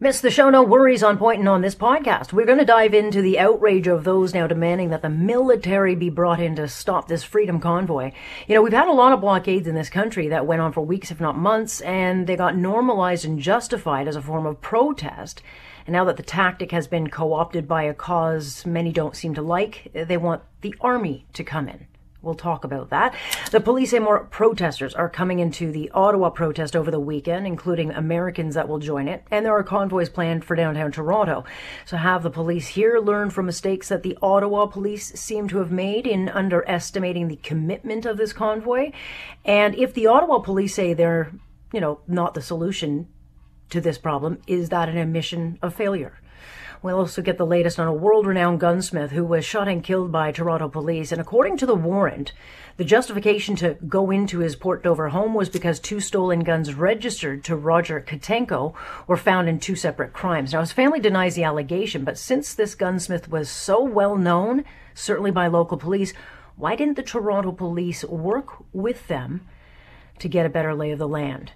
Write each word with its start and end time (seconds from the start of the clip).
Miss 0.00 0.20
the 0.20 0.28
show, 0.28 0.50
no 0.50 0.64
worries 0.64 1.04
on 1.04 1.18
pointing 1.18 1.46
on 1.46 1.60
this 1.60 1.76
podcast. 1.76 2.32
We're 2.32 2.46
going 2.46 2.58
to 2.58 2.64
dive 2.64 2.94
into 2.94 3.22
the 3.22 3.38
outrage 3.38 3.86
of 3.86 4.02
those 4.02 4.34
now 4.34 4.48
demanding 4.48 4.90
that 4.90 5.02
the 5.02 5.08
military 5.08 5.94
be 5.94 6.10
brought 6.10 6.40
in 6.40 6.56
to 6.56 6.66
stop 6.66 7.06
this 7.06 7.22
freedom 7.22 7.60
convoy. 7.60 8.10
You 8.48 8.56
know, 8.56 8.62
we've 8.62 8.72
had 8.72 8.88
a 8.88 8.92
lot 8.92 9.12
of 9.12 9.20
blockades 9.20 9.68
in 9.68 9.76
this 9.76 9.88
country 9.88 10.26
that 10.26 10.46
went 10.46 10.60
on 10.60 10.72
for 10.72 10.80
weeks, 10.80 11.12
if 11.12 11.20
not 11.20 11.38
months, 11.38 11.80
and 11.82 12.26
they 12.26 12.34
got 12.34 12.56
normalized 12.56 13.24
and 13.24 13.38
justified 13.38 14.08
as 14.08 14.16
a 14.16 14.20
form 14.20 14.46
of 14.46 14.60
protest. 14.60 15.42
And 15.86 15.92
now 15.92 16.04
that 16.06 16.16
the 16.16 16.24
tactic 16.24 16.72
has 16.72 16.88
been 16.88 17.08
co 17.08 17.32
opted 17.32 17.68
by 17.68 17.84
a 17.84 17.94
cause 17.94 18.66
many 18.66 18.90
don't 18.90 19.14
seem 19.14 19.32
to 19.34 19.42
like, 19.42 19.92
they 19.94 20.16
want 20.16 20.42
the 20.62 20.74
army 20.80 21.24
to 21.34 21.44
come 21.44 21.68
in. 21.68 21.86
We'll 22.24 22.34
talk 22.34 22.64
about 22.64 22.90
that. 22.90 23.14
The 23.50 23.60
police 23.60 23.90
say 23.90 23.98
more 23.98 24.24
protesters 24.24 24.94
are 24.94 25.08
coming 25.08 25.38
into 25.38 25.70
the 25.70 25.90
Ottawa 25.92 26.30
protest 26.30 26.74
over 26.74 26.90
the 26.90 26.98
weekend, 26.98 27.46
including 27.46 27.90
Americans 27.92 28.54
that 28.54 28.68
will 28.68 28.78
join 28.78 29.08
it. 29.08 29.24
And 29.30 29.44
there 29.44 29.52
are 29.52 29.62
convoys 29.62 30.08
planned 30.08 30.44
for 30.44 30.56
downtown 30.56 30.90
Toronto. 30.90 31.44
So 31.84 31.96
have 31.96 32.22
the 32.22 32.30
police 32.30 32.68
here 32.68 32.98
learned 32.98 33.32
from 33.34 33.46
mistakes 33.46 33.88
that 33.88 34.02
the 34.02 34.16
Ottawa 34.22 34.66
police 34.66 35.12
seem 35.20 35.48
to 35.48 35.58
have 35.58 35.70
made 35.70 36.06
in 36.06 36.28
underestimating 36.28 37.28
the 37.28 37.36
commitment 37.36 38.06
of 38.06 38.16
this 38.16 38.32
convoy? 38.32 38.92
And 39.44 39.74
if 39.74 39.92
the 39.92 40.06
Ottawa 40.06 40.38
police 40.38 40.74
say 40.74 40.94
they're, 40.94 41.30
you 41.72 41.80
know, 41.80 42.00
not 42.08 42.34
the 42.34 42.42
solution 42.42 43.08
to 43.70 43.80
this 43.80 43.98
problem, 43.98 44.38
is 44.46 44.70
that 44.70 44.88
an 44.88 44.96
admission 44.96 45.58
of 45.60 45.74
failure? 45.74 46.18
We'll 46.84 46.98
also 46.98 47.22
get 47.22 47.38
the 47.38 47.46
latest 47.46 47.80
on 47.80 47.88
a 47.88 47.94
world 47.94 48.26
renowned 48.26 48.60
gunsmith 48.60 49.10
who 49.12 49.24
was 49.24 49.42
shot 49.42 49.68
and 49.68 49.82
killed 49.82 50.12
by 50.12 50.30
Toronto 50.30 50.68
police. 50.68 51.12
And 51.12 51.18
according 51.18 51.56
to 51.56 51.64
the 51.64 51.74
warrant, 51.74 52.34
the 52.76 52.84
justification 52.84 53.56
to 53.56 53.78
go 53.88 54.10
into 54.10 54.40
his 54.40 54.54
Port 54.54 54.82
Dover 54.82 55.08
home 55.08 55.32
was 55.32 55.48
because 55.48 55.80
two 55.80 55.98
stolen 55.98 56.40
guns 56.40 56.74
registered 56.74 57.42
to 57.44 57.56
Roger 57.56 58.02
Kotanko 58.02 58.74
were 59.06 59.16
found 59.16 59.48
in 59.48 59.60
two 59.60 59.76
separate 59.76 60.12
crimes. 60.12 60.52
Now, 60.52 60.60
his 60.60 60.72
family 60.72 61.00
denies 61.00 61.36
the 61.36 61.44
allegation, 61.44 62.04
but 62.04 62.18
since 62.18 62.52
this 62.52 62.74
gunsmith 62.74 63.30
was 63.30 63.48
so 63.48 63.82
well 63.82 64.18
known, 64.18 64.62
certainly 64.92 65.30
by 65.30 65.46
local 65.46 65.78
police, 65.78 66.12
why 66.54 66.76
didn't 66.76 66.96
the 66.96 67.02
Toronto 67.02 67.52
police 67.52 68.04
work 68.04 68.62
with 68.74 69.08
them 69.08 69.40
to 70.18 70.28
get 70.28 70.44
a 70.44 70.50
better 70.50 70.74
lay 70.74 70.90
of 70.90 70.98
the 70.98 71.08
land? 71.08 71.52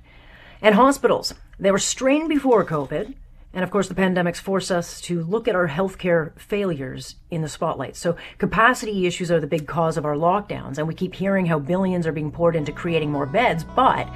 And 0.62 0.74
hospitals. 0.74 1.34
They 1.60 1.70
were 1.70 1.78
strained 1.78 2.30
before 2.30 2.64
COVID. 2.64 3.12
And 3.52 3.64
of 3.64 3.70
course, 3.70 3.88
the 3.88 3.94
pandemics 3.94 4.36
force 4.36 4.70
us 4.70 5.00
to 5.02 5.22
look 5.22 5.48
at 5.48 5.54
our 5.54 5.68
healthcare 5.68 6.38
failures 6.38 7.16
in 7.30 7.42
the 7.42 7.48
spotlight. 7.48 7.96
So, 7.96 8.16
capacity 8.36 9.06
issues 9.06 9.30
are 9.30 9.40
the 9.40 9.46
big 9.46 9.66
cause 9.66 9.96
of 9.96 10.04
our 10.04 10.14
lockdowns, 10.14 10.78
and 10.78 10.86
we 10.86 10.94
keep 10.94 11.14
hearing 11.14 11.46
how 11.46 11.58
billions 11.58 12.06
are 12.06 12.12
being 12.12 12.30
poured 12.30 12.56
into 12.56 12.72
creating 12.72 13.10
more 13.10 13.26
beds. 13.26 13.64
But 13.64 14.08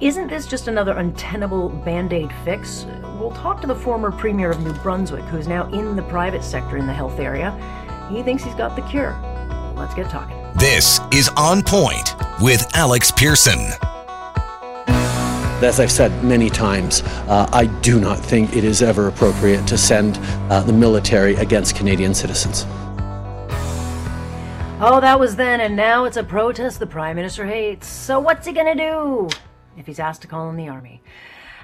isn't 0.00 0.28
this 0.28 0.46
just 0.46 0.68
another 0.68 0.98
untenable 0.98 1.70
band 1.70 2.12
aid 2.12 2.30
fix? 2.44 2.84
We'll 3.18 3.30
talk 3.30 3.60
to 3.62 3.66
the 3.66 3.74
former 3.74 4.10
Premier 4.10 4.50
of 4.50 4.60
New 4.60 4.74
Brunswick, 4.74 5.24
who 5.24 5.38
is 5.38 5.48
now 5.48 5.70
in 5.72 5.96
the 5.96 6.02
private 6.02 6.44
sector 6.44 6.76
in 6.76 6.86
the 6.86 6.92
health 6.92 7.20
area. 7.20 7.52
He 8.10 8.22
thinks 8.22 8.44
he's 8.44 8.54
got 8.54 8.76
the 8.76 8.82
cure. 8.82 9.16
Let's 9.76 9.94
get 9.94 10.10
talking. 10.10 10.36
This 10.56 11.00
is 11.12 11.30
On 11.36 11.62
Point 11.62 12.14
with 12.40 12.66
Alex 12.74 13.10
Pearson. 13.10 13.91
As 15.64 15.78
I've 15.78 15.92
said 15.92 16.24
many 16.24 16.50
times, 16.50 17.02
uh, 17.28 17.48
I 17.52 17.66
do 17.66 18.00
not 18.00 18.18
think 18.18 18.56
it 18.56 18.64
is 18.64 18.82
ever 18.82 19.06
appropriate 19.06 19.64
to 19.68 19.78
send 19.78 20.18
uh, 20.50 20.60
the 20.62 20.72
military 20.72 21.36
against 21.36 21.76
Canadian 21.76 22.14
citizens. 22.14 22.66
Oh, 24.84 24.98
that 25.00 25.20
was 25.20 25.36
then, 25.36 25.60
and 25.60 25.76
now 25.76 26.04
it's 26.04 26.16
a 26.16 26.24
protest 26.24 26.80
the 26.80 26.86
Prime 26.86 27.14
Minister 27.14 27.46
hates. 27.46 27.86
So, 27.86 28.18
what's 28.18 28.44
he 28.44 28.52
gonna 28.52 28.74
do 28.74 29.28
if 29.76 29.86
he's 29.86 30.00
asked 30.00 30.22
to 30.22 30.28
call 30.28 30.50
in 30.50 30.56
the 30.56 30.68
army? 30.68 31.00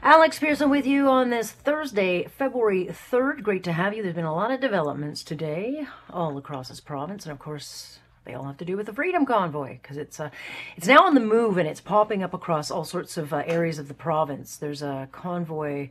Alex 0.01 0.39
Pearson 0.39 0.71
with 0.71 0.87
you 0.87 1.09
on 1.09 1.31
this 1.31 1.51
Thursday, 1.51 2.25
February 2.29 2.87
3rd. 2.87 3.43
Great 3.43 3.65
to 3.65 3.73
have 3.73 3.93
you. 3.93 4.05
There's 4.05 4.15
been 4.15 4.25
a 4.25 4.35
lot 4.35 4.53
of 4.53 4.61
developments 4.61 5.25
today 5.25 5.89
all 6.09 6.39
across 6.39 6.69
this 6.69 6.79
province, 6.79 7.25
and 7.25 7.33
of 7.33 7.41
course, 7.41 7.99
they 8.29 8.35
all 8.35 8.45
have 8.45 8.59
to 8.59 8.65
do 8.65 8.77
with 8.77 8.87
the 8.87 8.93
Freedom 8.93 9.25
Convoy 9.25 9.79
because 9.81 9.97
it's 9.97 10.21
uh, 10.21 10.29
it's 10.77 10.87
now 10.87 11.05
on 11.05 11.15
the 11.15 11.21
move 11.21 11.57
and 11.57 11.67
it's 11.67 11.81
popping 11.81 12.23
up 12.23 12.35
across 12.35 12.71
all 12.71 12.85
sorts 12.85 13.17
of 13.17 13.33
uh, 13.33 13.43
areas 13.47 13.79
of 13.79 13.89
the 13.89 13.95
province. 13.95 14.57
There's 14.57 14.83
a 14.83 15.09
convoy 15.11 15.89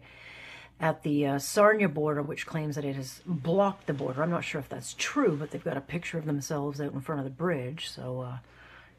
at 0.80 1.02
the 1.02 1.26
uh, 1.26 1.40
Sarnia 1.40 1.90
border 1.90 2.22
which 2.22 2.46
claims 2.46 2.76
that 2.76 2.86
it 2.86 2.96
has 2.96 3.22
blocked 3.26 3.88
the 3.88 3.94
border. 3.94 4.22
I'm 4.22 4.30
not 4.30 4.44
sure 4.44 4.60
if 4.60 4.70
that's 4.70 4.94
true, 4.94 5.36
but 5.36 5.50
they've 5.50 5.64
got 5.64 5.78
a 5.78 5.82
picture 5.82 6.20
of 6.20 6.26
themselves 6.26 6.80
out 6.80 6.94
in 6.94 7.02
front 7.02 7.20
of 7.20 7.26
the 7.26 7.32
bridge, 7.32 7.90
so 7.90 8.22
uh, 8.22 8.26
I 8.38 8.40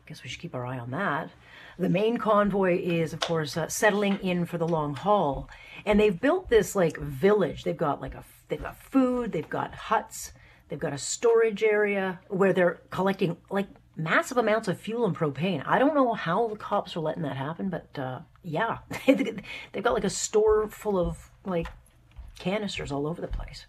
guess 0.09 0.25
we 0.25 0.28
should 0.28 0.41
keep 0.41 0.56
our 0.56 0.66
eye 0.66 0.78
on 0.81 0.91
that. 0.91 1.31
The 1.78 1.88
main 1.88 2.16
convoy 2.16 2.81
is, 2.81 3.12
of 3.12 3.20
course, 3.20 3.56
uh, 3.56 3.69
settling 3.69 4.19
in 4.19 4.47
for 4.47 4.59
the 4.59 4.66
long 4.66 4.97
haul, 4.97 5.49
and 5.87 6.00
they've 6.00 6.20
built 6.20 6.50
this 6.50 6.75
like 6.75 6.97
village. 6.97 7.62
They've 7.62 7.76
got 7.76 8.00
like 8.00 8.16
a 8.16 8.25
they've 8.49 8.60
got 8.60 8.82
food, 8.82 9.31
they've 9.31 9.49
got 9.49 9.76
huts 9.76 10.32
They've 10.69 10.79
got 10.79 10.93
a 10.93 10.99
storage 10.99 11.62
area 11.62 12.21
where 12.29 12.53
they're 12.53 12.81
collecting 12.91 13.37
like 13.51 13.69
massive 13.97 14.37
amounts 14.37 14.69
of 14.69 14.79
fuel 14.79 15.05
and 15.06 15.17
propane. 15.17 15.62
I 15.67 15.79
don't 15.79 15.95
know 15.95 16.15
how 16.15 16.49
the 16.49 16.56
cops 16.56 16.97
are 16.97 17.01
letting 17.01 17.23
that 17.23 17.37
happen, 17.37 17.69
but 17.69 17.99
uh, 17.99 18.21
yeah, 18.43 18.79
they've 19.06 19.83
got 19.83 19.95
like 19.95 20.05
a 20.05 20.11
store 20.11 20.69
full 20.69 20.99
of 20.99 21.31
like 21.45 21.67
canisters 22.39 22.93
all 22.93 23.06
over 23.06 23.21
the 23.21 23.29
place. 23.29 23.67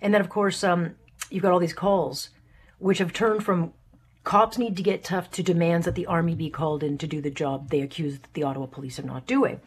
And 0.00 0.14
then, 0.14 0.20
of 0.20 0.28
course, 0.28 0.62
um, 0.64 0.96
you've 1.30 1.42
got 1.42 1.52
all 1.52 1.58
these 1.58 1.72
calls, 1.72 2.30
which 2.78 2.98
have 2.98 3.12
turned 3.12 3.44
from 3.44 3.72
cops 4.24 4.58
need 4.58 4.76
to 4.76 4.82
get 4.82 5.04
tough 5.04 5.30
to 5.30 5.42
demands 5.42 5.86
that 5.86 5.94
the 5.94 6.06
army 6.06 6.34
be 6.34 6.50
called 6.50 6.82
in 6.82 6.98
to 6.98 7.06
do 7.06 7.20
the 7.20 7.30
job 7.30 7.70
they 7.70 7.80
accuse 7.80 8.18
the 8.34 8.42
Ottawa 8.42 8.66
police 8.66 8.98
of 8.98 9.04
not 9.04 9.26
doing. 9.26 9.60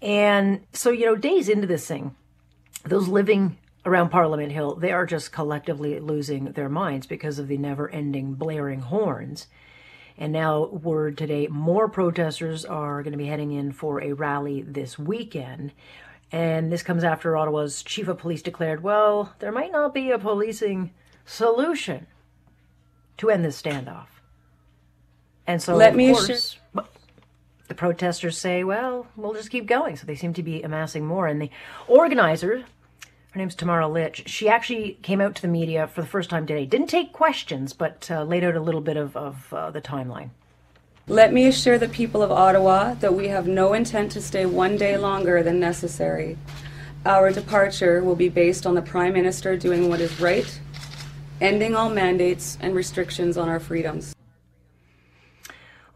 And 0.00 0.66
so, 0.72 0.90
you 0.90 1.06
know, 1.06 1.16
days 1.16 1.48
into 1.48 1.66
this 1.66 1.86
thing, 1.86 2.14
those 2.84 3.08
living 3.08 3.58
around 3.88 4.10
Parliament 4.10 4.52
Hill, 4.52 4.74
they 4.74 4.92
are 4.92 5.06
just 5.06 5.32
collectively 5.32 5.98
losing 5.98 6.52
their 6.52 6.68
minds 6.68 7.06
because 7.06 7.38
of 7.38 7.48
the 7.48 7.56
never 7.56 7.88
ending 7.88 8.34
blaring 8.34 8.80
horns. 8.80 9.46
And 10.16 10.32
now, 10.32 10.66
word 10.66 11.16
today, 11.16 11.46
more 11.46 11.88
protesters 11.88 12.64
are 12.64 13.02
going 13.02 13.12
to 13.12 13.18
be 13.18 13.26
heading 13.26 13.52
in 13.52 13.72
for 13.72 14.02
a 14.02 14.12
rally 14.12 14.62
this 14.62 14.98
weekend. 14.98 15.72
And 16.30 16.70
this 16.72 16.82
comes 16.82 17.04
after 17.04 17.36
Ottawa's 17.36 17.82
chief 17.82 18.08
of 18.08 18.18
police 18.18 18.42
declared, 18.42 18.82
well, 18.82 19.34
there 19.38 19.52
might 19.52 19.72
not 19.72 19.94
be 19.94 20.10
a 20.10 20.18
policing 20.18 20.92
solution 21.24 22.06
to 23.16 23.30
end 23.30 23.44
this 23.44 23.60
standoff. 23.60 24.06
And 25.46 25.62
so, 25.62 25.74
let 25.74 25.96
me 25.96 26.12
course, 26.12 26.58
the 27.68 27.74
protesters 27.74 28.36
say, 28.36 28.64
well, 28.64 29.06
we'll 29.16 29.34
just 29.34 29.50
keep 29.50 29.66
going. 29.66 29.96
So 29.96 30.04
they 30.06 30.16
seem 30.16 30.34
to 30.34 30.42
be 30.42 30.62
amassing 30.62 31.06
more. 31.06 31.26
And 31.26 31.40
the 31.40 31.50
organizers, 31.86 32.64
her 33.38 33.42
name's 33.42 33.54
Tamara 33.54 33.86
Lich. 33.86 34.24
She 34.26 34.48
actually 34.48 34.98
came 35.00 35.20
out 35.20 35.36
to 35.36 35.42
the 35.42 35.46
media 35.46 35.86
for 35.86 36.00
the 36.00 36.08
first 36.08 36.28
time 36.28 36.44
today. 36.44 36.66
Didn't 36.66 36.88
take 36.88 37.12
questions, 37.12 37.72
but 37.72 38.10
uh, 38.10 38.24
laid 38.24 38.42
out 38.42 38.56
a 38.56 38.60
little 38.60 38.80
bit 38.80 38.96
of, 38.96 39.16
of 39.16 39.54
uh, 39.54 39.70
the 39.70 39.80
timeline. 39.80 40.30
Let 41.06 41.32
me 41.32 41.46
assure 41.46 41.78
the 41.78 41.88
people 41.88 42.20
of 42.20 42.32
Ottawa 42.32 42.94
that 42.94 43.14
we 43.14 43.28
have 43.28 43.46
no 43.46 43.74
intent 43.74 44.10
to 44.12 44.20
stay 44.20 44.44
one 44.44 44.76
day 44.76 44.96
longer 44.98 45.44
than 45.44 45.60
necessary. 45.60 46.36
Our 47.06 47.30
departure 47.30 48.02
will 48.02 48.16
be 48.16 48.28
based 48.28 48.66
on 48.66 48.74
the 48.74 48.82
Prime 48.82 49.12
Minister 49.12 49.56
doing 49.56 49.88
what 49.88 50.00
is 50.00 50.20
right, 50.20 50.60
ending 51.40 51.76
all 51.76 51.90
mandates 51.90 52.58
and 52.60 52.74
restrictions 52.74 53.38
on 53.38 53.48
our 53.48 53.60
freedoms. 53.60 54.16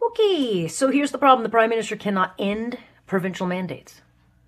Okay, 0.01 0.69
so 0.69 0.93
here's 0.93 1.11
the 1.11 1.19
problem 1.19 1.43
the 1.43 1.49
Prime 1.49 1.71
Minister 1.71 1.97
cannot 1.97 2.35
end 2.39 2.79
provincial 3.09 3.49
mandates. 3.49 4.01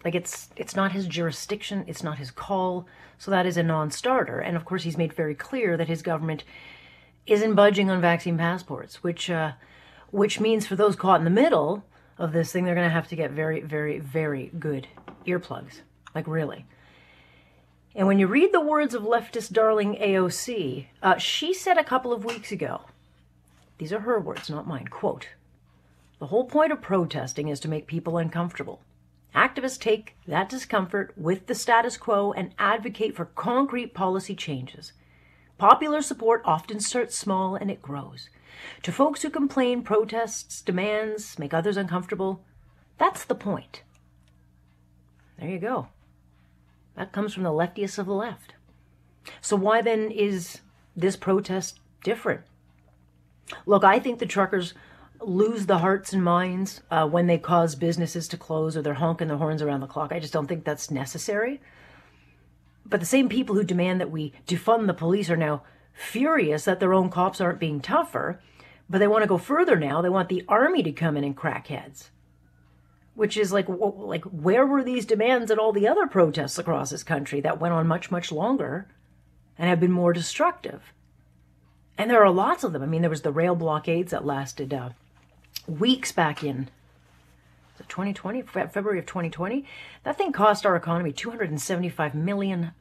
Like 0.04 0.14
it's 0.14 0.50
it's 0.56 0.76
not 0.76 0.92
his 0.92 1.06
jurisdiction, 1.06 1.84
it's 1.86 2.02
not 2.02 2.18
his 2.18 2.30
call, 2.30 2.86
so 3.18 3.30
that 3.30 3.46
is 3.46 3.56
a 3.56 3.62
non-starter. 3.62 4.38
And 4.38 4.56
of 4.56 4.64
course, 4.64 4.82
he's 4.82 4.98
made 4.98 5.12
very 5.12 5.34
clear 5.34 5.76
that 5.76 5.88
his 5.88 6.02
government 6.02 6.44
isn't 7.26 7.54
budging 7.54 7.90
on 7.90 8.00
vaccine 8.00 8.36
passports, 8.36 9.02
which 9.02 9.30
uh, 9.30 9.52
which 10.10 10.40
means 10.40 10.66
for 10.66 10.76
those 10.76 10.94
caught 10.96 11.20
in 11.20 11.24
the 11.24 11.30
middle 11.30 11.84
of 12.18 12.32
this 12.32 12.52
thing, 12.52 12.64
they're 12.64 12.74
going 12.74 12.86
to 12.86 12.92
have 12.92 13.08
to 13.08 13.16
get 13.16 13.30
very, 13.30 13.60
very, 13.60 13.98
very 13.98 14.50
good 14.58 14.86
earplugs. 15.26 15.80
Like 16.14 16.28
really. 16.28 16.66
And 17.96 18.06
when 18.08 18.18
you 18.18 18.26
read 18.26 18.52
the 18.52 18.60
words 18.60 18.94
of 18.94 19.02
leftist 19.02 19.52
darling 19.52 19.94
AOC, 19.96 20.86
uh, 21.02 21.16
she 21.16 21.54
said 21.54 21.78
a 21.78 21.84
couple 21.84 22.12
of 22.12 22.24
weeks 22.24 22.50
ago, 22.50 22.82
these 23.78 23.92
are 23.92 24.00
her 24.00 24.18
words, 24.18 24.50
not 24.50 24.66
mine, 24.66 24.88
quote, 24.88 25.28
the 26.18 26.26
whole 26.26 26.44
point 26.44 26.72
of 26.72 26.80
protesting 26.80 27.48
is 27.48 27.60
to 27.60 27.68
make 27.68 27.86
people 27.86 28.16
uncomfortable. 28.16 28.80
Activists 29.34 29.80
take 29.80 30.16
that 30.28 30.48
discomfort 30.48 31.12
with 31.16 31.46
the 31.46 31.54
status 31.54 31.96
quo 31.96 32.32
and 32.32 32.54
advocate 32.58 33.16
for 33.16 33.24
concrete 33.24 33.92
policy 33.92 34.34
changes. 34.34 34.92
Popular 35.58 36.02
support 36.02 36.42
often 36.44 36.78
starts 36.78 37.18
small 37.18 37.56
and 37.56 37.70
it 37.70 37.82
grows. 37.82 38.28
To 38.82 38.92
folks 38.92 39.22
who 39.22 39.30
complain, 39.30 39.82
protests, 39.82 40.62
demands, 40.62 41.38
make 41.38 41.52
others 41.52 41.76
uncomfortable, 41.76 42.44
that's 42.98 43.24
the 43.24 43.34
point. 43.34 43.82
There 45.38 45.50
you 45.50 45.58
go. 45.58 45.88
That 46.96 47.12
comes 47.12 47.34
from 47.34 47.42
the 47.42 47.50
leftiest 47.50 47.98
of 47.98 48.06
the 48.06 48.14
left. 48.14 48.54
So, 49.40 49.56
why 49.56 49.82
then 49.82 50.10
is 50.10 50.60
this 50.94 51.16
protest 51.16 51.80
different? 52.04 52.42
Look, 53.66 53.82
I 53.82 53.98
think 53.98 54.18
the 54.18 54.26
truckers 54.26 54.74
lose 55.28 55.66
the 55.66 55.78
hearts 55.78 56.12
and 56.12 56.22
minds 56.22 56.82
uh, 56.90 57.06
when 57.06 57.26
they 57.26 57.38
cause 57.38 57.74
businesses 57.74 58.28
to 58.28 58.36
close 58.36 58.76
or 58.76 58.82
they're 58.82 58.94
honking 58.94 59.28
their 59.28 59.36
horns 59.36 59.62
around 59.62 59.80
the 59.80 59.86
clock. 59.86 60.12
I 60.12 60.20
just 60.20 60.32
don't 60.32 60.46
think 60.46 60.64
that's 60.64 60.90
necessary. 60.90 61.60
But 62.86 63.00
the 63.00 63.06
same 63.06 63.28
people 63.28 63.54
who 63.54 63.64
demand 63.64 64.00
that 64.00 64.10
we 64.10 64.32
defund 64.46 64.86
the 64.86 64.94
police 64.94 65.30
are 65.30 65.36
now 65.36 65.62
furious 65.92 66.64
that 66.64 66.80
their 66.80 66.92
own 66.92 67.08
cops 67.08 67.40
aren't 67.40 67.60
being 67.60 67.80
tougher, 67.80 68.40
but 68.88 68.98
they 68.98 69.08
want 69.08 69.22
to 69.22 69.28
go 69.28 69.38
further 69.38 69.76
now. 69.76 70.02
They 70.02 70.08
want 70.08 70.28
the 70.28 70.44
army 70.48 70.82
to 70.82 70.92
come 70.92 71.16
in 71.16 71.24
and 71.24 71.36
crack 71.36 71.68
heads. 71.68 72.10
Which 73.14 73.36
is 73.36 73.52
like, 73.52 73.66
like 73.68 74.24
where 74.24 74.66
were 74.66 74.82
these 74.82 75.06
demands 75.06 75.50
at 75.50 75.58
all 75.58 75.72
the 75.72 75.88
other 75.88 76.06
protests 76.06 76.58
across 76.58 76.90
this 76.90 77.04
country 77.04 77.40
that 77.40 77.60
went 77.60 77.72
on 77.72 77.86
much, 77.86 78.10
much 78.10 78.32
longer 78.32 78.88
and 79.56 79.68
have 79.68 79.80
been 79.80 79.92
more 79.92 80.12
destructive? 80.12 80.92
And 81.96 82.10
there 82.10 82.24
are 82.24 82.30
lots 82.30 82.64
of 82.64 82.72
them. 82.72 82.82
I 82.82 82.86
mean, 82.86 83.02
there 83.02 83.10
was 83.10 83.22
the 83.22 83.30
rail 83.30 83.54
blockades 83.54 84.10
that 84.10 84.26
lasted 84.26 84.74
uh, 84.74 84.90
weeks 85.66 86.12
back 86.12 86.42
in 86.42 86.68
2020, 87.88 88.42
February 88.42 88.98
of 88.98 89.06
2020. 89.06 89.64
That 90.04 90.16
thing 90.16 90.32
cost 90.32 90.64
our 90.64 90.76
economy 90.76 91.12
$275 91.12 92.14
million. 92.14 92.72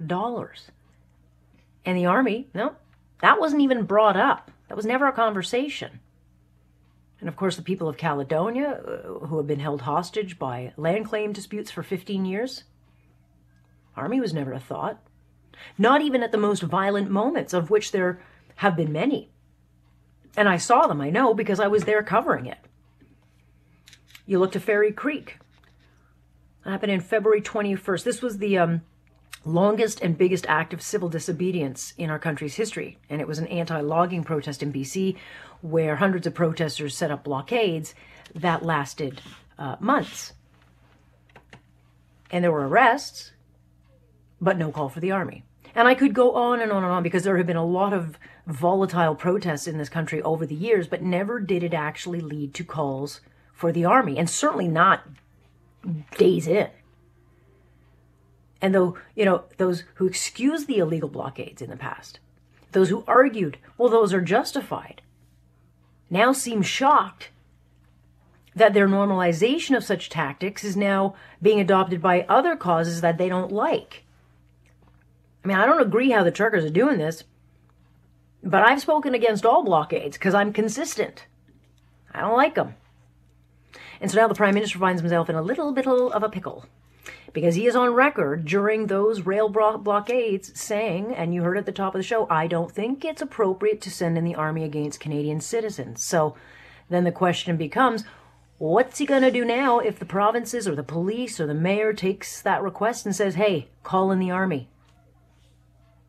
And 1.86 1.98
the 1.98 2.06
Army, 2.06 2.48
no, 2.54 2.76
that 3.22 3.40
wasn't 3.40 3.62
even 3.62 3.86
brought 3.86 4.18
up. 4.18 4.52
That 4.70 4.76
was 4.76 4.86
never 4.86 5.08
a 5.08 5.14
conversation. 5.14 6.00
And 7.20 7.30
of 7.30 7.36
course, 7.36 7.56
the 7.56 7.62
people 7.62 7.88
of 7.88 7.98
Caledonia, 7.98 8.82
uh, 8.86 9.26
who 9.28 9.38
have 9.38 9.48
been 9.48 9.60
held 9.60 9.82
hostage 9.82 10.38
by 10.38 10.74
land 10.78 11.06
claim 11.06 11.32
disputes 11.32 11.72
for 11.72 11.84
15 11.84 12.26
years, 12.26 12.64
Army 13.96 14.20
was 14.20 14.34
never 14.34 14.54
a 14.54 14.60
thought. 14.60 15.02
Not 15.78 16.02
even 16.02 16.24
at 16.24 16.32
the 16.32 16.38
most 16.38 16.64
violent 16.64 17.10
moments, 17.10 17.54
of 17.54 17.70
which 17.70 17.92
there 17.92 18.22
have 18.56 18.76
been 18.76 18.92
many. 18.92 19.30
And 20.36 20.50
I 20.50 20.58
saw 20.58 20.88
them, 20.88 21.00
I 21.00 21.10
know, 21.12 21.34
because 21.34 21.60
I 21.60 21.68
was 21.68 21.84
there 21.84 22.04
covering 22.04 22.46
it. 22.46 22.58
You 24.26 24.40
look 24.40 24.54
to 24.54 24.60
Fairy 24.60 24.92
Creek. 24.92 25.38
That 26.64 26.72
happened 26.72 26.92
in 26.92 27.02
February 27.02 27.42
21st. 27.42 28.04
This 28.04 28.22
was 28.22 28.38
the 28.38 28.58
um, 28.58 28.82
longest 29.44 30.02
and 30.02 30.18
biggest 30.18 30.46
act 30.48 30.74
of 30.74 30.82
civil 30.82 31.10
disobedience 31.10 31.94
in 31.98 32.10
our 32.10 32.20
country's 32.20 32.56
history. 32.56 32.98
And 33.10 33.20
it 33.20 33.28
was 33.28 33.40
an 33.40 33.48
anti 33.48 33.82
logging 33.82 34.24
protest 34.24 34.64
in 34.64 34.72
BC 34.72 35.18
where 35.62 35.98
hundreds 35.98 36.26
of 36.26 36.34
protesters 36.34 36.96
set 36.96 37.12
up 37.12 37.26
blockades 37.26 37.94
that 38.34 38.64
lasted 38.64 39.22
uh, 39.60 39.76
months. 39.80 40.34
And 42.32 42.44
there 42.44 42.52
were 42.52 42.68
arrests, 42.68 43.34
but 44.40 44.58
no 44.58 44.72
call 44.72 44.90
for 44.90 45.02
the 45.02 45.12
army. 45.12 45.44
And 45.76 45.88
I 45.88 45.96
could 45.96 46.14
go 46.14 46.34
on 46.34 46.62
and 46.62 46.72
on 46.72 46.84
and 46.84 46.92
on 46.92 47.04
because 47.04 47.24
there 47.24 47.38
have 47.38 47.48
been 47.48 47.58
a 47.58 47.66
lot 47.66 47.94
of 47.94 48.18
volatile 48.48 49.16
protests 49.16 49.68
in 49.68 49.78
this 49.78 49.90
country 49.90 50.22
over 50.22 50.46
the 50.46 50.56
years, 50.56 50.88
but 50.88 51.02
never 51.02 51.40
did 51.40 51.64
it 51.64 51.74
actually 51.74 52.22
lead 52.22 52.54
to 52.54 52.64
calls 52.64 53.22
for 53.64 53.72
the 53.72 53.86
army, 53.86 54.18
and 54.18 54.30
certainly 54.30 54.68
not 54.68 55.04
days 56.18 56.48
in. 56.48 56.68
And 58.62 58.76
though, 58.76 58.98
you 59.16 59.24
know, 59.24 59.46
those 59.56 59.86
who 59.94 60.06
excused 60.06 60.68
the 60.68 60.80
illegal 60.80 61.08
blockades 61.08 61.62
in 61.62 61.70
the 61.70 61.78
past, 61.78 62.20
those 62.74 62.90
who 62.90 63.06
argued, 63.08 63.58
well, 63.78 63.88
those 63.88 64.14
are 64.14 64.20
justified, 64.20 65.02
now 66.10 66.34
seem 66.34 66.62
shocked 66.62 67.30
that 68.54 68.74
their 68.74 68.90
normalization 68.90 69.78
of 69.78 69.86
such 69.86 70.10
tactics 70.10 70.66
is 70.66 70.76
now 70.76 71.16
being 71.42 71.62
adopted 71.62 72.02
by 72.02 72.26
other 72.28 72.58
causes 72.58 73.00
that 73.00 73.18
they 73.18 73.30
don't 73.30 73.54
like. 73.54 74.04
I 75.42 75.48
mean, 75.48 75.56
I 75.56 75.66
don't 75.66 75.82
agree 75.82 76.12
how 76.12 76.26
the 76.26 76.32
truckers 76.32 76.66
are 76.66 76.70
doing 76.70 76.98
this, 76.98 77.24
but 78.44 78.62
I've 78.62 78.82
spoken 78.82 79.14
against 79.14 79.46
all 79.46 79.64
blockades 79.64 80.18
because 80.18 80.34
I'm 80.34 80.52
consistent. 80.52 81.28
I 82.12 82.20
don't 82.20 82.36
like 82.36 82.56
them. 82.56 82.76
And 84.04 84.12
so 84.12 84.20
now 84.20 84.28
the 84.28 84.36
Prime 84.36 84.54
Minister 84.54 84.80
finds 84.80 85.02
himself 85.02 85.30
in 85.30 85.36
a 85.36 85.42
little 85.42 85.72
bit 85.72 85.88
of 85.88 86.24
a 86.24 86.28
pickle 86.28 86.66
because 87.32 87.56
he 87.56 87.68
is 87.68 87.76
on 87.76 87.94
record 87.94 88.44
during 88.44 88.88
those 88.88 89.22
rail 89.22 89.48
blockades 89.48 90.60
saying, 90.60 91.16
and 91.16 91.34
you 91.34 91.42
heard 91.42 91.58
at 91.58 91.66
the 91.66 91.72
top 91.72 91.96
of 91.96 92.00
the 92.00 92.04
show, 92.04 92.28
I 92.30 92.48
don't 92.48 92.70
think 92.70 93.06
it's 93.06 93.22
appropriate 93.22 93.80
to 93.80 93.90
send 93.90 94.18
in 94.18 94.26
the 94.26 94.36
army 94.36 94.66
against 94.66 95.00
Canadian 95.00 95.40
citizens. 95.40 96.04
So 96.04 96.36
then 96.90 97.06
the 97.06 97.14
question 97.14 97.56
becomes, 97.56 98.04
what's 98.58 98.98
he 98.98 99.06
going 99.06 99.22
to 99.22 99.32
do 99.32 99.46
now 99.46 99.80
if 99.80 100.00
the 100.00 100.06
provinces 100.06 100.68
or 100.68 100.76
the 100.76 100.84
police 100.84 101.40
or 101.40 101.48
the 101.48 101.54
mayor 101.54 101.94
takes 101.94 102.42
that 102.42 102.62
request 102.62 103.06
and 103.06 103.16
says, 103.16 103.36
hey, 103.36 103.70
call 103.84 104.12
in 104.12 104.20
the 104.20 104.32
army? 104.32 104.68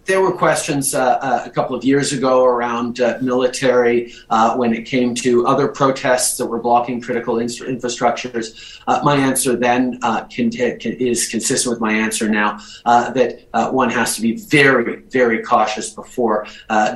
There 0.07 0.21
were 0.21 0.33
questions 0.33 0.95
uh, 0.95 1.19
uh, 1.21 1.43
a 1.47 1.51
couple 1.51 1.75
of 1.75 1.85
years 1.85 2.13
ago 2.13 2.45
around 2.45 3.01
uh, 3.01 3.19
military 3.21 4.13
uh, 4.31 4.57
when 4.57 4.75
it 4.75 4.83
came 4.85 5.15
to 5.15 5.47
other 5.47 5.69
protests 5.69 6.37
that 6.37 6.47
were 6.47 6.61
blocking 6.61 7.01
critical 7.01 7.39
in- 7.39 7.49
infrastructures. 7.49 8.81
Uh, 8.87 9.01
my 9.03 9.17
answer 9.17 9.57
then 9.57 9.99
uh, 10.03 10.25
can, 10.25 10.51
can, 10.51 10.79
is 10.81 11.29
consistent 11.29 11.73
with 11.73 11.81
my 11.81 11.93
answer 11.93 12.29
now 12.29 12.59
that 12.85 13.47
one 13.73 13.91
has 13.91 14.17
to 14.17 14.23
be 14.23 14.37
very, 14.37 14.97
very 15.11 15.43
cautious 15.43 15.91
before 15.91 16.47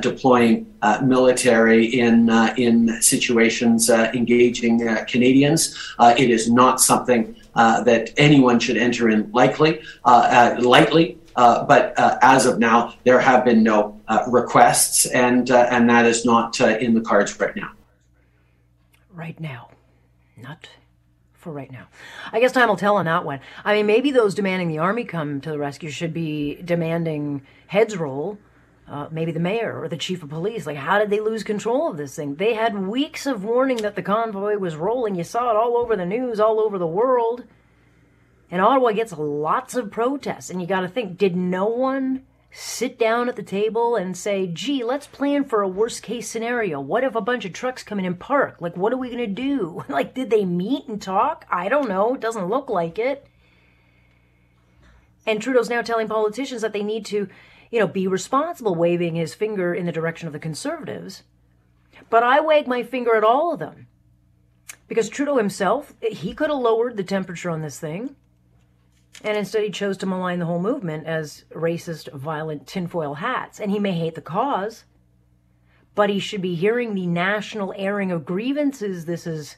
deploying 0.01 0.65
military 1.03 1.85
in 1.85 2.29
in 2.57 3.01
situations 3.01 3.89
engaging 3.89 4.87
Canadians. 5.07 5.93
it 6.17 6.29
is 6.29 6.49
not 6.51 6.79
something 6.79 7.35
that 7.55 8.11
anyone 8.17 8.59
should 8.59 8.77
enter 8.77 9.09
in 9.09 9.31
likely, 9.31 9.81
lightly. 10.05 11.18
Uh, 11.39 11.63
but 11.63 11.97
uh, 11.97 12.19
as 12.21 12.45
of 12.45 12.59
now, 12.59 12.93
there 13.05 13.17
have 13.17 13.45
been 13.45 13.63
no 13.63 13.97
uh, 14.09 14.23
requests, 14.27 15.05
and 15.05 15.49
uh, 15.49 15.67
and 15.71 15.89
that 15.89 16.05
is 16.05 16.25
not 16.25 16.59
uh, 16.59 16.77
in 16.79 16.93
the 16.93 16.99
cards 16.99 17.39
right 17.39 17.55
now. 17.55 17.71
Right 19.13 19.39
now, 19.39 19.69
not 20.35 20.67
for 21.35 21.53
right 21.53 21.71
now. 21.71 21.87
I 22.33 22.41
guess 22.41 22.51
time 22.51 22.67
will 22.67 22.75
tell 22.75 22.97
on 22.97 23.05
that 23.05 23.23
one. 23.23 23.39
I 23.63 23.73
mean, 23.73 23.85
maybe 23.85 24.11
those 24.11 24.35
demanding 24.35 24.67
the 24.67 24.79
army 24.79 25.05
come 25.05 25.39
to 25.39 25.49
the 25.49 25.57
rescue 25.57 25.89
should 25.89 26.13
be 26.13 26.55
demanding 26.55 27.43
heads 27.67 27.95
roll. 27.95 28.37
Uh, 28.85 29.07
maybe 29.09 29.31
the 29.31 29.39
mayor 29.39 29.81
or 29.81 29.87
the 29.87 29.95
chief 29.95 30.21
of 30.21 30.27
police. 30.27 30.65
Like, 30.65 30.75
how 30.75 30.99
did 30.99 31.09
they 31.09 31.21
lose 31.21 31.43
control 31.43 31.89
of 31.89 31.95
this 31.95 32.17
thing? 32.17 32.35
They 32.35 32.55
had 32.55 32.77
weeks 32.77 33.25
of 33.25 33.45
warning 33.45 33.77
that 33.77 33.95
the 33.95 34.01
convoy 34.01 34.57
was 34.57 34.75
rolling. 34.75 35.15
You 35.15 35.23
saw 35.23 35.51
it 35.51 35.55
all 35.55 35.77
over 35.77 35.95
the 35.95 36.05
news, 36.05 36.37
all 36.41 36.59
over 36.59 36.77
the 36.77 36.85
world. 36.85 37.45
And 38.51 38.61
Ottawa 38.61 38.91
gets 38.91 39.13
lots 39.13 39.75
of 39.75 39.91
protests. 39.91 40.49
And 40.49 40.61
you 40.61 40.67
got 40.67 40.81
to 40.81 40.87
think, 40.87 41.17
did 41.17 41.35
no 41.35 41.67
one 41.67 42.23
sit 42.51 42.97
down 42.97 43.29
at 43.29 43.35
the 43.35 43.43
table 43.43 43.95
and 43.95 44.17
say, 44.17 44.47
gee, 44.47 44.83
let's 44.83 45.05
plan 45.05 45.43
for 45.43 45.61
a 45.61 45.67
worst 45.67 46.01
case 46.01 46.29
scenario? 46.29 46.79
What 46.79 47.03
if 47.03 47.15
a 47.15 47.21
bunch 47.21 47.45
of 47.45 47.53
trucks 47.53 47.83
come 47.83 47.99
in 47.99 48.05
and 48.05 48.19
park? 48.19 48.57
Like, 48.59 48.75
what 48.75 48.91
are 48.91 48.97
we 48.97 49.09
going 49.09 49.19
to 49.19 49.27
do? 49.27 49.83
like, 49.89 50.13
did 50.13 50.29
they 50.29 50.45
meet 50.45 50.87
and 50.87 51.01
talk? 51.01 51.45
I 51.49 51.69
don't 51.69 51.89
know. 51.89 52.15
It 52.15 52.21
doesn't 52.21 52.49
look 52.49 52.69
like 52.69 52.97
it. 52.97 53.27
And 55.27 55.41
Trudeau's 55.41 55.69
now 55.69 55.83
telling 55.83 56.07
politicians 56.07 56.61
that 56.63 56.73
they 56.73 56.81
need 56.81 57.05
to, 57.07 57.27
you 57.69 57.79
know, 57.79 57.87
be 57.87 58.07
responsible, 58.07 58.73
waving 58.73 59.15
his 59.15 59.35
finger 59.35 59.75
in 59.75 59.85
the 59.85 59.91
direction 59.91 60.25
of 60.25 60.33
the 60.33 60.39
Conservatives. 60.39 61.23
But 62.09 62.23
I 62.23 62.39
wag 62.39 62.67
my 62.67 62.81
finger 62.81 63.15
at 63.15 63.23
all 63.23 63.53
of 63.53 63.59
them. 63.59 63.87
Because 64.87 65.07
Trudeau 65.07 65.37
himself, 65.37 65.93
he 66.01 66.33
could 66.33 66.49
have 66.49 66.57
lowered 66.57 66.97
the 66.97 67.03
temperature 67.03 67.51
on 67.51 67.61
this 67.61 67.79
thing. 67.79 68.15
And 69.23 69.37
instead, 69.37 69.63
he 69.63 69.69
chose 69.69 69.97
to 69.97 70.05
malign 70.05 70.39
the 70.39 70.45
whole 70.45 70.61
movement 70.61 71.05
as 71.05 71.43
racist, 71.51 72.11
violent 72.13 72.67
tinfoil 72.67 73.15
hats. 73.15 73.59
And 73.59 73.71
he 73.71 73.79
may 73.79 73.91
hate 73.91 74.15
the 74.15 74.21
cause, 74.21 74.85
but 75.93 76.09
he 76.09 76.19
should 76.19 76.41
be 76.41 76.55
hearing 76.55 76.95
the 76.95 77.07
national 77.07 77.73
airing 77.75 78.11
of 78.11 78.25
grievances 78.25 79.05
this 79.05 79.27
is 79.27 79.57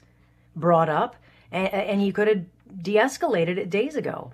brought 0.55 0.89
up, 0.89 1.15
and, 1.51 1.71
and 1.71 2.01
he 2.01 2.11
could 2.11 2.27
have 2.27 2.45
de 2.81 2.95
escalated 2.95 3.57
it 3.57 3.69
days 3.69 3.95
ago. 3.95 4.31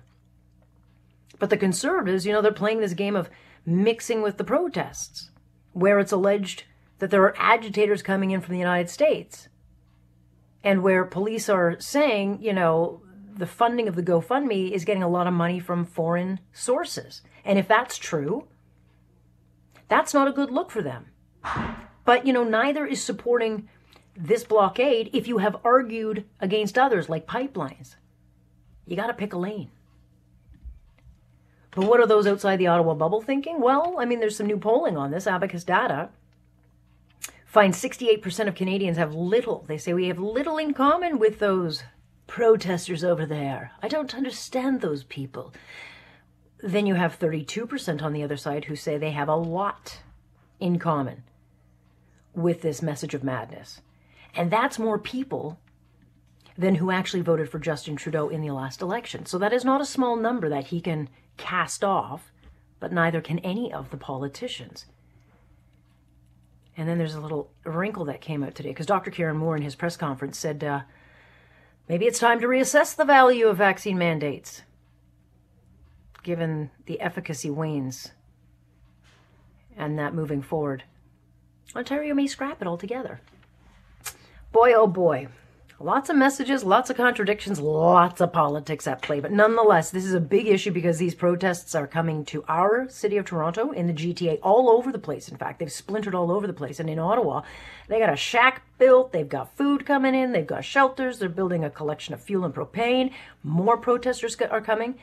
But 1.38 1.50
the 1.50 1.56
conservatives, 1.56 2.24
you 2.24 2.32
know, 2.32 2.40
they're 2.40 2.52
playing 2.52 2.80
this 2.80 2.94
game 2.94 3.14
of 3.14 3.30
mixing 3.66 4.22
with 4.22 4.38
the 4.38 4.44
protests, 4.44 5.30
where 5.72 5.98
it's 5.98 6.12
alleged 6.12 6.64
that 6.98 7.10
there 7.10 7.22
are 7.22 7.34
agitators 7.38 8.02
coming 8.02 8.30
in 8.30 8.40
from 8.40 8.54
the 8.54 8.58
United 8.58 8.88
States, 8.88 9.48
and 10.64 10.82
where 10.82 11.04
police 11.04 11.48
are 11.48 11.76
saying, 11.78 12.38
you 12.40 12.52
know, 12.52 13.02
the 13.38 13.46
funding 13.46 13.88
of 13.88 13.94
the 13.94 14.02
GoFundMe 14.02 14.72
is 14.72 14.84
getting 14.84 15.02
a 15.02 15.08
lot 15.08 15.26
of 15.26 15.32
money 15.32 15.60
from 15.60 15.84
foreign 15.84 16.40
sources. 16.52 17.22
And 17.44 17.58
if 17.58 17.68
that's 17.68 17.96
true, 17.96 18.48
that's 19.88 20.12
not 20.12 20.28
a 20.28 20.32
good 20.32 20.50
look 20.50 20.70
for 20.70 20.82
them. 20.82 21.06
But, 22.04 22.26
you 22.26 22.32
know, 22.32 22.44
neither 22.44 22.84
is 22.84 23.02
supporting 23.02 23.68
this 24.16 24.42
blockade 24.42 25.10
if 25.12 25.28
you 25.28 25.38
have 25.38 25.56
argued 25.64 26.24
against 26.40 26.76
others 26.76 27.08
like 27.08 27.26
pipelines. 27.26 27.94
You 28.86 28.96
got 28.96 29.06
to 29.06 29.14
pick 29.14 29.32
a 29.32 29.38
lane. 29.38 29.70
But 31.70 31.86
what 31.86 32.00
are 32.00 32.06
those 32.06 32.26
outside 32.26 32.56
the 32.56 32.66
Ottawa 32.66 32.94
bubble 32.94 33.20
thinking? 33.20 33.60
Well, 33.60 33.96
I 33.98 34.04
mean, 34.04 34.18
there's 34.18 34.36
some 34.36 34.46
new 34.46 34.58
polling 34.58 34.96
on 34.96 35.12
this. 35.12 35.26
Abacus 35.26 35.62
data 35.62 36.08
finds 37.46 37.80
68% 37.80 38.48
of 38.48 38.54
Canadians 38.54 38.96
have 38.96 39.14
little. 39.14 39.64
They 39.68 39.78
say 39.78 39.92
we 39.92 40.08
have 40.08 40.18
little 40.18 40.58
in 40.58 40.74
common 40.74 41.18
with 41.18 41.38
those 41.38 41.84
protesters 42.28 43.02
over 43.02 43.26
there. 43.26 43.72
I 43.82 43.88
don't 43.88 44.14
understand 44.14 44.80
those 44.80 45.02
people. 45.02 45.52
Then 46.62 46.86
you 46.86 46.94
have 46.94 47.18
32% 47.18 48.02
on 48.02 48.12
the 48.12 48.22
other 48.22 48.36
side 48.36 48.66
who 48.66 48.76
say 48.76 48.96
they 48.96 49.10
have 49.10 49.28
a 49.28 49.34
lot 49.34 50.00
in 50.60 50.78
common 50.78 51.24
with 52.34 52.62
this 52.62 52.82
message 52.82 53.14
of 53.14 53.24
madness. 53.24 53.80
And 54.34 54.50
that's 54.50 54.78
more 54.78 54.98
people 54.98 55.58
than 56.56 56.76
who 56.76 56.90
actually 56.90 57.22
voted 57.22 57.48
for 57.48 57.58
Justin 57.58 57.96
Trudeau 57.96 58.28
in 58.28 58.42
the 58.42 58.50
last 58.50 58.82
election. 58.82 59.26
So 59.26 59.38
that 59.38 59.52
is 59.52 59.64
not 59.64 59.80
a 59.80 59.86
small 59.86 60.14
number 60.14 60.48
that 60.48 60.66
he 60.66 60.80
can 60.80 61.08
cast 61.36 61.82
off, 61.82 62.30
but 62.78 62.92
neither 62.92 63.20
can 63.20 63.38
any 63.40 63.72
of 63.72 63.90
the 63.90 63.96
politicians. 63.96 64.86
And 66.76 66.88
then 66.88 66.98
there's 66.98 67.14
a 67.14 67.20
little 67.20 67.50
wrinkle 67.64 68.04
that 68.04 68.20
came 68.20 68.44
out 68.44 68.54
today 68.54 68.68
because 68.70 68.86
Dr. 68.86 69.10
Kieran 69.10 69.36
Moore 69.36 69.56
in 69.56 69.62
his 69.62 69.74
press 69.74 69.96
conference 69.96 70.38
said 70.38 70.62
uh, 70.62 70.80
maybe 71.88 72.06
it's 72.06 72.18
time 72.18 72.40
to 72.40 72.46
reassess 72.46 72.94
the 72.94 73.04
value 73.04 73.46
of 73.48 73.56
vaccine 73.56 73.98
mandates 73.98 74.62
given 76.22 76.70
the 76.86 77.00
efficacy 77.00 77.50
wanes 77.50 78.12
and 79.76 79.98
that 79.98 80.14
moving 80.14 80.42
forward. 80.42 80.82
Ontario 81.74 82.14
may 82.14 82.26
scrap 82.26 82.60
it 82.60 82.68
altogether. 82.68 83.20
Boy, 84.52 84.72
oh 84.74 84.86
boy. 84.86 85.28
Lots 85.80 86.10
of 86.10 86.16
messages, 86.16 86.64
lots 86.64 86.90
of 86.90 86.96
contradictions, 86.96 87.60
lots 87.60 88.20
of 88.20 88.32
politics 88.32 88.88
at 88.88 89.00
play. 89.00 89.20
But 89.20 89.30
nonetheless, 89.30 89.90
this 89.90 90.04
is 90.04 90.12
a 90.12 90.18
big 90.18 90.48
issue 90.48 90.72
because 90.72 90.98
these 90.98 91.14
protests 91.14 91.72
are 91.76 91.86
coming 91.86 92.24
to 92.26 92.44
our 92.48 92.88
city 92.88 93.16
of 93.16 93.24
Toronto, 93.24 93.70
in 93.70 93.86
the 93.86 93.92
GTA, 93.92 94.40
all 94.42 94.70
over 94.70 94.90
the 94.90 94.98
place. 94.98 95.28
In 95.28 95.36
fact, 95.36 95.60
they've 95.60 95.70
splintered 95.70 96.16
all 96.16 96.32
over 96.32 96.48
the 96.48 96.52
place. 96.52 96.80
And 96.80 96.90
in 96.90 96.98
Ottawa, 96.98 97.42
they 97.86 98.00
got 98.00 98.12
a 98.12 98.16
shack 98.16 98.62
built, 98.78 99.12
they've 99.12 99.28
got 99.28 99.56
food 99.56 99.86
coming 99.86 100.16
in, 100.16 100.32
they've 100.32 100.44
got 100.44 100.64
shelters, 100.64 101.20
they're 101.20 101.28
building 101.28 101.62
a 101.62 101.70
collection 101.70 102.12
of 102.12 102.20
fuel 102.20 102.44
and 102.44 102.52
propane. 102.52 103.12
More 103.44 103.76
protesters 103.76 104.36
are 104.50 104.60
coming. 104.60 104.96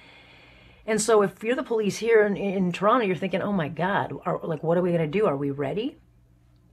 And 0.85 1.01
so 1.01 1.21
if 1.21 1.41
you're 1.41 1.55
the 1.55 1.63
police 1.63 1.99
here 1.99 2.25
in, 2.25 2.35
in 2.35 2.73
Toronto, 2.73 3.05
you're 3.05 3.15
thinking, 3.15 3.41
oh 3.41 3.53
my 3.53 3.69
God, 3.69 4.13
are, 4.25 4.41
like, 4.43 4.61
what 4.61 4.77
are 4.77 4.81
we 4.81 4.91
going 4.91 5.09
to 5.09 5.19
do? 5.19 5.25
Are 5.25 5.37
we 5.37 5.51
ready? 5.51 5.99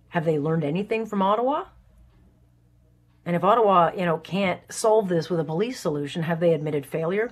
Have 0.08 0.24
they 0.24 0.40
learned 0.40 0.64
anything 0.64 1.06
from 1.06 1.22
Ottawa? 1.22 1.66
And 3.24 3.36
if 3.36 3.44
Ottawa, 3.44 3.92
you 3.96 4.04
know, 4.04 4.18
can't 4.18 4.60
solve 4.70 5.08
this 5.08 5.30
with 5.30 5.38
a 5.38 5.44
police 5.44 5.78
solution, 5.78 6.22
have 6.22 6.40
they 6.40 6.54
admitted 6.54 6.84
failure? 6.84 7.30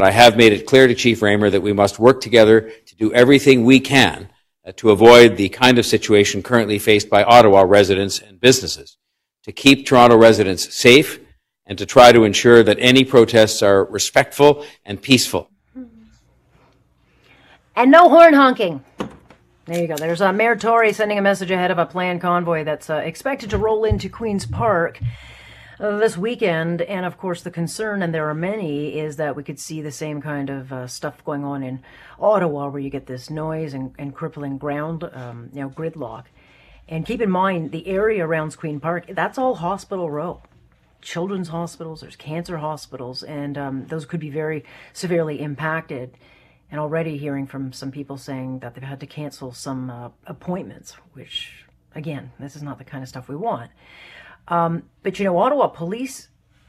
I 0.00 0.12
have 0.12 0.36
made 0.36 0.52
it 0.52 0.64
clear 0.64 0.86
to 0.86 0.94
Chief 0.94 1.22
Ramer 1.22 1.50
that 1.50 1.60
we 1.60 1.72
must 1.72 1.98
work 1.98 2.20
together 2.20 2.70
to 2.86 2.96
do 2.96 3.12
everything 3.12 3.64
we 3.64 3.80
can 3.80 4.28
uh, 4.64 4.70
to 4.76 4.92
avoid 4.92 5.36
the 5.36 5.48
kind 5.48 5.76
of 5.76 5.84
situation 5.84 6.40
currently 6.40 6.78
faced 6.78 7.10
by 7.10 7.24
Ottawa 7.24 7.62
residents 7.62 8.20
and 8.20 8.40
businesses, 8.40 8.96
to 9.42 9.50
keep 9.50 9.86
Toronto 9.86 10.16
residents 10.16 10.72
safe, 10.72 11.18
and 11.66 11.76
to 11.76 11.84
try 11.84 12.12
to 12.12 12.22
ensure 12.22 12.62
that 12.62 12.76
any 12.78 13.04
protests 13.04 13.60
are 13.60 13.86
respectful 13.86 14.64
and 14.84 15.02
peaceful. 15.02 15.50
And 17.74 17.90
no 17.90 18.08
horn 18.08 18.34
honking. 18.34 18.84
There 19.68 19.82
you 19.82 19.86
go. 19.86 19.96
There's 19.96 20.22
uh, 20.22 20.32
Mayor 20.32 20.56
Tory 20.56 20.94
sending 20.94 21.18
a 21.18 21.22
message 21.22 21.50
ahead 21.50 21.70
of 21.70 21.76
a 21.76 21.84
planned 21.84 22.22
convoy 22.22 22.64
that's 22.64 22.88
uh, 22.88 23.02
expected 23.04 23.50
to 23.50 23.58
roll 23.58 23.84
into 23.84 24.08
Queen's 24.08 24.46
Park 24.46 24.98
uh, 25.78 25.98
this 25.98 26.16
weekend. 26.16 26.80
And 26.80 27.04
of 27.04 27.18
course, 27.18 27.42
the 27.42 27.50
concern, 27.50 28.00
and 28.00 28.14
there 28.14 28.30
are 28.30 28.34
many, 28.34 28.98
is 28.98 29.16
that 29.16 29.36
we 29.36 29.44
could 29.44 29.60
see 29.60 29.82
the 29.82 29.92
same 29.92 30.22
kind 30.22 30.48
of 30.48 30.72
uh, 30.72 30.86
stuff 30.86 31.22
going 31.22 31.44
on 31.44 31.62
in 31.62 31.82
Ottawa, 32.18 32.70
where 32.70 32.80
you 32.80 32.88
get 32.88 33.04
this 33.04 33.28
noise 33.28 33.74
and, 33.74 33.94
and 33.98 34.14
crippling 34.14 34.56
ground, 34.56 35.04
um, 35.12 35.50
you 35.52 35.60
know, 35.60 35.68
gridlock. 35.68 36.24
And 36.88 37.04
keep 37.04 37.20
in 37.20 37.30
mind, 37.30 37.70
the 37.70 37.88
area 37.88 38.26
around 38.26 38.56
Queen 38.56 38.80
Park, 38.80 39.04
that's 39.10 39.36
all 39.36 39.56
Hospital 39.56 40.10
Row. 40.10 40.40
Children's 41.02 41.48
hospitals, 41.48 42.00
there's 42.00 42.16
cancer 42.16 42.56
hospitals, 42.56 43.22
and 43.22 43.58
um, 43.58 43.86
those 43.88 44.06
could 44.06 44.20
be 44.20 44.30
very 44.30 44.64
severely 44.94 45.42
impacted 45.42 46.16
and 46.70 46.80
already 46.80 47.16
hearing 47.16 47.46
from 47.46 47.72
some 47.72 47.90
people 47.90 48.16
saying 48.16 48.58
that 48.60 48.74
they've 48.74 48.84
had 48.84 49.00
to 49.00 49.06
cancel 49.06 49.52
some 49.52 49.90
uh, 49.90 50.10
appointments, 50.26 50.92
which, 51.12 51.64
again, 51.94 52.32
this 52.38 52.56
is 52.56 52.62
not 52.62 52.78
the 52.78 52.84
kind 52.84 53.02
of 53.02 53.08
stuff 53.08 53.28
we 53.28 53.36
want. 53.36 53.70
Um, 54.48 54.84
but 55.02 55.18
you 55.18 55.24
know, 55.24 55.38
Ottawa 55.38 55.68
police 55.68 56.28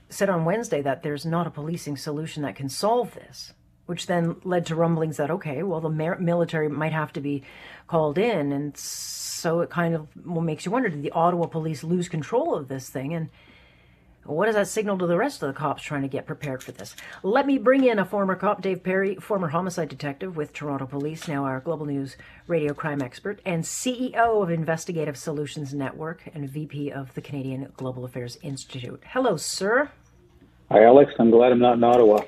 said 0.09 0.29
on 0.29 0.45
Wednesday 0.45 0.81
that 0.81 1.03
there's 1.03 1.25
not 1.25 1.47
a 1.47 1.51
policing 1.51 1.97
solution 1.97 2.43
that 2.43 2.55
can 2.55 2.69
solve 2.69 3.13
this, 3.13 3.53
which 3.85 4.07
then 4.07 4.35
led 4.43 4.65
to 4.67 4.75
rumblings 4.75 5.17
that, 5.17 5.31
okay, 5.31 5.63
well, 5.63 5.81
the 5.81 5.89
military 5.89 6.69
might 6.69 6.93
have 6.93 7.13
to 7.13 7.21
be 7.21 7.43
called 7.87 8.17
in. 8.17 8.51
And 8.51 8.75
so 8.77 9.61
it 9.61 9.69
kind 9.69 9.95
of 9.95 10.07
makes 10.15 10.65
you 10.65 10.71
wonder 10.71 10.89
did 10.89 11.03
the 11.03 11.11
Ottawa 11.11 11.47
police 11.47 11.83
lose 11.83 12.09
control 12.09 12.55
of 12.55 12.67
this 12.67 12.89
thing? 12.89 13.13
And 13.13 13.29
what 14.29 14.45
does 14.45 14.55
that 14.55 14.67
signal 14.67 14.97
to 14.99 15.07
the 15.07 15.17
rest 15.17 15.41
of 15.41 15.47
the 15.47 15.59
cops 15.59 15.81
trying 15.81 16.03
to 16.03 16.07
get 16.07 16.25
prepared 16.25 16.61
for 16.61 16.71
this? 16.71 16.95
Let 17.23 17.47
me 17.47 17.57
bring 17.57 17.83
in 17.83 17.99
a 17.99 18.05
former 18.05 18.35
cop, 18.35 18.61
Dave 18.61 18.83
Perry, 18.83 19.15
former 19.15 19.47
homicide 19.47 19.89
detective 19.89 20.37
with 20.37 20.53
Toronto 20.53 20.85
Police, 20.85 21.27
now 21.27 21.45
our 21.45 21.59
Global 21.59 21.85
News 21.85 22.15
radio 22.47 22.73
crime 22.73 23.01
expert, 23.01 23.41
and 23.45 23.63
CEO 23.63 24.43
of 24.43 24.49
Investigative 24.49 25.17
Solutions 25.17 25.73
Network 25.73 26.21
and 26.33 26.49
VP 26.49 26.91
of 26.91 27.13
the 27.15 27.21
Canadian 27.21 27.71
Global 27.75 28.05
Affairs 28.05 28.37
Institute. 28.41 29.01
Hello, 29.07 29.35
sir. 29.35 29.89
Hi, 30.71 30.83
Alex. 30.83 31.13
I'm 31.17 31.31
glad 31.31 31.51
I'm 31.51 31.59
not 31.59 31.77
in 31.77 31.83
Ottawa. 31.83 32.21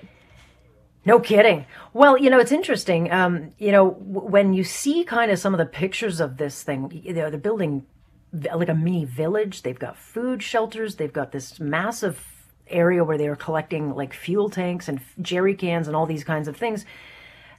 No 1.05 1.20
kidding. 1.20 1.65
Well, 1.93 2.17
you 2.17 2.29
know, 2.29 2.39
it's 2.39 2.51
interesting. 2.51 3.12
Um, 3.12 3.51
you 3.58 3.72
know, 3.72 3.91
w- 3.91 4.27
when 4.27 4.53
you 4.53 4.63
see 4.63 5.03
kind 5.03 5.31
of 5.31 5.39
some 5.39 5.53
of 5.53 5.58
the 5.58 5.65
pictures 5.65 6.20
of 6.20 6.38
this 6.38 6.62
thing, 6.62 7.01
you 7.03 7.13
know, 7.13 7.29
they're 7.29 7.39
building 7.39 7.86
like 8.33 8.69
a 8.69 8.75
mini 8.75 9.05
village. 9.05 9.61
They've 9.61 9.77
got 9.77 9.97
food 9.97 10.41
shelters. 10.41 10.95
They've 10.95 11.11
got 11.11 11.31
this 11.31 11.59
massive 11.59 12.25
area 12.67 13.03
where 13.03 13.17
they 13.17 13.27
are 13.27 13.35
collecting 13.35 13.93
like 13.95 14.13
fuel 14.13 14.50
tanks 14.50 14.88
and 14.88 15.01
jerry 15.21 15.55
cans 15.55 15.88
and 15.88 15.95
all 15.95 16.05
these 16.05 16.23
kinds 16.23 16.47
of 16.47 16.55
things. 16.55 16.85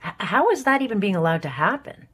H- 0.05 0.15
how 0.19 0.51
is 0.51 0.65
that 0.65 0.83
even 0.83 1.01
being 1.01 1.17
allowed 1.17 1.43
to 1.43 1.49
happen? 1.49 2.09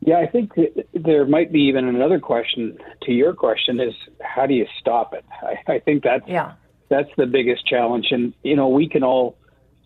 Yeah, 0.00 0.18
I 0.18 0.26
think 0.26 0.52
there 0.94 1.26
might 1.26 1.50
be 1.50 1.62
even 1.62 1.88
another 1.88 2.20
question 2.20 2.78
to 3.02 3.12
your 3.12 3.32
question 3.32 3.80
is 3.80 3.92
how 4.20 4.46
do 4.46 4.54
you 4.54 4.66
stop 4.78 5.12
it? 5.14 5.24
I, 5.42 5.72
I 5.72 5.78
think 5.80 6.04
that's 6.04 6.28
yeah. 6.28 6.52
that's 6.88 7.10
the 7.16 7.26
biggest 7.26 7.66
challenge, 7.66 8.06
and 8.12 8.32
you 8.44 8.54
know 8.54 8.68
we 8.68 8.88
can 8.88 9.02
all 9.02 9.36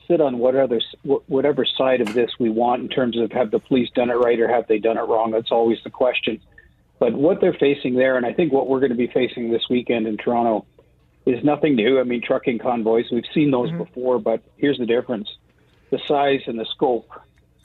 sit 0.06 0.20
on 0.20 0.38
whatever 0.38 0.78
whatever 1.04 1.64
side 1.64 2.02
of 2.02 2.12
this 2.12 2.30
we 2.38 2.50
want 2.50 2.82
in 2.82 2.88
terms 2.90 3.18
of 3.18 3.32
have 3.32 3.50
the 3.50 3.60
police 3.60 3.88
done 3.94 4.10
it 4.10 4.14
right 4.14 4.38
or 4.38 4.46
have 4.46 4.66
they 4.68 4.78
done 4.78 4.98
it 4.98 5.02
wrong. 5.02 5.30
That's 5.30 5.50
always 5.50 5.78
the 5.84 5.90
question. 5.90 6.38
But 7.00 7.14
what 7.14 7.40
they're 7.40 7.54
facing 7.54 7.94
there, 7.94 8.16
and 8.16 8.26
I 8.26 8.34
think 8.34 8.52
what 8.52 8.68
we're 8.68 8.78
going 8.78 8.92
to 8.92 8.96
be 8.96 9.08
facing 9.08 9.50
this 9.50 9.62
weekend 9.68 10.06
in 10.06 10.18
Toronto, 10.18 10.66
is 11.26 11.42
nothing 11.42 11.74
new. 11.74 11.98
I 11.98 12.04
mean, 12.04 12.22
trucking 12.22 12.58
convoys, 12.58 13.06
we've 13.10 13.24
seen 13.34 13.50
those 13.50 13.70
mm-hmm. 13.70 13.84
before, 13.84 14.18
but 14.20 14.42
here's 14.56 14.78
the 14.78 14.86
difference 14.86 15.28
the 15.90 15.98
size 16.06 16.42
and 16.46 16.56
the 16.56 16.66
scope 16.66 17.10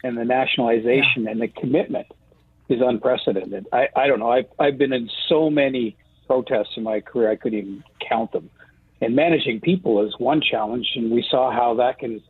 and 0.03 0.17
the 0.17 0.25
nationalization 0.25 1.23
yeah. 1.23 1.31
and 1.31 1.41
the 1.41 1.47
commitment 1.47 2.07
is 2.69 2.81
unprecedented. 2.81 3.67
I, 3.71 3.87
I 3.95 4.07
don't 4.07 4.19
know. 4.19 4.31
I've, 4.31 4.47
I've 4.57 4.79
been 4.79 4.93
in 4.93 5.11
so 5.27 5.51
many 5.51 5.95
protests 6.25 6.75
in 6.75 6.83
my 6.83 7.01
career, 7.01 7.29
I 7.29 7.35
couldn't 7.35 7.59
even 7.59 7.83
count 7.99 8.31
them. 8.31 8.49
And 9.01 9.15
managing 9.15 9.61
people 9.61 10.01
is 10.07 10.15
one 10.17 10.41
challenge, 10.41 10.93
and 10.95 11.11
we 11.11 11.23
saw 11.29 11.51
how 11.51 11.75
that 11.75 11.99
can 11.99 12.21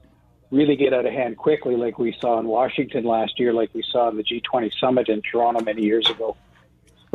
really 0.51 0.75
get 0.75 0.93
out 0.93 1.05
of 1.05 1.13
hand 1.13 1.37
quickly, 1.37 1.75
like 1.75 1.97
we 1.97 2.15
saw 2.19 2.39
in 2.39 2.47
Washington 2.47 3.05
last 3.05 3.39
year, 3.39 3.53
like 3.53 3.69
we 3.73 3.83
saw 3.83 4.09
in 4.09 4.17
the 4.17 4.23
G20 4.23 4.71
summit 4.79 5.07
in 5.07 5.21
Toronto 5.21 5.63
many 5.63 5.83
years 5.83 6.09
ago. 6.09 6.35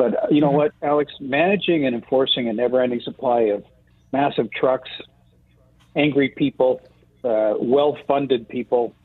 But 0.01 0.15
uh, 0.15 0.27
you 0.31 0.41
know 0.41 0.47
mm-hmm. 0.47 0.57
what, 0.57 0.71
Alex? 0.81 1.13
Managing 1.19 1.85
and 1.85 1.93
enforcing 1.93 2.49
a 2.49 2.53
never-ending 2.53 3.01
supply 3.01 3.41
of 3.55 3.63
massive 4.11 4.51
trucks, 4.51 4.89
angry 5.95 6.29
people, 6.29 6.81
uh, 7.23 7.53
well-funded 7.59 8.49
people 8.49 8.95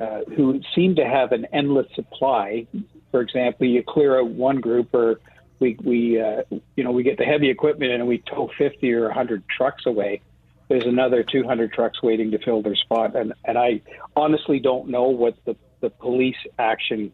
uh, 0.00 0.20
who 0.34 0.62
seem 0.74 0.94
to 0.94 1.04
have 1.04 1.32
an 1.32 1.46
endless 1.52 1.88
supply. 1.94 2.66
For 3.10 3.20
example, 3.20 3.66
you 3.66 3.82
clear 3.86 4.18
out 4.18 4.30
one 4.30 4.60
group, 4.62 4.94
or 4.94 5.20
we 5.58 5.76
we 5.84 6.18
uh, 6.18 6.44
you 6.74 6.84
know 6.84 6.92
we 6.92 7.02
get 7.02 7.18
the 7.18 7.26
heavy 7.26 7.50
equipment 7.50 7.92
and 7.92 8.06
we 8.06 8.16
tow 8.16 8.50
50 8.56 8.94
or 8.94 9.08
100 9.08 9.44
trucks 9.46 9.84
away. 9.84 10.22
There's 10.68 10.86
another 10.86 11.22
200 11.22 11.70
trucks 11.74 12.02
waiting 12.02 12.30
to 12.30 12.38
fill 12.38 12.62
their 12.62 12.76
spot, 12.76 13.14
and 13.14 13.34
and 13.44 13.58
I 13.58 13.82
honestly 14.16 14.58
don't 14.58 14.88
know 14.88 15.08
what 15.08 15.36
the 15.44 15.54
the 15.82 15.90
police 15.90 16.42
action 16.58 17.12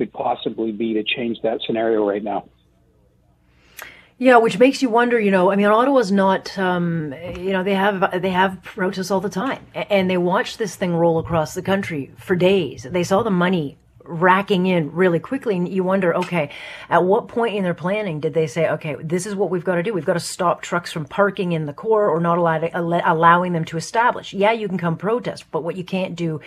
could 0.00 0.12
possibly 0.14 0.72
be 0.72 0.94
to 0.94 1.04
change 1.04 1.36
that 1.42 1.60
scenario 1.66 2.08
right 2.08 2.24
now. 2.24 2.48
Yeah, 4.16 4.38
which 4.38 4.58
makes 4.58 4.80
you 4.80 4.88
wonder. 4.88 5.20
You 5.20 5.30
know, 5.30 5.50
I 5.50 5.56
mean, 5.56 5.66
Ottawa's 5.66 6.10
not. 6.10 6.58
Um, 6.58 7.14
you 7.36 7.52
know, 7.52 7.62
they 7.62 7.74
have 7.74 8.22
they 8.22 8.30
have 8.30 8.62
protests 8.62 9.10
all 9.10 9.20
the 9.20 9.28
time, 9.28 9.66
and 9.74 10.08
they 10.08 10.16
watch 10.16 10.56
this 10.56 10.74
thing 10.74 10.94
roll 10.94 11.18
across 11.18 11.52
the 11.52 11.60
country 11.60 12.12
for 12.16 12.34
days. 12.34 12.86
They 12.90 13.04
saw 13.04 13.22
the 13.22 13.30
money 13.30 13.76
racking 14.10 14.66
in 14.66 14.92
really 14.92 15.18
quickly, 15.18 15.56
and 15.56 15.68
you 15.68 15.84
wonder, 15.84 16.14
okay, 16.16 16.50
at 16.88 17.04
what 17.04 17.28
point 17.28 17.54
in 17.54 17.62
their 17.62 17.74
planning 17.74 18.20
did 18.20 18.34
they 18.34 18.46
say, 18.46 18.68
okay, 18.68 18.96
this 19.00 19.26
is 19.26 19.34
what 19.34 19.50
we've 19.50 19.64
got 19.64 19.76
to 19.76 19.82
do? 19.82 19.94
We've 19.94 20.04
got 20.04 20.14
to 20.14 20.20
stop 20.20 20.62
trucks 20.62 20.92
from 20.92 21.04
parking 21.04 21.52
in 21.52 21.66
the 21.66 21.72
core, 21.72 22.08
or 22.08 22.20
not 22.20 22.38
allow, 22.38 22.60
allowing 23.04 23.52
them 23.52 23.64
to 23.66 23.76
establish. 23.76 24.34
Yeah, 24.34 24.52
you 24.52 24.68
can 24.68 24.78
come 24.78 24.96
protest, 24.96 25.50
but 25.50 25.62
what 25.62 25.76
you 25.76 25.84
can't 25.84 26.16
do 26.16 26.40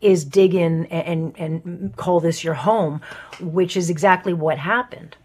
is 0.00 0.24
dig 0.24 0.54
in 0.54 0.86
and, 0.86 1.34
and 1.38 1.96
call 1.96 2.20
this 2.20 2.44
your 2.44 2.54
home, 2.54 3.00
which 3.40 3.76
is 3.76 3.88
exactly 3.88 4.34
what 4.34 4.58
happened. 4.58 5.16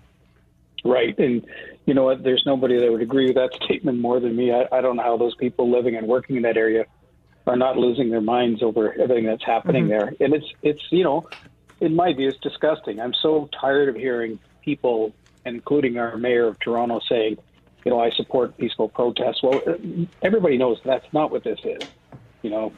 Right. 0.85 1.17
And 1.19 1.45
you 1.85 1.93
know 1.93 2.03
what? 2.03 2.23
There's 2.23 2.43
nobody 2.45 2.79
that 2.79 2.89
would 2.89 3.01
agree 3.01 3.25
with 3.25 3.35
that 3.35 3.53
statement 3.65 3.99
more 3.99 4.21
than 4.21 4.35
me. 4.35 4.53
I, 4.53 4.67
I 4.71 4.79
don't 4.79 4.95
know 4.95 5.03
how 5.03 5.17
those 5.17 5.35
people 5.35 5.69
living 5.69 5.97
and 5.97 6.07
working 6.07 6.37
in 6.37 6.43
that 6.43 6.55
area 6.55 6.85
are 7.47 7.57
not 7.57 7.77
losing 7.77 8.09
their 8.09 8.21
minds 8.21 8.63
over 8.63 8.93
everything 8.93 9.25
that's 9.25 9.43
happening 9.43 9.87
mm-hmm. 9.87 9.91
there. 9.91 10.13
And 10.19 10.33
it's, 10.33 10.45
it's, 10.61 10.83
you 10.91 11.03
know, 11.03 11.27
in 11.81 11.95
my 11.95 12.13
view, 12.13 12.29
it's 12.29 12.39
disgusting. 12.39 12.99
I'm 12.99 13.13
so 13.13 13.49
tired 13.59 13.89
of 13.89 13.95
hearing 13.95 14.39
people 14.63 15.13
including 15.45 15.97
our 15.97 16.17
mayor 16.17 16.47
of 16.47 16.59
Toronto, 16.59 16.99
saying, 17.07 17.37
you 17.85 17.91
know, 17.91 17.99
I 17.99 18.09
support 18.11 18.57
peaceful 18.57 18.89
protests. 18.89 19.41
Well, 19.41 19.61
everybody 20.21 20.57
knows 20.57 20.79
that's 20.83 21.11
not 21.13 21.31
what 21.31 21.43
this 21.43 21.59
is. 21.63 21.87
You 22.41 22.49
know, 22.49 22.73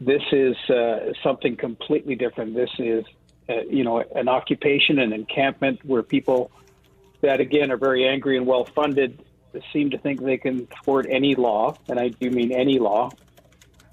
this 0.00 0.22
is 0.32 0.56
uh, 0.70 1.12
something 1.22 1.56
completely 1.56 2.14
different. 2.14 2.54
This 2.54 2.70
is, 2.78 3.04
uh, 3.48 3.62
you 3.68 3.84
know, 3.84 3.98
an 4.14 4.28
occupation, 4.28 4.98
an 4.98 5.12
encampment 5.12 5.84
where 5.84 6.02
people 6.02 6.50
that, 7.20 7.40
again, 7.40 7.70
are 7.70 7.76
very 7.76 8.06
angry 8.06 8.36
and 8.36 8.46
well 8.46 8.64
funded 8.64 9.22
seem 9.72 9.90
to 9.90 9.98
think 9.98 10.22
they 10.22 10.36
can 10.36 10.66
thwart 10.82 11.06
any 11.08 11.34
law, 11.34 11.76
and 11.88 11.98
I 11.98 12.08
do 12.08 12.30
mean 12.30 12.52
any 12.52 12.78
law, 12.78 13.10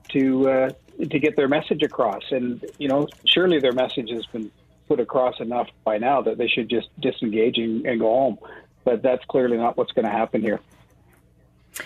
to 0.09 0.49
uh, 0.49 0.69
to 1.09 1.19
get 1.19 1.35
their 1.35 1.47
message 1.47 1.83
across. 1.83 2.23
And 2.31 2.63
you 2.77 2.87
know, 2.87 3.07
surely 3.25 3.59
their 3.59 3.73
message 3.73 4.09
has 4.09 4.25
been 4.27 4.51
put 4.87 4.99
across 4.99 5.39
enough 5.39 5.69
by 5.83 5.97
now 5.97 6.21
that 6.21 6.37
they 6.37 6.47
should 6.47 6.69
just 6.69 6.89
disengage 6.99 7.57
and, 7.57 7.85
and 7.85 7.99
go 7.99 8.07
home. 8.07 8.37
But 8.83 9.01
that's 9.01 9.23
clearly 9.25 9.57
not 9.57 9.77
what's 9.77 9.91
going 9.91 10.05
to 10.05 10.11
happen 10.11 10.41
here. 10.41 10.59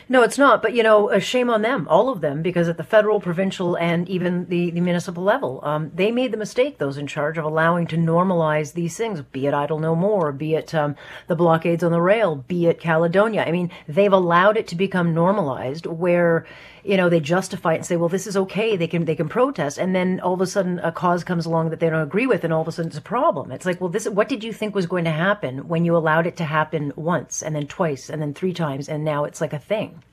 No, 0.10 0.24
it's 0.24 0.38
not. 0.38 0.62
But 0.62 0.74
you 0.74 0.82
know, 0.82 1.10
a 1.10 1.20
shame 1.20 1.50
on 1.50 1.62
them, 1.62 1.88
all 1.88 2.10
of 2.10 2.22
them, 2.22 2.42
because 2.42 2.68
at 2.68 2.78
the 2.78 2.84
federal, 2.84 3.20
provincial, 3.20 3.78
and 3.78 4.10
even 4.10 4.46
the, 4.46 4.72
the 4.72 4.82
municipal 4.82 5.24
level, 5.24 5.60
um, 5.64 5.92
they 5.94 6.12
made 6.12 6.32
the 6.32 6.38
mistake. 6.38 6.78
Those 6.78 6.98
in 6.98 7.08
charge 7.08 7.38
of 7.38 7.46
allowing 7.46 7.86
to 7.88 7.98
normalize 7.98 8.74
these 8.74 8.98
things, 8.98 9.22
be 9.22 9.46
it 9.46 9.54
Idle 9.54 9.80
No 9.80 9.96
More, 9.96 10.32
be 10.32 10.56
it 10.56 10.74
um, 10.74 10.96
the 11.28 11.36
blockades 11.36 11.84
on 11.84 11.92
the 11.92 12.02
rail, 12.02 12.36
be 12.36 12.66
it 12.66 12.80
Caledonia. 12.80 13.44
I 13.46 13.52
mean, 13.52 13.72
they've 13.88 14.12
allowed 14.12 14.58
it 14.58 14.68
to 14.70 14.76
become 14.76 15.14
normalized, 15.14 15.86
where 15.86 16.48
you 16.86 16.98
know, 16.98 17.10
they 17.10 17.20
justify 17.20 17.74
it 17.74 17.78
and 17.78 17.86
say, 17.86 17.96
well, 17.96 18.10
this 18.10 18.28
is 18.28 18.38
okay. 18.38 18.78
They 18.78 18.88
can, 18.88 19.06
they 19.06 19.16
can 19.16 19.28
protest. 19.28 19.80
And 19.80 19.96
then 19.96 20.20
all 20.20 20.36
of 20.36 20.42
a 20.42 20.46
sudden 20.46 20.78
a 20.80 20.92
cause 20.92 21.24
comes 21.24 21.48
along 21.48 21.72
that 21.72 21.80
they 21.80 21.90
don't 21.90 22.02
agree 22.02 22.28
with. 22.28 22.44
And 22.44 22.54
all 22.54 22.62
of 22.62 22.68
a 22.68 22.72
sudden 22.72 22.90
it's 22.90 22.98
a 22.98 23.02
problem. 23.02 23.52
It's 23.52 23.66
like, 23.66 23.82
well, 23.82 23.90
this, 23.90 24.08
what 24.08 24.30
did 24.30 24.44
you 24.44 24.54
think 24.54 24.76
was 24.76 24.86
going 24.86 25.06
to 25.06 25.12
happen 25.12 25.68
when 25.68 25.84
you 25.84 25.98
allowed 25.98 26.28
it 26.28 26.38
to 26.38 26.46
happen 26.46 26.94
once 26.96 27.42
and 27.42 27.56
then 27.56 27.66
twice 27.66 28.08
and 28.08 28.22
then 28.22 28.36
three 28.36 28.54
times? 28.54 28.88
And 28.88 29.04
now 29.04 29.24
it's 29.24 29.42
like 29.42 29.52
a 29.52 29.60
thing. 29.60 30.04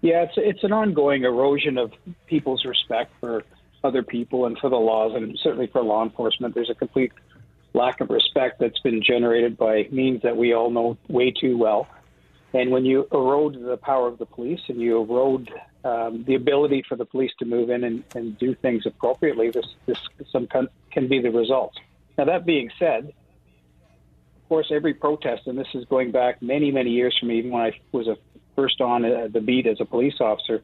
Yeah, 0.00 0.22
it's, 0.22 0.34
it's 0.36 0.62
an 0.62 0.72
ongoing 0.72 1.24
erosion 1.24 1.76
of 1.76 1.92
people's 2.26 2.64
respect 2.64 3.12
for 3.18 3.42
other 3.82 4.04
people 4.04 4.46
and 4.46 4.56
for 4.58 4.70
the 4.70 4.76
laws 4.76 5.12
and 5.16 5.36
certainly 5.42 5.66
for 5.66 5.82
law 5.82 6.04
enforcement. 6.04 6.54
There's 6.54 6.70
a 6.70 6.74
complete 6.74 7.12
lack 7.74 8.00
of 8.00 8.10
respect 8.10 8.60
that's 8.60 8.78
been 8.78 9.02
generated 9.02 9.56
by 9.56 9.88
means 9.90 10.22
that 10.22 10.36
we 10.36 10.54
all 10.54 10.70
know 10.70 10.96
way 11.08 11.32
too 11.32 11.58
well. 11.58 11.88
And 12.52 12.70
when 12.70 12.84
you 12.84 13.08
erode 13.12 13.60
the 13.60 13.76
power 13.76 14.06
of 14.06 14.18
the 14.18 14.26
police 14.26 14.60
and 14.68 14.80
you 14.80 15.00
erode 15.02 15.50
um, 15.84 16.24
the 16.24 16.34
ability 16.34 16.84
for 16.88 16.96
the 16.96 17.04
police 17.04 17.32
to 17.38 17.44
move 17.44 17.70
in 17.70 17.84
and, 17.84 18.04
and 18.14 18.38
do 18.38 18.54
things 18.54 18.86
appropriately, 18.86 19.50
this, 19.50 19.66
this 19.86 19.98
some 20.30 20.46
can, 20.46 20.68
can 20.90 21.08
be 21.08 21.20
the 21.20 21.30
result. 21.30 21.74
Now, 22.18 22.24
that 22.26 22.44
being 22.44 22.70
said, 22.78 23.12
of 24.42 24.48
course, 24.48 24.70
every 24.70 24.94
protest, 24.94 25.46
and 25.46 25.58
this 25.58 25.68
is 25.74 25.84
going 25.86 26.10
back 26.10 26.42
many, 26.42 26.70
many 26.70 26.90
years 26.90 27.16
from 27.18 27.30
even 27.30 27.50
when 27.50 27.62
I 27.62 27.72
was 27.92 28.08
a 28.08 28.16
first 28.56 28.80
on 28.80 29.04
uh, 29.04 29.28
the 29.32 29.40
beat 29.40 29.66
as 29.66 29.80
a 29.80 29.84
police 29.84 30.20
officer, 30.20 30.62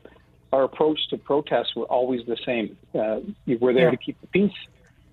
our 0.52 0.64
approach 0.64 0.98
to 1.10 1.16
protests 1.16 1.74
were 1.74 1.86
always 1.86 2.26
the 2.26 2.36
same. 2.44 2.76
Uh, 2.94 3.20
we're 3.46 3.72
there 3.72 3.84
yeah. 3.84 3.90
to 3.90 3.96
keep 3.96 4.20
the 4.20 4.26
peace, 4.26 4.58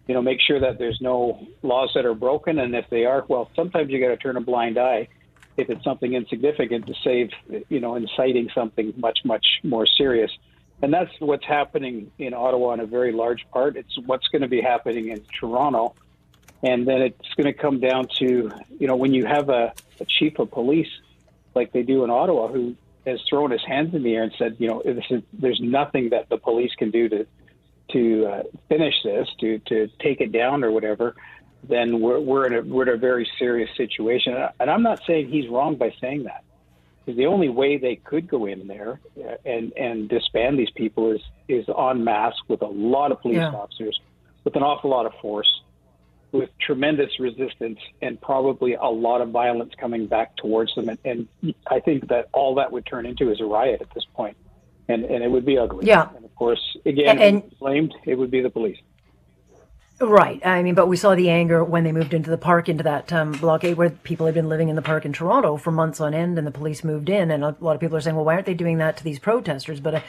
you 0.08 0.14
know, 0.14 0.22
make 0.22 0.42
sure 0.42 0.60
that 0.60 0.80
there's 0.80 1.00
no 1.00 1.48
laws 1.62 1.92
that 1.96 2.06
are 2.06 2.14
broken, 2.14 2.60
and 2.60 2.76
if 2.76 2.90
they 2.90 3.06
are, 3.06 3.26
well, 3.28 3.50
sometimes 3.56 3.90
you 3.90 4.00
got 4.02 4.10
to 4.10 4.18
turn 4.18 4.36
a 4.38 4.42
blind 4.42 4.78
eye 4.78 5.08
if 5.58 5.70
it's 5.70 5.84
something 5.84 6.14
insignificant 6.14 6.88
to 6.88 6.94
save, 7.04 7.30
you 7.70 7.80
know, 7.80 7.96
inciting 7.96 8.50
something 8.54 8.94
much, 8.98 9.20
much 9.24 9.46
more 9.64 9.86
serious. 9.86 10.32
And 10.82 10.94
that's 10.94 11.12
what's 11.20 11.46
happening 11.46 12.12
in 12.18 12.34
Ottawa 12.34 12.74
in 12.74 12.80
a 12.80 12.86
very 12.86 13.12
large 13.12 13.46
part. 13.52 13.78
It's 13.78 13.98
what's 14.06 14.28
going 14.28 14.42
to 14.42 14.48
be 14.48 14.62
happening 14.62 15.10
in 15.10 15.24
Toronto. 15.40 15.96
And 16.64 16.88
then 16.88 17.02
it's 17.02 17.34
going 17.36 17.46
to 17.46 17.54
come 17.54 17.80
down 17.80 18.08
to, 18.20 18.52
you 18.80 18.88
know, 18.88 18.96
when 18.96 19.14
you 19.14 19.26
have 19.26 19.50
a, 19.50 19.74
a 20.00 20.06
chief 20.06 20.40
of 20.40 20.50
police 20.52 20.90
like 21.56 21.72
they 21.72 21.84
do 21.84 22.04
in 22.04 22.10
Ottawa 22.10 22.48
who 22.48 22.76
has 23.06 23.20
thrown 23.30 23.52
his 23.52 23.64
hands 23.66 23.94
in 23.94 24.02
the 24.04 24.16
air 24.16 24.24
and 24.24 24.34
said, 24.38 24.56
you 24.60 24.68
know, 24.68 24.82
is, 24.82 25.24
there's 25.34 25.60
nothing 25.62 26.10
that 26.10 26.30
the 26.30 26.38
police 26.38 26.72
can 26.78 26.90
do 26.90 27.10
to 27.10 27.28
to 27.92 28.26
uh, 28.26 28.44
finish 28.70 28.96
this, 29.04 29.28
to 29.40 29.60
to 29.60 29.88
take 30.00 30.22
it 30.22 30.32
down 30.32 30.64
or 30.64 30.72
whatever 30.72 31.16
then 31.68 32.00
we're, 32.00 32.20
we're, 32.20 32.46
in 32.48 32.54
a, 32.54 32.62
we're 32.62 32.84
in 32.84 32.90
a 32.90 32.98
very 32.98 33.30
serious 33.40 33.70
situation. 33.78 34.36
And 34.60 34.70
I'm 34.70 34.84
not 34.84 35.02
saying 35.08 35.30
he's 35.30 35.50
wrong 35.50 35.76
by 35.76 35.94
saying 36.02 36.24
that. 36.24 36.44
The 37.06 37.26
only 37.26 37.50
way 37.50 37.78
they 37.78 37.98
could 37.98 38.28
go 38.30 38.46
in 38.46 38.68
there 38.68 39.00
uh, 39.18 39.36
and, 39.46 39.74
and 39.74 40.08
disband 40.08 40.58
these 40.58 40.72
people 40.72 41.12
is, 41.12 41.22
is 41.48 41.66
en 41.68 42.04
masse 42.04 42.36
with 42.48 42.62
a 42.62 42.68
lot 42.68 43.12
of 43.12 43.22
police 43.22 43.38
yeah. 43.38 43.50
officers, 43.50 44.00
with 44.46 44.56
an 44.56 44.64
awful 44.64 44.90
lot 44.90 45.06
of 45.06 45.14
force, 45.22 45.62
with 46.32 46.50
tremendous 46.60 47.20
resistance, 47.20 47.80
and 48.02 48.20
probably 48.22 48.76
a 48.76 48.86
lot 48.86 49.22
of 49.22 49.30
violence 49.30 49.74
coming 49.78 50.08
back 50.08 50.36
towards 50.38 50.74
them. 50.76 50.90
And, 50.90 50.98
and 51.04 51.56
I 51.68 51.80
think 51.82 52.08
that 52.08 52.30
all 52.32 52.56
that 52.56 52.72
would 52.72 52.86
turn 52.86 53.06
into 53.06 53.32
is 53.32 53.42
a 53.42 53.46
riot 53.46 53.82
at 53.82 53.94
this. 53.94 54.06
And, 54.90 55.06
and 55.06 55.24
it 55.24 55.32
would 55.32 55.46
be 55.46 55.58
ugly. 55.58 55.86
Yeah. 55.88 56.10
And 56.16 56.26
of 56.26 56.36
course, 56.36 56.78
again, 56.86 57.20
and, 57.20 57.60
blamed, 57.60 57.94
it 58.06 58.16
would 58.16 58.32
be 58.32 58.42
the 58.42 58.50
police. 58.50 58.78
Right. 60.00 60.46
I 60.46 60.64
mean, 60.64 60.76
but 60.76 60.88
we 60.88 60.98
saw 60.98 61.16
the 61.16 61.30
anger 61.30 61.64
when 61.64 61.84
they 61.84 61.92
moved 61.92 62.14
into 62.14 62.30
the 62.30 62.38
park, 62.38 62.68
into 62.68 62.84
that 62.84 63.14
um, 63.14 63.32
blockade 63.34 63.78
where 63.78 63.90
people 63.92 64.26
had 64.26 64.36
been 64.36 64.50
living 64.50 64.70
in 64.70 64.76
the 64.76 64.82
park 64.82 65.06
in 65.06 65.14
Toronto 65.14 65.56
for 65.56 65.72
months 65.72 66.02
on 66.02 66.14
end, 66.14 66.38
and 66.38 66.46
the 66.46 66.52
police 66.52 66.84
moved 66.84 67.10
in. 67.10 67.32
And 67.32 67.44
a 67.44 67.56
lot 67.60 67.76
of 67.76 67.80
people 67.80 67.96
are 67.96 68.02
saying, 68.02 68.16
well, 68.16 68.26
why 68.26 68.34
aren't 68.34 68.46
they 68.46 68.54
doing 68.54 68.80
that 68.80 68.98
to 68.98 69.04
these 69.04 69.20
protesters? 69.20 69.80
But 69.80 69.96
uh, 69.96 70.02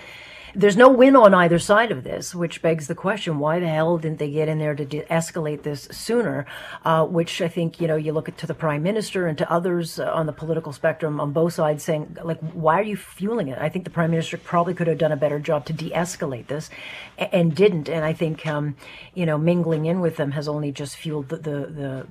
there's 0.54 0.76
no 0.76 0.88
win 0.88 1.16
on 1.16 1.34
either 1.34 1.58
side 1.58 1.90
of 1.90 2.04
this, 2.04 2.34
which 2.34 2.62
begs 2.62 2.86
the 2.86 2.94
question: 2.94 3.38
Why 3.38 3.58
the 3.58 3.68
hell 3.68 3.98
didn't 3.98 4.18
they 4.18 4.30
get 4.30 4.48
in 4.48 4.58
there 4.58 4.74
to 4.74 4.84
de-escalate 4.84 5.62
this 5.62 5.88
sooner? 5.90 6.46
Uh, 6.84 7.04
which 7.04 7.40
I 7.42 7.48
think 7.48 7.80
you 7.80 7.88
know 7.88 7.96
you 7.96 8.12
look 8.12 8.28
at 8.28 8.38
to 8.38 8.46
the 8.46 8.54
prime 8.54 8.82
minister 8.82 9.26
and 9.26 9.36
to 9.38 9.50
others 9.50 9.98
uh, 9.98 10.10
on 10.12 10.26
the 10.26 10.32
political 10.32 10.72
spectrum 10.72 11.20
on 11.20 11.32
both 11.32 11.54
sides 11.54 11.84
saying 11.84 12.16
like, 12.22 12.40
why 12.52 12.78
are 12.78 12.84
you 12.84 12.96
fueling 12.96 13.48
it? 13.48 13.58
I 13.58 13.68
think 13.68 13.84
the 13.84 13.90
prime 13.90 14.10
minister 14.10 14.36
probably 14.36 14.74
could 14.74 14.86
have 14.86 14.98
done 14.98 15.12
a 15.12 15.16
better 15.16 15.38
job 15.38 15.66
to 15.66 15.72
de-escalate 15.72 16.46
this, 16.46 16.70
and 17.18 17.54
didn't. 17.54 17.88
And 17.88 18.04
I 18.04 18.12
think 18.12 18.46
um, 18.46 18.76
you 19.14 19.26
know 19.26 19.38
mingling 19.38 19.86
in 19.86 20.00
with 20.00 20.16
them 20.16 20.32
has 20.32 20.48
only 20.48 20.72
just 20.72 20.96
fueled 20.96 21.28
the, 21.28 21.36
the, 21.36 21.50
the 21.50 22.06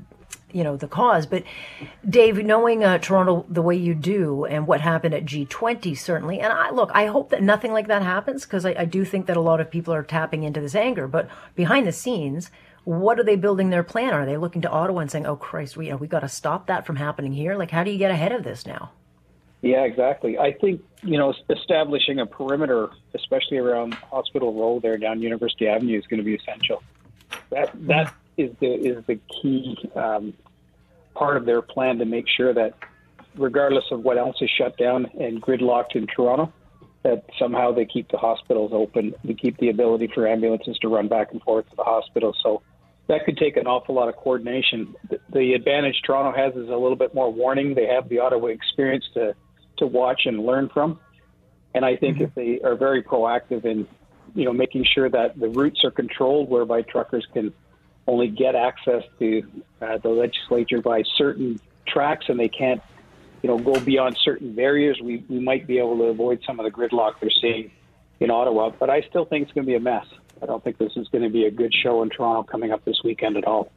you 0.53 0.63
know 0.63 0.77
the 0.77 0.87
cause. 0.87 1.25
But 1.25 1.43
Dave, 2.07 2.37
knowing 2.37 2.83
uh, 2.83 2.99
Toronto 2.99 3.45
the 3.49 3.61
way 3.61 3.75
you 3.75 3.93
do 3.93 4.45
and 4.45 4.67
what 4.67 4.81
happened 4.81 5.13
at 5.13 5.25
G20 5.25 5.97
certainly, 5.97 6.39
and 6.39 6.53
I 6.53 6.69
look, 6.69 6.91
I 6.93 7.07
hope 7.07 7.29
that 7.31 7.43
nothing 7.43 7.73
like 7.73 7.87
that 7.87 8.03
happens 8.03 8.45
because 8.45 8.65
I, 8.65 8.75
I 8.77 8.85
do 8.85 9.03
think 9.03 9.25
that 9.25 9.37
a 9.37 9.41
lot 9.41 9.59
of 9.59 9.69
people 9.69 9.93
are 9.93 10.03
tapping 10.03 10.43
into 10.43 10.61
this 10.61 10.75
anger. 10.75 11.07
But 11.07 11.29
behind 11.55 11.87
the 11.87 11.91
scenes, 11.91 12.51
what 12.85 13.19
are 13.19 13.23
they 13.23 13.35
building 13.35 13.69
their 13.69 13.83
plan? 13.83 14.13
Are 14.13 14.25
they 14.25 14.37
looking 14.37 14.61
to 14.61 14.69
Ottawa 14.69 14.99
and 14.99 15.11
saying, 15.11 15.25
"Oh 15.25 15.35
Christ, 15.35 15.75
we 15.75 15.85
you 15.85 15.91
know, 15.91 15.97
we 15.97 16.07
got 16.07 16.21
to 16.21 16.29
stop 16.29 16.67
that 16.67 16.85
from 16.85 16.97
happening 16.97 17.33
here"? 17.33 17.57
Like, 17.57 17.71
how 17.71 17.83
do 17.83 17.91
you 17.91 17.97
get 17.97 18.11
ahead 18.11 18.31
of 18.31 18.43
this 18.43 18.65
now? 18.65 18.91
Yeah, 19.61 19.83
exactly. 19.83 20.37
I 20.37 20.51
think 20.51 20.81
you 21.01 21.17
know 21.17 21.33
establishing 21.49 22.19
a 22.19 22.25
perimeter, 22.25 22.89
especially 23.13 23.57
around 23.57 23.93
Hospital 23.93 24.53
Row 24.53 24.79
there 24.81 24.97
down 24.97 25.21
University 25.21 25.67
Avenue, 25.67 25.97
is 25.97 26.05
going 26.05 26.19
to 26.19 26.23
be 26.23 26.35
essential. 26.35 26.83
That 27.49 27.71
that 27.87 28.13
is 28.37 28.51
the 28.59 28.73
is 28.73 29.03
the 29.05 29.19
key 29.41 29.77
um, 29.95 30.33
part 31.13 31.37
of 31.37 31.45
their 31.45 31.61
plan 31.61 31.97
to 31.99 32.05
make 32.05 32.25
sure 32.27 32.53
that, 32.53 32.73
regardless 33.35 33.85
of 33.91 34.03
what 34.03 34.17
else 34.17 34.37
is 34.41 34.49
shut 34.57 34.77
down 34.77 35.05
and 35.19 35.41
gridlocked 35.41 35.95
in 35.95 36.07
Toronto, 36.07 36.51
that 37.03 37.23
somehow 37.37 37.71
they 37.71 37.85
keep 37.85 38.09
the 38.09 38.17
hospitals 38.17 38.71
open, 38.73 39.13
they 39.23 39.33
keep 39.33 39.57
the 39.57 39.69
ability 39.69 40.09
for 40.13 40.27
ambulances 40.27 40.77
to 40.79 40.87
run 40.87 41.07
back 41.07 41.31
and 41.31 41.41
forth 41.41 41.69
to 41.69 41.75
the 41.75 41.83
hospital. 41.83 42.35
So 42.41 42.61
that 43.07 43.25
could 43.25 43.37
take 43.37 43.57
an 43.57 43.67
awful 43.67 43.95
lot 43.95 44.07
of 44.09 44.15
coordination. 44.15 44.95
The, 45.09 45.19
the 45.31 45.53
advantage 45.53 46.01
Toronto 46.05 46.31
has 46.37 46.55
is 46.55 46.69
a 46.69 46.75
little 46.75 46.95
bit 46.95 47.13
more 47.13 47.31
warning. 47.31 47.75
They 47.75 47.87
have 47.87 48.09
the 48.09 48.19
Ottawa 48.19 48.47
experience 48.47 49.05
to 49.13 49.35
to 49.77 49.87
watch 49.87 50.21
and 50.25 50.45
learn 50.45 50.69
from. 50.69 50.99
And 51.73 51.83
I 51.83 51.95
think 51.95 52.17
mm-hmm. 52.17 52.25
if 52.25 52.35
they 52.35 52.61
are 52.63 52.75
very 52.75 53.01
proactive 53.01 53.65
in, 53.65 53.87
you 54.35 54.45
know, 54.45 54.53
making 54.53 54.85
sure 54.85 55.09
that 55.09 55.39
the 55.39 55.49
routes 55.49 55.83
are 55.83 55.91
controlled, 55.91 56.47
whereby 56.47 56.83
truckers 56.83 57.25
can 57.33 57.53
only 58.07 58.27
get 58.27 58.55
access 58.55 59.03
to 59.19 59.43
uh, 59.81 59.97
the 59.99 60.09
legislature 60.09 60.81
by 60.81 61.03
certain 61.17 61.59
tracks, 61.87 62.25
and 62.29 62.39
they 62.39 62.49
can't, 62.49 62.81
you 63.41 63.49
know, 63.49 63.57
go 63.57 63.79
beyond 63.79 64.17
certain 64.23 64.53
barriers. 64.53 64.99
We 65.01 65.23
we 65.29 65.39
might 65.39 65.67
be 65.67 65.77
able 65.77 65.97
to 65.97 66.03
avoid 66.05 66.41
some 66.45 66.59
of 66.59 66.65
the 66.65 66.71
gridlock 66.71 67.19
they're 67.19 67.29
seeing 67.29 67.71
in 68.19 68.31
Ottawa, 68.31 68.71
but 68.79 68.89
I 68.89 69.01
still 69.01 69.25
think 69.25 69.43
it's 69.43 69.53
going 69.53 69.65
to 69.65 69.69
be 69.69 69.75
a 69.75 69.79
mess. 69.79 70.05
I 70.41 70.45
don't 70.45 70.63
think 70.63 70.77
this 70.77 70.95
is 70.95 71.07
going 71.09 71.23
to 71.23 71.29
be 71.29 71.45
a 71.45 71.51
good 71.51 71.73
show 71.73 72.03
in 72.03 72.09
Toronto 72.09 72.43
coming 72.43 72.71
up 72.71 72.83
this 72.85 73.01
weekend 73.03 73.37
at 73.37 73.45
all. 73.45 73.71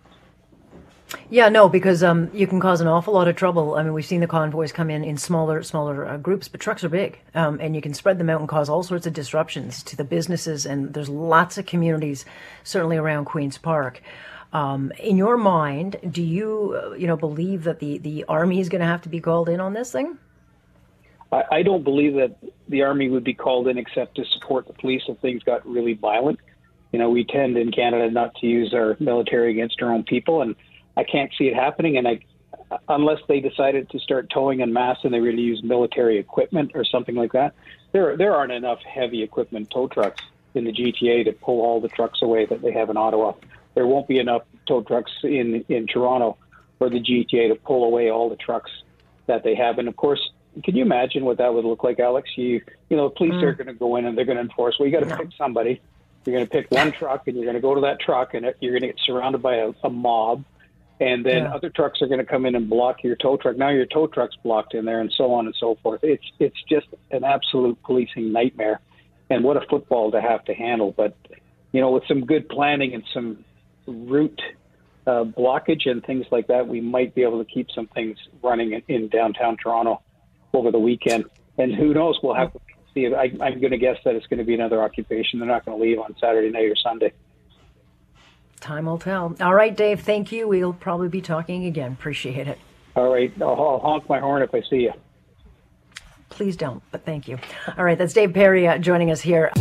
Yeah, 1.30 1.48
no, 1.48 1.68
because 1.68 2.02
um, 2.02 2.30
you 2.32 2.46
can 2.46 2.58
cause 2.58 2.80
an 2.80 2.88
awful 2.88 3.14
lot 3.14 3.28
of 3.28 3.36
trouble. 3.36 3.76
I 3.76 3.82
mean, 3.82 3.92
we've 3.92 4.04
seen 4.04 4.20
the 4.20 4.26
convoys 4.26 4.72
come 4.72 4.90
in 4.90 5.04
in 5.04 5.16
smaller, 5.16 5.62
smaller 5.62 6.06
uh, 6.06 6.16
groups, 6.16 6.48
but 6.48 6.60
trucks 6.60 6.82
are 6.82 6.88
big, 6.88 7.20
um, 7.34 7.60
and 7.60 7.76
you 7.76 7.80
can 7.80 7.94
spread 7.94 8.18
them 8.18 8.28
out 8.28 8.40
and 8.40 8.48
cause 8.48 8.68
all 8.68 8.82
sorts 8.82 9.06
of 9.06 9.12
disruptions 9.12 9.82
to 9.84 9.96
the 9.96 10.04
businesses. 10.04 10.66
And 10.66 10.94
there's 10.94 11.08
lots 11.08 11.58
of 11.58 11.66
communities, 11.66 12.24
certainly 12.64 12.96
around 12.96 13.26
Queens 13.26 13.56
Park. 13.56 14.02
Um, 14.52 14.92
in 14.98 15.16
your 15.16 15.36
mind, 15.36 15.96
do 16.10 16.22
you, 16.22 16.80
uh, 16.82 16.94
you 16.94 17.06
know, 17.06 17.16
believe 17.16 17.64
that 17.64 17.78
the 17.78 17.98
the 17.98 18.24
army 18.24 18.60
is 18.60 18.68
going 18.68 18.80
to 18.80 18.86
have 18.86 19.02
to 19.02 19.08
be 19.08 19.20
called 19.20 19.48
in 19.48 19.60
on 19.60 19.74
this 19.74 19.92
thing? 19.92 20.18
I, 21.30 21.42
I 21.52 21.62
don't 21.62 21.82
believe 21.82 22.14
that 22.14 22.36
the 22.68 22.82
army 22.82 23.10
would 23.10 23.24
be 23.24 23.34
called 23.34 23.68
in 23.68 23.78
except 23.78 24.16
to 24.16 24.24
support 24.24 24.66
the 24.66 24.72
police 24.72 25.02
if 25.08 25.18
things 25.18 25.42
got 25.42 25.66
really 25.66 25.94
violent. 25.94 26.40
You 26.92 26.98
know, 26.98 27.10
we 27.10 27.24
tend 27.24 27.56
in 27.58 27.72
Canada 27.72 28.10
not 28.10 28.34
to 28.36 28.46
use 28.46 28.72
our 28.72 28.96
military 29.00 29.50
against 29.50 29.82
our 29.82 29.92
own 29.92 30.04
people, 30.04 30.42
and 30.42 30.54
I 30.96 31.04
can't 31.04 31.32
see 31.36 31.48
it 31.48 31.54
happening. 31.54 31.96
And 31.98 32.08
I, 32.08 32.20
unless 32.88 33.20
they 33.28 33.40
decided 33.40 33.90
to 33.90 33.98
start 33.98 34.30
towing 34.30 34.62
en 34.62 34.72
masse 34.72 34.98
and 35.02 35.12
they 35.12 35.20
really 35.20 35.42
use 35.42 35.62
military 35.62 36.18
equipment 36.18 36.72
or 36.74 36.84
something 36.84 37.14
like 37.14 37.32
that, 37.32 37.54
there 37.92 38.16
there 38.16 38.34
aren't 38.34 38.52
enough 38.52 38.80
heavy 38.82 39.22
equipment 39.22 39.70
tow 39.70 39.88
trucks 39.88 40.22
in 40.54 40.64
the 40.64 40.72
GTA 40.72 41.24
to 41.24 41.32
pull 41.32 41.60
all 41.60 41.80
the 41.80 41.88
trucks 41.88 42.22
away 42.22 42.46
that 42.46 42.62
they 42.62 42.72
have 42.72 42.90
in 42.90 42.96
Ottawa. 42.96 43.34
There 43.74 43.86
won't 43.86 44.08
be 44.08 44.18
enough 44.18 44.42
tow 44.66 44.82
trucks 44.82 45.12
in 45.22 45.64
in 45.68 45.86
Toronto 45.86 46.36
for 46.78 46.90
the 46.90 47.00
GTA 47.00 47.48
to 47.48 47.54
pull 47.54 47.84
away 47.84 48.10
all 48.10 48.28
the 48.28 48.36
trucks 48.36 48.70
that 49.26 49.44
they 49.44 49.54
have. 49.54 49.78
And 49.78 49.88
of 49.88 49.96
course, 49.96 50.30
can 50.64 50.76
you 50.76 50.82
imagine 50.82 51.24
what 51.24 51.38
that 51.38 51.52
would 51.52 51.64
look 51.64 51.84
like, 51.84 52.00
Alex? 52.00 52.30
You 52.36 52.62
you 52.88 52.96
know, 52.96 53.08
police 53.10 53.34
mm. 53.34 53.42
are 53.42 53.52
going 53.52 53.66
to 53.66 53.74
go 53.74 53.96
in 53.96 54.06
and 54.06 54.16
they're 54.16 54.24
going 54.24 54.36
to 54.36 54.42
enforce. 54.42 54.78
Well, 54.78 54.88
you 54.88 54.92
got 54.92 55.04
to 55.04 55.10
no. 55.10 55.16
pick 55.16 55.28
somebody. 55.36 55.80
You're 56.24 56.34
going 56.34 56.46
to 56.46 56.50
pick 56.50 56.70
one 56.70 56.90
truck 56.90 57.28
and 57.28 57.36
you're 57.36 57.44
going 57.44 57.54
to 57.54 57.60
go 57.60 57.74
to 57.74 57.82
that 57.82 58.00
truck 58.00 58.34
and 58.34 58.52
you're 58.60 58.72
going 58.72 58.82
to 58.82 58.88
get 58.88 58.98
surrounded 59.04 59.42
by 59.42 59.56
a, 59.56 59.72
a 59.84 59.90
mob. 59.90 60.44
And 60.98 61.26
then 61.26 61.42
yeah. 61.42 61.54
other 61.54 61.68
trucks 61.68 62.00
are 62.00 62.06
going 62.06 62.20
to 62.20 62.24
come 62.24 62.46
in 62.46 62.54
and 62.54 62.70
block 62.70 63.04
your 63.04 63.16
tow 63.16 63.36
truck. 63.36 63.56
Now 63.56 63.68
your 63.68 63.84
tow 63.84 64.06
truck's 64.06 64.36
blocked 64.42 64.74
in 64.74 64.86
there, 64.86 65.00
and 65.00 65.12
so 65.14 65.34
on 65.34 65.46
and 65.46 65.54
so 65.58 65.76
forth. 65.82 66.00
It's 66.02 66.24
it's 66.38 66.56
just 66.68 66.86
an 67.10 67.22
absolute 67.22 67.80
policing 67.82 68.32
nightmare, 68.32 68.80
and 69.28 69.44
what 69.44 69.58
a 69.58 69.66
football 69.68 70.10
to 70.12 70.20
have 70.20 70.44
to 70.46 70.54
handle. 70.54 70.92
But 70.96 71.14
you 71.72 71.82
know, 71.82 71.90
with 71.90 72.04
some 72.08 72.24
good 72.24 72.48
planning 72.48 72.94
and 72.94 73.04
some 73.12 73.44
route 73.86 74.40
uh, 75.06 75.24
blockage 75.24 75.88
and 75.88 76.02
things 76.02 76.24
like 76.30 76.46
that, 76.46 76.66
we 76.66 76.80
might 76.80 77.14
be 77.14 77.22
able 77.22 77.44
to 77.44 77.50
keep 77.50 77.70
some 77.70 77.86
things 77.88 78.16
running 78.42 78.72
in, 78.72 78.82
in 78.88 79.08
downtown 79.08 79.56
Toronto 79.56 80.00
over 80.54 80.70
the 80.70 80.78
weekend. 80.78 81.26
And 81.58 81.74
who 81.74 81.92
knows? 81.92 82.18
We'll 82.22 82.34
have 82.34 82.52
to 82.54 82.60
see. 82.94 83.06
I, 83.14 83.24
I'm 83.40 83.60
going 83.60 83.70
to 83.70 83.78
guess 83.78 83.98
that 84.04 84.14
it's 84.14 84.26
going 84.26 84.38
to 84.38 84.44
be 84.44 84.54
another 84.54 84.82
occupation. 84.82 85.38
They're 85.38 85.48
not 85.48 85.66
going 85.66 85.78
to 85.78 85.82
leave 85.82 85.98
on 85.98 86.16
Saturday 86.20 86.50
night 86.50 86.64
or 86.64 86.76
Sunday. 86.76 87.12
Time 88.60 88.86
will 88.86 88.98
tell. 88.98 89.34
All 89.40 89.54
right, 89.54 89.76
Dave. 89.76 90.00
Thank 90.00 90.32
you. 90.32 90.48
We'll 90.48 90.72
probably 90.72 91.08
be 91.08 91.20
talking 91.20 91.66
again. 91.66 91.92
Appreciate 91.92 92.48
it. 92.48 92.58
All 92.94 93.12
right. 93.12 93.32
I'll, 93.40 93.78
honk 93.78 94.08
my 94.08 94.18
horn 94.18 94.42
if 94.42 94.54
I 94.54 94.62
see 94.62 94.82
you. 94.82 94.92
Please 96.30 96.56
don't, 96.56 96.82
but 96.90 97.04
thank 97.04 97.28
you. 97.28 97.38
All 97.76 97.84
right. 97.84 97.96
That's 97.96 98.12
Dave 98.12 98.32
Perry 98.32 98.66
uh, 98.66 98.78
joining 98.78 99.10
us 99.10 99.20
here. 99.20 99.52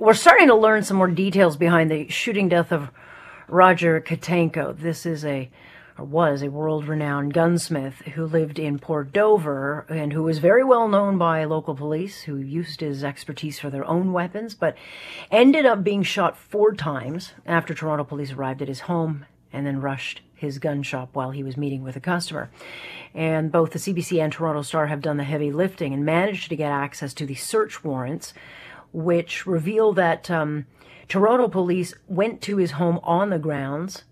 We're 0.00 0.14
starting 0.14 0.48
to 0.48 0.54
learn 0.54 0.82
some 0.82 0.96
more 0.96 1.08
details 1.08 1.56
behind 1.56 1.90
the 1.90 2.08
shooting 2.08 2.48
death 2.48 2.72
of 2.72 2.90
Roger 3.48 4.00
Kotanko. 4.00 4.78
This 4.78 5.04
is 5.04 5.24
a 5.24 5.50
was 6.00 6.42
a 6.42 6.50
world-renowned 6.50 7.34
gunsmith 7.34 7.98
who 8.14 8.26
lived 8.26 8.58
in 8.58 8.78
Port 8.78 9.12
Dover 9.12 9.86
and 9.88 10.12
who 10.12 10.22
was 10.22 10.38
very 10.38 10.64
well 10.64 10.88
known 10.88 11.18
by 11.18 11.44
local 11.44 11.74
police 11.74 12.22
who 12.22 12.36
used 12.36 12.80
his 12.80 13.04
expertise 13.04 13.58
for 13.58 13.70
their 13.70 13.84
own 13.84 14.12
weapons, 14.12 14.54
but 14.54 14.76
ended 15.30 15.66
up 15.66 15.84
being 15.84 16.02
shot 16.02 16.36
four 16.36 16.74
times 16.74 17.32
after 17.46 17.74
Toronto 17.74 18.04
police 18.04 18.32
arrived 18.32 18.62
at 18.62 18.68
his 18.68 18.80
home 18.80 19.24
and 19.52 19.66
then 19.66 19.80
rushed 19.80 20.22
his 20.34 20.58
gun 20.58 20.82
shop 20.82 21.10
while 21.12 21.30
he 21.30 21.42
was 21.42 21.56
meeting 21.56 21.82
with 21.82 21.96
a 21.96 22.00
customer. 22.00 22.50
And 23.14 23.52
both 23.52 23.72
the 23.72 23.78
CBC 23.78 24.22
and 24.22 24.32
Toronto 24.32 24.62
Star 24.62 24.86
have 24.86 25.02
done 25.02 25.16
the 25.16 25.24
heavy 25.24 25.52
lifting 25.52 25.92
and 25.92 26.04
managed 26.04 26.48
to 26.48 26.56
get 26.56 26.72
access 26.72 27.12
to 27.14 27.26
the 27.26 27.34
search 27.34 27.84
warrants, 27.84 28.32
which 28.92 29.46
reveal 29.46 29.92
that 29.92 30.30
um, 30.30 30.66
Toronto 31.08 31.48
police 31.48 31.94
went 32.06 32.40
to 32.42 32.56
his 32.56 32.72
home 32.72 33.00
on 33.02 33.30
the 33.30 33.38
grounds 33.38 34.04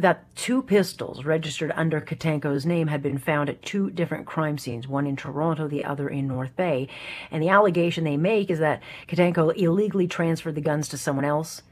that 0.00 0.34
two 0.34 0.62
pistols 0.62 1.24
registered 1.24 1.72
under 1.76 2.00
Kotanko's 2.00 2.66
name 2.66 2.88
had 2.88 3.02
been 3.02 3.18
found 3.18 3.48
at 3.48 3.62
two 3.62 3.90
different 3.90 4.26
crime 4.26 4.58
scenes, 4.58 4.88
one 4.88 5.06
in 5.06 5.16
Toronto, 5.16 5.68
the 5.68 5.84
other 5.84 6.08
in 6.08 6.26
North 6.26 6.56
Bay. 6.56 6.88
And 7.30 7.42
the 7.42 7.48
allegation 7.48 8.04
they 8.04 8.16
make 8.16 8.50
is 8.50 8.58
that 8.58 8.82
Kotanko 9.08 9.56
illegally 9.56 10.06
transferred 10.06 10.54
the 10.54 10.60
guns 10.60 10.88
to 10.88 10.98
someone 10.98 11.24
else 11.24 11.62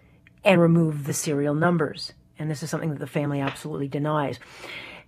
and 0.45 0.61
removed 0.61 1.07
the 1.07 1.13
serial 1.13 1.55
numbers. 1.55 2.13
And 2.39 2.51
this 2.51 2.63
is 2.63 2.71
something 2.71 2.91
that 2.91 3.01
the 3.01 3.07
family 3.07 3.41
absolutely 3.41 3.89
denies. 3.89 4.39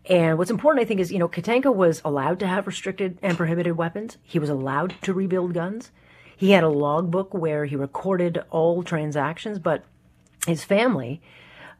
And 0.08 0.38
what's 0.38 0.50
important, 0.50 0.82
I 0.82 0.88
think, 0.88 1.00
is, 1.00 1.12
you 1.12 1.18
know, 1.18 1.28
Kotanko 1.28 1.74
was 1.74 2.00
allowed 2.04 2.38
to 2.40 2.46
have 2.46 2.66
restricted 2.66 3.18
and 3.22 3.36
prohibited 3.36 3.76
weapons. 3.76 4.16
He 4.22 4.38
was 4.38 4.48
allowed 4.48 4.94
to 5.02 5.12
rebuild 5.12 5.54
guns. 5.54 5.90
He 6.36 6.52
had 6.52 6.64
a 6.64 6.68
logbook 6.68 7.34
where 7.34 7.66
he 7.66 7.76
recorded 7.76 8.42
all 8.50 8.82
transactions, 8.82 9.58
but 9.58 9.84
his 10.46 10.64
family 10.64 11.20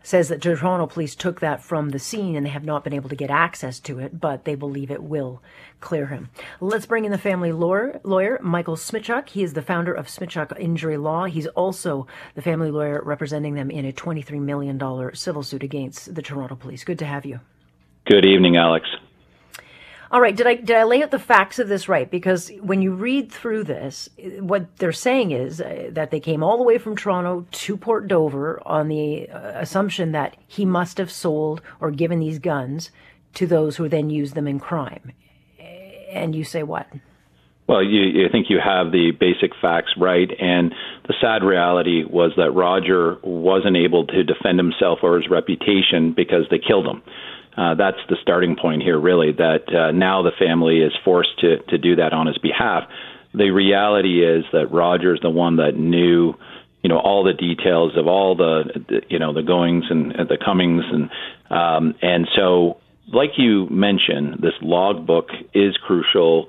says 0.02 0.28
that 0.28 0.40
Toronto 0.40 0.86
police 0.86 1.14
took 1.14 1.40
that 1.40 1.62
from 1.62 1.90
the 1.90 1.98
scene 1.98 2.36
and 2.36 2.44
they 2.44 2.50
have 2.50 2.64
not 2.64 2.84
been 2.84 2.92
able 2.92 3.08
to 3.08 3.16
get 3.16 3.30
access 3.30 3.78
to 3.80 3.98
it, 3.98 4.20
but 4.20 4.44
they 4.44 4.54
believe 4.54 4.90
it 4.90 5.02
will 5.02 5.42
clear 5.80 6.06
him. 6.06 6.30
Let's 6.60 6.86
bring 6.86 7.04
in 7.04 7.12
the 7.12 7.18
family 7.18 7.52
lawyer, 7.52 8.00
lawyer 8.02 8.38
Michael 8.42 8.76
Smitiuk. 8.76 9.28
He 9.28 9.42
is 9.42 9.52
the 9.52 9.62
founder 9.62 9.92
of 9.92 10.06
Smitiuk 10.06 10.58
Injury 10.58 10.96
Law. 10.96 11.24
He's 11.24 11.46
also 11.48 12.06
the 12.34 12.42
family 12.42 12.70
lawyer 12.70 13.02
representing 13.04 13.54
them 13.54 13.70
in 13.70 13.84
a 13.84 13.92
$23 13.92 14.40
million 14.40 14.80
civil 15.14 15.42
suit 15.42 15.62
against 15.62 16.14
the 16.14 16.22
Toronto 16.22 16.56
police. 16.56 16.84
Good 16.84 16.98
to 17.00 17.06
have 17.06 17.24
you. 17.24 17.40
Good 18.06 18.26
evening, 18.26 18.56
Alex. 18.56 18.86
All 20.12 20.20
right, 20.20 20.34
did 20.34 20.46
I 20.46 20.54
did 20.56 20.76
I 20.76 20.82
lay 20.82 21.04
out 21.04 21.12
the 21.12 21.20
facts 21.20 21.60
of 21.60 21.68
this 21.68 21.88
right? 21.88 22.10
Because 22.10 22.50
when 22.60 22.82
you 22.82 22.92
read 22.92 23.30
through 23.30 23.64
this, 23.64 24.08
what 24.40 24.76
they're 24.78 24.90
saying 24.90 25.30
is 25.30 25.60
uh, 25.60 25.90
that 25.92 26.10
they 26.10 26.18
came 26.18 26.42
all 26.42 26.56
the 26.56 26.64
way 26.64 26.78
from 26.78 26.96
Toronto 26.96 27.46
to 27.50 27.76
Port 27.76 28.08
Dover 28.08 28.60
on 28.66 28.88
the 28.88 29.28
uh, 29.28 29.52
assumption 29.60 30.10
that 30.12 30.36
he 30.48 30.64
must 30.64 30.98
have 30.98 31.12
sold 31.12 31.62
or 31.80 31.92
given 31.92 32.18
these 32.18 32.40
guns 32.40 32.90
to 33.34 33.46
those 33.46 33.76
who 33.76 33.88
then 33.88 34.10
used 34.10 34.34
them 34.34 34.48
in 34.48 34.58
crime. 34.58 35.12
And 36.10 36.34
you 36.34 36.42
say 36.42 36.64
what? 36.64 36.88
Well, 37.68 37.84
you, 37.84 38.26
I 38.26 38.32
think 38.32 38.46
you 38.50 38.58
have 38.58 38.90
the 38.90 39.12
basic 39.12 39.52
facts 39.62 39.92
right. 39.96 40.28
And 40.40 40.74
the 41.06 41.14
sad 41.20 41.44
reality 41.44 42.02
was 42.02 42.32
that 42.36 42.50
Roger 42.50 43.18
wasn't 43.22 43.76
able 43.76 44.08
to 44.08 44.24
defend 44.24 44.58
himself 44.58 44.98
or 45.04 45.20
his 45.20 45.30
reputation 45.30 46.12
because 46.16 46.46
they 46.50 46.58
killed 46.58 46.88
him 46.88 47.00
uh, 47.60 47.74
that's 47.74 47.98
the 48.08 48.16
starting 48.22 48.56
point 48.56 48.82
here, 48.82 48.98
really. 48.98 49.32
That 49.32 49.68
uh, 49.68 49.90
now 49.92 50.22
the 50.22 50.30
family 50.38 50.78
is 50.78 50.92
forced 51.04 51.38
to 51.40 51.58
to 51.68 51.76
do 51.76 51.96
that 51.96 52.14
on 52.14 52.26
his 52.26 52.38
behalf. 52.38 52.84
The 53.34 53.50
reality 53.50 54.24
is 54.24 54.44
that 54.52 54.72
Roger's 54.72 55.20
the 55.20 55.28
one 55.28 55.56
that 55.56 55.76
knew, 55.76 56.34
you 56.82 56.88
know, 56.88 56.98
all 56.98 57.22
the 57.22 57.34
details 57.34 57.98
of 57.98 58.06
all 58.06 58.34
the, 58.34 58.82
the 58.88 59.02
you 59.10 59.18
know, 59.18 59.34
the 59.34 59.42
goings 59.42 59.84
and, 59.90 60.12
and 60.12 60.26
the 60.26 60.38
comings, 60.42 60.84
and 60.90 61.10
um, 61.50 61.94
and 62.00 62.26
so, 62.34 62.80
like 63.12 63.32
you 63.36 63.66
mentioned, 63.68 64.38
this 64.40 64.54
logbook 64.62 65.28
is 65.52 65.76
crucial 65.76 66.48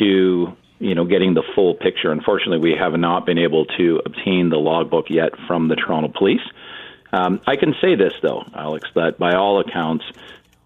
to 0.00 0.52
you 0.80 0.94
know 0.94 1.06
getting 1.06 1.32
the 1.32 1.44
full 1.54 1.76
picture. 1.76 2.12
Unfortunately, 2.12 2.58
we 2.58 2.76
have 2.78 2.92
not 2.92 3.24
been 3.24 3.38
able 3.38 3.64
to 3.78 4.02
obtain 4.04 4.50
the 4.50 4.58
logbook 4.58 5.06
yet 5.08 5.30
from 5.46 5.68
the 5.68 5.76
Toronto 5.76 6.12
Police. 6.14 6.44
Um, 7.10 7.40
I 7.46 7.56
can 7.56 7.74
say 7.80 7.94
this, 7.94 8.14
though, 8.22 8.42
Alex, 8.54 8.88
that 8.94 9.18
by 9.18 9.34
all 9.34 9.60
accounts, 9.60 10.04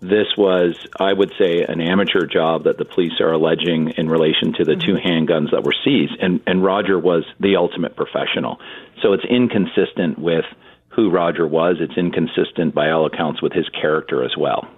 this 0.01 0.27
was, 0.37 0.77
I 1.01 1.13
would 1.13 1.33
say, 1.39 1.63
an 1.63 1.81
amateur 1.81 2.27
job 2.27 2.65
that 2.65 2.77
the 2.77 2.85
police 2.85 3.21
are 3.21 3.33
alleging 3.33 3.95
in 3.97 4.09
relation 4.09 4.53
to 4.55 4.65
the 4.65 4.73
mm-hmm. 4.73 4.87
two 4.87 4.95
handguns 4.95 5.51
that 5.53 5.65
were 5.65 5.75
seized. 5.85 6.13
And, 6.21 6.41
and 6.47 6.63
Roger 6.63 6.99
was 6.99 7.25
the 7.41 7.57
ultimate 7.57 7.97
professional. 7.97 8.59
So 9.03 9.15
it's 9.15 9.25
inconsistent 9.25 10.19
with 10.19 10.45
who 10.89 11.11
Roger 11.11 11.47
was. 11.47 11.77
It's 11.81 11.97
inconsistent, 11.97 12.75
by 12.75 12.91
all 12.91 13.07
accounts, 13.07 13.43
with 13.43 13.53
his 13.53 13.69
character 13.71 14.25
as 14.25 14.37
well. 14.37 14.69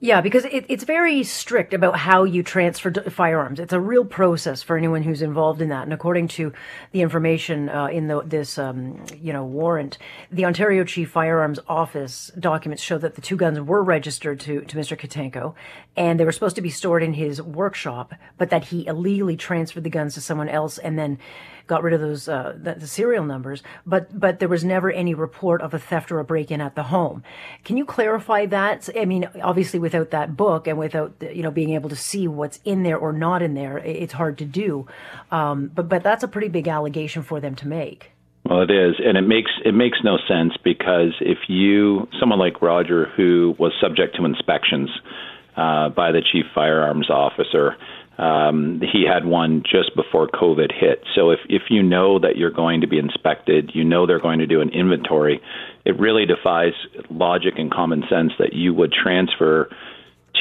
Yeah, 0.00 0.20
because 0.20 0.44
it, 0.44 0.64
it's 0.68 0.84
very 0.84 1.24
strict 1.24 1.74
about 1.74 1.96
how 1.96 2.22
you 2.22 2.44
transfer 2.44 2.92
firearms. 3.10 3.58
It's 3.58 3.72
a 3.72 3.80
real 3.80 4.04
process 4.04 4.62
for 4.62 4.76
anyone 4.76 5.02
who's 5.02 5.22
involved 5.22 5.60
in 5.60 5.70
that. 5.70 5.82
And 5.82 5.92
according 5.92 6.28
to 6.28 6.52
the 6.92 7.02
information 7.02 7.68
uh, 7.68 7.86
in 7.86 8.06
the, 8.06 8.22
this, 8.22 8.58
um, 8.58 9.04
you 9.20 9.32
know, 9.32 9.44
warrant, 9.44 9.98
the 10.30 10.44
Ontario 10.44 10.84
Chief 10.84 11.10
Firearms 11.10 11.58
Office 11.66 12.30
documents 12.38 12.80
show 12.80 12.96
that 12.98 13.16
the 13.16 13.20
two 13.20 13.36
guns 13.36 13.58
were 13.58 13.82
registered 13.82 14.38
to, 14.40 14.60
to 14.60 14.76
Mr. 14.76 14.96
Kotanko, 14.96 15.54
and 15.96 16.20
they 16.20 16.24
were 16.24 16.32
supposed 16.32 16.56
to 16.56 16.62
be 16.62 16.70
stored 16.70 17.02
in 17.02 17.14
his 17.14 17.42
workshop, 17.42 18.14
but 18.36 18.50
that 18.50 18.66
he 18.66 18.86
illegally 18.86 19.36
transferred 19.36 19.82
the 19.82 19.90
guns 19.90 20.14
to 20.14 20.20
someone 20.20 20.48
else 20.48 20.78
and 20.78 20.96
then 20.96 21.18
got 21.68 21.82
rid 21.82 21.94
of 21.94 22.00
those 22.00 22.28
uh, 22.28 22.56
the, 22.60 22.74
the, 22.74 22.86
serial 22.86 23.24
numbers, 23.24 23.62
but 23.86 24.18
but 24.18 24.40
there 24.40 24.48
was 24.48 24.64
never 24.64 24.90
any 24.90 25.14
report 25.14 25.62
of 25.62 25.72
a 25.74 25.78
theft 25.78 26.10
or 26.10 26.18
a 26.18 26.24
break-in 26.24 26.60
at 26.60 26.74
the 26.74 26.84
home. 26.84 27.22
Can 27.64 27.76
you 27.76 27.84
clarify 27.84 28.46
that? 28.46 28.88
I 28.98 29.04
mean, 29.04 29.28
obviously, 29.42 29.78
without 29.78 30.10
that 30.10 30.36
book 30.36 30.66
and 30.66 30.78
without 30.78 31.14
you 31.20 31.42
know 31.42 31.50
being 31.50 31.70
able 31.70 31.90
to 31.90 31.96
see 31.96 32.26
what's 32.26 32.58
in 32.64 32.82
there 32.82 32.98
or 32.98 33.12
not 33.12 33.42
in 33.42 33.54
there, 33.54 33.78
it's 33.78 34.14
hard 34.14 34.38
to 34.38 34.44
do. 34.44 34.88
Um, 35.30 35.70
but 35.72 35.88
but 35.88 36.02
that's 36.02 36.24
a 36.24 36.28
pretty 36.28 36.48
big 36.48 36.66
allegation 36.66 37.22
for 37.22 37.40
them 37.40 37.54
to 37.56 37.68
make. 37.68 38.10
Well, 38.48 38.62
it 38.62 38.70
is, 38.70 38.94
and 39.04 39.18
it 39.18 39.26
makes 39.28 39.50
it 39.64 39.74
makes 39.74 39.98
no 40.02 40.16
sense 40.26 40.54
because 40.64 41.12
if 41.20 41.38
you 41.48 42.08
someone 42.18 42.38
like 42.38 42.62
Roger, 42.62 43.10
who 43.14 43.54
was 43.58 43.72
subject 43.80 44.16
to 44.16 44.24
inspections 44.24 44.88
uh, 45.54 45.90
by 45.90 46.12
the 46.12 46.22
chief 46.22 46.46
firearms 46.54 47.10
officer, 47.10 47.76
um, 48.18 48.80
he 48.80 49.04
had 49.06 49.24
one 49.24 49.62
just 49.62 49.94
before 49.94 50.26
COVID 50.26 50.72
hit. 50.72 51.04
So 51.14 51.30
if, 51.30 51.38
if 51.48 51.62
you 51.70 51.82
know 51.82 52.18
that 52.18 52.36
you're 52.36 52.50
going 52.50 52.80
to 52.80 52.88
be 52.88 52.98
inspected, 52.98 53.70
you 53.74 53.84
know 53.84 54.06
they're 54.06 54.20
going 54.20 54.40
to 54.40 54.46
do 54.46 54.60
an 54.60 54.70
inventory, 54.70 55.40
it 55.84 55.98
really 55.98 56.26
defies 56.26 56.72
logic 57.10 57.54
and 57.56 57.70
common 57.70 58.02
sense 58.10 58.32
that 58.38 58.52
you 58.52 58.74
would 58.74 58.92
transfer 58.92 59.70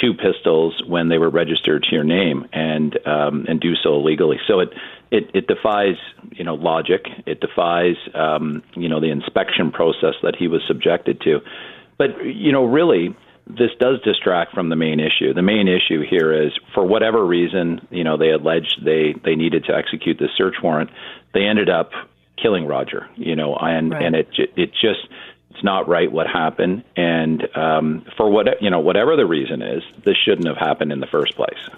two 0.01 0.13
pistols 0.13 0.81
when 0.87 1.09
they 1.09 1.17
were 1.17 1.29
registered 1.29 1.83
to 1.83 1.95
your 1.95 2.03
name 2.03 2.45
and 2.51 2.97
um, 3.07 3.45
and 3.47 3.59
do 3.59 3.73
so 3.75 3.95
illegally. 3.95 4.37
So 4.47 4.59
it, 4.59 4.69
it 5.11 5.29
it 5.33 5.47
defies 5.47 5.95
you 6.31 6.43
know 6.43 6.55
logic. 6.55 7.05
It 7.25 7.39
defies 7.39 7.95
um, 8.13 8.63
you 8.75 8.89
know 8.89 8.99
the 8.99 9.11
inspection 9.11 9.71
process 9.71 10.15
that 10.23 10.35
he 10.37 10.47
was 10.47 10.61
subjected 10.67 11.21
to. 11.21 11.39
But 11.97 12.25
you 12.25 12.51
know 12.51 12.65
really 12.65 13.15
this 13.49 13.71
does 13.79 14.01
distract 14.01 14.53
from 14.53 14.69
the 14.69 14.75
main 14.75 14.99
issue. 14.99 15.33
The 15.33 15.41
main 15.41 15.67
issue 15.67 16.03
here 16.07 16.33
is, 16.33 16.51
for 16.73 16.85
whatever 16.85 17.25
reason, 17.25 17.85
you 17.89 18.03
know, 18.03 18.17
they 18.17 18.31
alleged 18.31 18.83
they 18.83 19.13
they 19.23 19.35
needed 19.35 19.65
to 19.65 19.75
execute 19.75 20.17
the 20.17 20.29
search 20.35 20.55
warrant. 20.61 20.89
They 21.33 21.43
ended 21.43 21.69
up 21.69 21.91
killing 22.41 22.65
Roger. 22.65 23.07
You 23.15 23.35
know, 23.35 23.55
and 23.55 23.91
right. 23.91 24.03
and 24.03 24.15
it 24.15 24.27
it 24.55 24.71
just 24.73 25.07
it's 25.51 25.63
not 25.63 25.87
right 25.87 26.11
what 26.11 26.27
happened. 26.27 26.83
And 26.95 27.47
um, 27.55 28.05
for 28.17 28.29
what 28.29 28.61
you 28.61 28.69
know, 28.69 28.79
whatever 28.79 29.15
the 29.15 29.25
reason 29.25 29.61
is, 29.61 29.83
this 30.03 30.17
shouldn't 30.17 30.47
have 30.47 30.57
happened 30.57 30.91
in 30.91 30.99
the 30.99 31.07
first 31.07 31.35
place. 31.35 31.69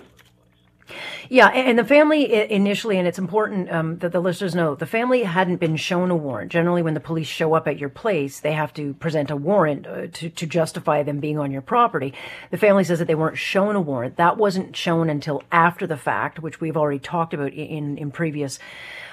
Yeah, 1.30 1.48
and 1.48 1.78
the 1.78 1.84
family 1.84 2.52
initially, 2.52 2.98
and 2.98 3.08
it's 3.08 3.20
important 3.20 3.72
um, 3.72 3.98
that 4.00 4.12
the 4.12 4.20
listeners 4.20 4.56
know, 4.56 4.76
the 4.76 4.86
family 4.86 5.24
hadn't 5.24 5.58
been 5.58 5.76
shown 5.76 6.12
a 6.12 6.16
warrant. 6.16 6.52
Generally, 6.52 6.82
when 6.82 6.94
the 6.94 7.00
police 7.00 7.28
show 7.28 7.54
up 7.54 7.68
at 7.68 7.78
your 7.78 7.90
place, 7.90 8.40
they 8.40 8.54
have 8.54 8.74
to 8.74 8.94
present 8.96 9.30
a 9.30 9.36
warrant 9.36 9.86
uh, 9.86 10.08
to, 10.14 10.30
to 10.30 10.46
justify 10.46 11.04
them 11.04 11.20
being 11.20 11.38
on 11.38 11.52
your 11.52 11.62
property. 11.62 12.14
The 12.52 12.58
family 12.58 12.84
says 12.84 13.00
that 13.00 13.06
they 13.06 13.16
weren't 13.16 13.38
shown 13.38 13.76
a 13.76 13.82
warrant. 13.82 14.18
That 14.18 14.38
wasn't 14.38 14.76
shown 14.76 15.10
until 15.10 15.44
after 15.52 15.86
the 15.86 15.98
fact, 15.98 16.40
which 16.40 16.60
we've 16.60 16.78
already 16.78 17.00
talked 17.00 17.34
about 17.34 17.54
in, 17.54 17.98
in 17.98 18.12
previous 18.12 18.60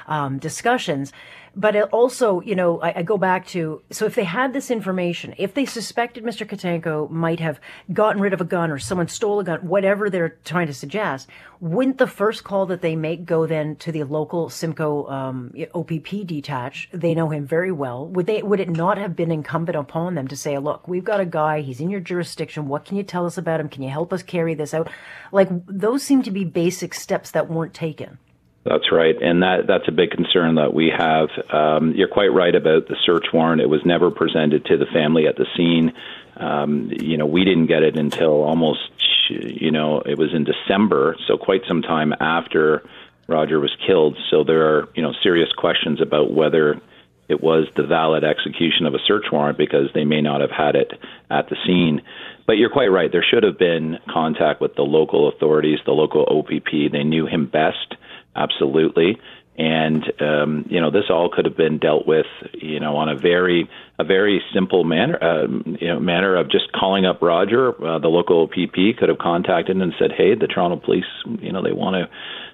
um, 0.07 0.39
discussions. 0.39 1.13
But 1.59 1.75
also, 1.91 2.43
you 2.43 2.55
know, 2.55 2.83
I, 2.83 2.99
I, 2.99 3.03
go 3.03 3.17
back 3.17 3.47
to 3.49 3.81
so 3.91 4.05
if 4.05 4.15
they 4.15 4.25
had 4.25 4.53
this 4.53 4.71
information, 4.71 5.35
if 5.39 5.55
they 5.55 5.65
suspected 5.65 6.23
Mr. 6.23 6.47
Kotanko 6.47 7.09
might 7.09 7.41
have 7.41 7.59
gotten 7.91 8.21
rid 8.21 8.35
of 8.35 8.43
a 8.43 8.45
gun 8.45 8.71
or 8.71 8.79
someone 8.79 9.09
stole 9.09 9.41
a 9.41 9.45
gun, 9.45 9.61
whatever 9.61 10.11
they're 10.11 10.37
trying 10.45 10.67
to 10.67 10.75
suggest, 10.75 11.31
wouldn't 11.59 11.97
the 11.97 12.07
first 12.07 12.45
call 12.45 12.67
that 12.67 12.83
they 12.83 12.95
make 12.95 13.25
go 13.25 13.47
then 13.47 13.75
to 13.77 13.91
the 13.91 14.05
local 14.05 14.51
Simcoe 14.51 15.07
um, 15.09 15.55
OPP 15.75 16.27
detach? 16.27 16.91
They 16.93 17.15
know 17.15 17.31
him 17.31 17.47
very 17.47 17.73
well. 17.73 18.07
Would 18.07 18.27
they? 18.27 18.43
Would 18.43 18.61
it 18.61 18.69
not 18.69 18.99
have 18.99 19.17
been 19.17 19.33
incumbent 19.33 19.79
upon 19.79 20.15
them 20.15 20.29
to 20.29 20.37
say, 20.37 20.59
"Look, 20.59 20.87
we've 20.87 21.05
got 21.05 21.21
a 21.21 21.27
guy. 21.27 21.63
He's 21.63 21.81
in 21.81 21.89
your 21.89 22.01
jurisdiction. 22.01 22.69
What 22.69 22.85
can 22.85 22.99
you 22.99 23.03
tell 23.03 23.25
us 23.25 23.39
about 23.39 23.61
him? 23.61 23.71
Can 23.71 23.83
you 23.83 23.89
help 23.89 24.13
us 24.13 24.23
carry 24.23 24.53
this 24.53 24.75
out?" 24.75 24.91
Like 25.33 25.49
those 25.67 26.03
seem 26.03 26.23
to 26.25 26.31
be 26.31 26.45
basic 26.45 26.93
steps 26.93 27.31
that 27.31 27.49
weren't 27.49 27.73
taken. 27.73 28.19
That's 28.69 28.91
right, 28.91 29.15
and 29.23 29.45
that 29.45 29.69
that's 29.69 29.87
a 29.87 29.93
big 29.93 30.11
concern 30.11 30.57
that 30.57 30.75
we 30.75 30.91
have. 30.91 31.29
Um, 31.51 31.93
you're 31.93 32.09
quite 32.09 32.33
right 32.33 32.55
about 32.55 32.89
the 32.89 32.97
search 33.05 33.27
warrant. 33.33 33.61
It 33.61 33.69
was 33.69 33.85
never 33.85 34.11
presented 34.11 34.65
to 34.65 34.77
the 34.77 34.87
family 34.87 35.29
at 35.29 35.37
the 35.37 35.47
scene. 35.57 35.93
Um, 36.37 36.91
you 36.91 37.17
know, 37.17 37.27
we 37.27 37.45
didn't 37.45 37.67
get 37.67 37.85
it 37.85 37.97
until 37.97 38.43
almost, 38.43 38.91
you 39.31 39.71
know, 39.71 40.01
it 40.01 40.19
was 40.19 40.35
in 40.35 40.43
December, 40.43 41.15
so 41.29 41.39
quite 41.39 41.63
some 41.69 41.83
time 41.83 42.13
after 42.19 42.83
Roger 43.29 43.61
was 43.61 43.75
killed. 43.87 44.19
So 44.31 44.43
there 44.43 44.67
are, 44.67 44.89
you 44.97 45.03
know, 45.03 45.13
serious 45.23 45.53
questions 45.53 46.01
about 46.01 46.33
whether 46.33 46.81
it 47.29 47.41
was 47.41 47.69
the 47.77 47.87
valid 47.87 48.25
execution 48.25 48.87
of 48.87 48.95
a 48.95 49.01
search 49.07 49.27
warrant 49.31 49.59
because 49.59 49.91
they 49.95 50.05
may 50.05 50.23
not 50.23 50.41
have 50.41 50.51
had 50.51 50.75
it 50.75 50.93
at 51.31 51.49
the 51.49 51.57
scene. 51.67 52.03
But 52.47 52.55
you're 52.55 52.71
quite 52.71 52.91
right. 52.91 53.11
There 53.11 53.25
should 53.29 53.43
have 53.43 53.59
been 53.59 53.99
contact 54.13 54.61
with 54.61 54.75
the 54.75 54.83
local 54.83 55.29
authorities, 55.29 55.79
the 55.85 55.93
local 55.93 56.23
OPP. 56.29 56.93
They 56.93 57.05
knew 57.05 57.27
him 57.27 57.47
best 57.47 57.96
absolutely. 58.37 59.19
And 59.59 60.05
um, 60.21 60.67
you 60.69 60.81
know, 60.81 60.91
this 60.91 61.05
all 61.09 61.31
could 61.31 61.47
have 61.47 61.57
been 61.57 61.79
dealt 61.79 62.07
with, 62.07 62.27
you 62.53 62.79
know, 62.79 62.97
on 62.97 63.09
a 63.09 63.17
very 63.17 63.69
a 63.99 64.05
very 64.05 64.43
simple 64.53 64.85
manner, 64.85 65.19
uh, 65.23 65.47
you 65.81 65.89
know, 65.89 65.99
manner 65.99 66.37
of 66.37 66.51
just 66.51 66.73
calling 66.73 67.07
up 67.07 67.23
Roger. 67.23 67.69
Uh, 67.71 67.99
the 67.99 68.09
local 68.09 68.49
PP 68.49 68.99
could 68.99 69.09
have 69.09 69.17
contacted 69.17 69.81
and 69.81 69.95
said, 69.99 70.13
"Hey, 70.13 70.35
the 70.35 70.47
Toronto 70.47 70.77
Police, 70.77 71.07
you 71.41 71.53
know, 71.53 71.63
they 71.63 71.73
want 71.73 71.95
to 71.95 72.09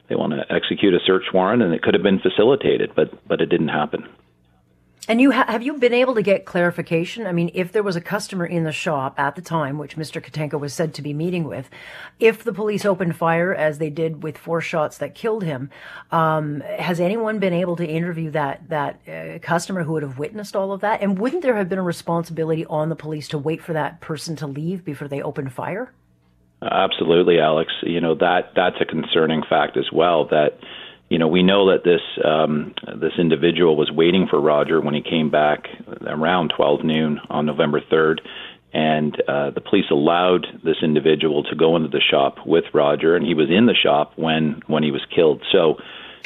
they 0.09 0.15
want 0.15 0.33
to 0.33 0.45
execute 0.55 0.95
a 0.95 1.01
search 1.05 1.25
warrant," 1.35 1.63
and 1.63 1.75
it 1.75 1.83
could 1.83 1.95
have 1.95 2.05
been 2.05 2.21
facilitated, 2.21 2.93
but 2.95 3.11
but 3.27 3.41
it 3.41 3.47
didn't 3.47 3.69
happen. 3.69 4.07
And 5.09 5.21
you 5.21 5.33
ha- 5.33 5.47
have 5.49 5.65
you 5.65 5.79
been 5.79 5.93
able 5.93 6.15
to 6.15 6.23
get 6.23 6.45
clarification? 6.45 7.27
I 7.27 7.33
mean, 7.33 7.51
if 7.55 7.73
there 7.73 7.83
was 7.83 7.97
a 7.97 8.01
customer 8.01 8.47
in 8.47 8.63
the 8.63 8.71
shop 8.71 9.19
at 9.19 9.35
the 9.35 9.43
time, 9.43 9.77
which 9.77 9.97
Mr. 9.97 10.23
Kotanko 10.23 10.61
was 10.61 10.73
said 10.73 10.95
to 10.95 11.03
be 11.03 11.13
meeting 11.13 11.43
with, 11.43 11.69
if 12.21 12.45
the 12.45 12.53
police 12.53 12.85
opened 12.85 13.17
fire 13.17 13.53
as 13.53 13.79
they 13.79 13.91
did 13.91 14.23
with 14.23 14.39
four 14.39 14.61
shots 14.61 14.99
that 14.99 15.17
killed 15.17 15.43
him, 15.43 15.71
um, 16.13 16.61
has 16.61 17.01
anyone 17.01 17.41
been 17.41 17.53
able 17.53 17.75
to 17.77 17.87
interview 17.87 18.31
that 18.31 18.69
that 18.69 19.01
uh, 19.09 19.41
customer 19.41 19.83
who 19.83 19.95
would 19.95 20.05
have 20.05 20.19
witnessed 20.19 20.55
all 20.55 20.71
of 20.71 20.83
that? 20.83 21.03
And 21.03 21.19
wouldn't 21.19 21.43
there 21.43 21.57
have 21.57 21.69
been 21.69 21.81
a 21.81 21.83
responsibility 21.83 22.65
on 22.67 22.89
the 22.89 22.97
police 22.97 23.27
to 23.29 23.39
wait 23.39 23.61
for 23.61 23.73
that 23.73 24.01
person 24.01 24.37
to 24.37 24.47
leave 24.47 24.85
before 24.85 25.09
they 25.09 25.21
opened 25.21 25.53
fire? 25.53 25.93
Absolutely, 26.63 27.41
Alex. 27.41 27.73
You 27.83 28.01
know 28.01 28.15
that 28.15 28.53
that's 28.55 28.77
a 28.81 28.85
concerning 28.85 29.43
fact 29.51 29.77
as 29.77 29.91
well. 29.93 30.27
That 30.29 30.61
you 31.13 31.19
know, 31.19 31.29
we 31.29 31.43
know 31.43 31.71
that 31.71 31.85
this 31.85 32.01
um, 32.25 32.75
this 32.99 33.13
individual 33.19 33.77
was 33.77 33.91
waiting 33.91 34.29
for 34.31 34.41
Roger 34.41 34.81
when 34.81 34.95
he 34.95 35.03
came 35.03 35.29
back 35.29 35.69
around 36.07 36.55
12 36.57 36.85
noon 36.85 37.21
on 37.29 37.45
November 37.45 37.83
3rd, 37.83 38.21
and 38.73 39.21
uh, 39.29 39.51
the 39.51 39.61
police 39.61 39.85
allowed 39.91 40.47
this 40.65 40.79
individual 40.83 41.45
to 41.45 41.55
go 41.55 41.77
into 41.77 41.91
the 41.91 42.01
shop 42.01 42.39
with 42.47 42.65
Roger, 42.73 43.15
and 43.15 43.27
he 43.27 43.35
was 43.35 43.51
in 43.51 43.67
the 43.67 43.75
shop 43.75 44.15
when 44.17 44.63
when 44.69 44.83
he 44.83 44.91
was 44.91 45.05
killed. 45.15 45.43
So, 45.53 45.77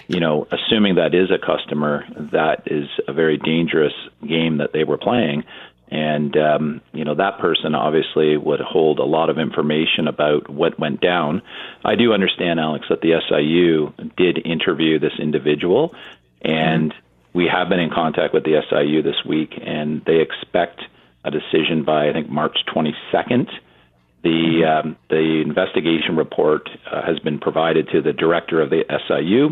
you 0.07 0.21
know, 0.21 0.47
assuming 0.53 0.95
that 0.95 1.17
is 1.17 1.33
a 1.33 1.45
customer, 1.45 2.05
that 2.31 2.63
is 2.67 2.87
a 3.09 3.13
very 3.13 3.39
dangerous 3.39 3.95
game 4.25 4.59
that 4.59 4.73
they 4.73 4.85
were 4.85 4.99
playing. 4.99 5.43
And, 5.89 6.37
um, 6.37 6.81
you 6.93 7.05
know, 7.05 7.15
that 7.15 7.39
person 7.39 7.75
obviously 7.75 8.37
would 8.37 8.61
hold 8.61 8.99
a 8.99 9.05
lot 9.05 9.31
of 9.31 9.39
information 9.39 10.09
about 10.09 10.51
what 10.51 10.79
went 10.81 11.01
down. 11.01 11.43
I 11.85 11.95
do 11.95 12.13
understand, 12.13 12.59
Alex, 12.59 12.87
that 12.91 13.03
the 13.03 13.21
SIU 13.29 13.93
did 14.17 14.45
interview 14.45 14.99
this 14.99 15.13
individual, 15.21 15.95
and 16.43 16.93
we 17.35 17.47
have 17.53 17.69
been 17.69 17.81
in 17.81 17.91
contact 17.91 18.35
with 18.35 18.45
the 18.45 18.61
SIU 18.69 19.03
this 19.03 19.25
week, 19.25 19.53
and 19.65 20.03
they 20.07 20.21
expect 20.21 20.81
a 21.25 21.31
decision 21.31 21.85
by, 21.85 22.09
I 22.09 22.13
think, 22.13 22.29
March 22.29 22.57
22nd. 22.75 23.49
The, 24.25 24.65
um, 24.65 24.97
the 25.09 25.43
investigation 25.45 26.17
report 26.17 26.69
uh, 26.91 27.03
has 27.07 27.19
been 27.21 27.39
provided 27.39 27.89
to 27.93 28.03
the 28.03 28.13
director 28.13 28.61
of 28.61 28.71
the 28.71 28.83
SIU, 29.07 29.51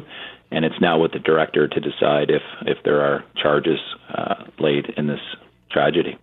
and 0.51 0.65
it's 0.65 0.81
now 0.81 0.99
with 0.99 1.13
the 1.13 1.19
director 1.21 1.69
to 1.69 1.81
decide 1.81 2.31
if, 2.31 2.43
if 2.63 2.79
there 2.85 3.03
are 3.03 3.25
charges 3.41 3.79
uh, 4.09 4.45
laid 4.59 4.87
in 4.97 5.07
this 5.07 5.21
tragedy. 5.71 6.17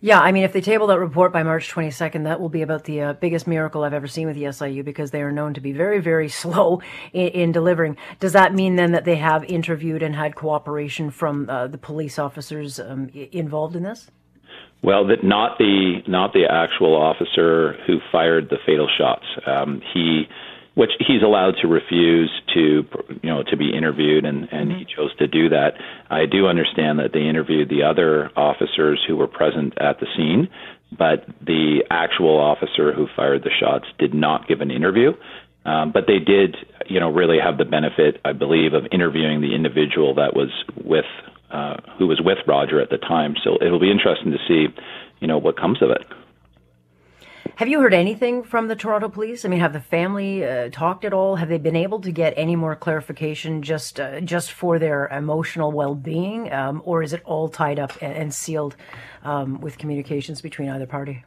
Yeah, 0.00 0.20
I 0.20 0.32
mean, 0.32 0.44
if 0.44 0.52
they 0.52 0.60
table 0.60 0.86
that 0.88 0.98
report 0.98 1.32
by 1.32 1.42
March 1.42 1.70
22nd, 1.70 2.24
that 2.24 2.40
will 2.40 2.48
be 2.48 2.62
about 2.62 2.84
the 2.84 3.00
uh, 3.02 3.12
biggest 3.14 3.46
miracle 3.46 3.84
I've 3.84 3.92
ever 3.92 4.06
seen 4.06 4.26
with 4.26 4.36
the 4.36 4.50
SIU 4.52 4.82
because 4.82 5.10
they 5.10 5.22
are 5.22 5.32
known 5.32 5.54
to 5.54 5.60
be 5.60 5.72
very, 5.72 6.00
very 6.00 6.28
slow 6.42 6.80
in, 7.12 7.28
in 7.28 7.52
delivering. 7.52 7.96
Does 8.18 8.32
that 8.32 8.54
mean 8.54 8.76
then 8.76 8.92
that 8.92 9.04
they 9.04 9.16
have 9.16 9.44
interviewed 9.44 10.02
and 10.02 10.14
had 10.14 10.34
cooperation 10.34 11.10
from 11.10 11.48
uh, 11.48 11.66
the 11.66 11.78
police 11.78 12.18
officers 12.18 12.80
um, 12.80 13.10
involved 13.32 13.76
in 13.76 13.82
this? 13.82 14.10
Well, 14.82 15.06
that 15.08 15.22
not 15.22 15.58
the 15.58 16.00
not 16.06 16.32
the 16.32 16.46
actual 16.50 16.96
officer 16.96 17.74
who 17.86 17.98
fired 18.10 18.48
the 18.48 18.56
fatal 18.64 18.88
shots. 18.96 19.24
Um, 19.46 19.82
he 19.92 20.24
which 20.74 20.90
he's 21.00 21.22
allowed 21.22 21.54
to 21.62 21.68
refuse 21.68 22.30
to 22.54 22.84
you 23.22 23.30
know 23.30 23.42
to 23.42 23.56
be 23.56 23.76
interviewed 23.76 24.24
and 24.24 24.48
and 24.52 24.70
mm-hmm. 24.70 24.78
he 24.78 24.84
chose 24.84 25.14
to 25.16 25.26
do 25.26 25.48
that. 25.48 25.74
I 26.08 26.26
do 26.26 26.46
understand 26.46 26.98
that 26.98 27.12
they 27.12 27.26
interviewed 27.26 27.68
the 27.68 27.82
other 27.82 28.30
officers 28.36 29.02
who 29.06 29.16
were 29.16 29.28
present 29.28 29.74
at 29.78 30.00
the 30.00 30.06
scene 30.16 30.48
but 30.96 31.24
the 31.44 31.84
actual 31.90 32.38
officer 32.38 32.92
who 32.92 33.06
fired 33.14 33.42
the 33.42 33.50
shots 33.60 33.86
did 33.98 34.14
not 34.14 34.48
give 34.48 34.60
an 34.60 34.70
interview. 34.70 35.12
Um, 35.64 35.92
but 35.92 36.04
they 36.06 36.18
did 36.18 36.56
you 36.86 37.00
know 37.00 37.10
really 37.10 37.36
have 37.38 37.58
the 37.58 37.66
benefit 37.66 38.18
i 38.24 38.32
believe 38.32 38.72
of 38.72 38.86
interviewing 38.90 39.42
the 39.42 39.54
individual 39.54 40.14
that 40.14 40.34
was 40.34 40.48
with 40.82 41.04
uh, 41.50 41.76
who 41.98 42.06
was 42.06 42.20
with 42.24 42.38
roger 42.46 42.80
at 42.80 42.88
the 42.88 42.96
time. 42.96 43.34
So 43.44 43.58
it'll 43.60 43.78
be 43.78 43.90
interesting 43.90 44.32
to 44.32 44.38
see 44.48 44.74
you 45.20 45.26
know 45.26 45.36
what 45.36 45.58
comes 45.58 45.82
of 45.82 45.90
it 45.90 46.02
have 47.60 47.68
you 47.68 47.78
heard 47.82 47.92
anything 47.92 48.42
from 48.42 48.68
the 48.68 48.74
Toronto 48.74 49.10
police? 49.10 49.44
I 49.44 49.48
mean, 49.48 49.60
have 49.60 49.74
the 49.74 49.82
family 49.82 50.42
uh, 50.42 50.70
talked 50.70 51.04
at 51.04 51.12
all? 51.12 51.36
Have 51.36 51.50
they 51.50 51.58
been 51.58 51.76
able 51.76 52.00
to 52.00 52.10
get 52.10 52.32
any 52.38 52.56
more 52.56 52.74
clarification 52.74 53.60
just 53.60 54.00
uh, 54.00 54.22
just 54.22 54.50
for 54.50 54.78
their 54.78 55.08
emotional 55.08 55.70
well 55.70 55.94
being, 55.94 56.50
um, 56.54 56.80
or 56.86 57.02
is 57.02 57.12
it 57.12 57.20
all 57.26 57.50
tied 57.50 57.78
up 57.78 57.92
and, 58.00 58.14
and 58.14 58.34
sealed 58.34 58.76
um, 59.24 59.60
with 59.60 59.76
communications 59.76 60.40
between 60.40 60.70
either 60.70 60.86
party? 60.86 61.22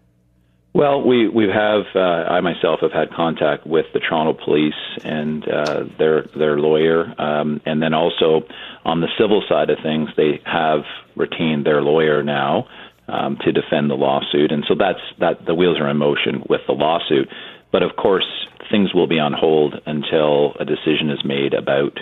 Well, 0.73 1.03
we 1.03 1.29
we 1.29 1.43
have 1.49 1.83
uh, 1.93 1.99
I 1.99 2.41
myself 2.41 2.79
have 2.81 2.93
had 2.93 3.11
contact 3.11 3.67
with 3.67 3.85
the 3.93 3.99
Toronto 3.99 4.33
Police 4.43 4.73
and 5.03 5.47
uh, 5.47 5.83
their 5.99 6.23
their 6.35 6.57
lawyer, 6.57 7.13
um, 7.21 7.61
and 7.67 7.79
then 7.79 7.93
also 7.93 8.41
on 8.83 9.01
the 9.01 9.07
civil 9.19 9.43
side 9.47 9.69
of 9.69 9.77
things, 9.83 10.09
they 10.17 10.41
have 10.45 10.81
retained 11.15 11.63
their 11.63 11.83
lawyer 11.83 12.23
now 12.23 12.67
um, 13.07 13.37
to 13.43 13.51
defend 13.51 13.89
the 13.89 13.95
lawsuit, 13.95 14.51
and 14.51 14.63
so 14.67 14.75
that's 14.77 14.99
that. 15.19 15.45
The 15.45 15.55
wheels 15.55 15.79
are 15.79 15.89
in 15.89 15.97
motion 15.97 16.43
with 16.49 16.61
the 16.67 16.73
lawsuit, 16.73 17.29
but 17.71 17.83
of 17.83 17.95
course 17.95 18.25
things 18.71 18.93
will 18.93 19.07
be 19.07 19.19
on 19.19 19.33
hold 19.33 19.75
until 19.85 20.53
a 20.59 20.65
decision 20.65 21.09
is 21.09 21.23
made 21.25 21.53
about 21.53 21.97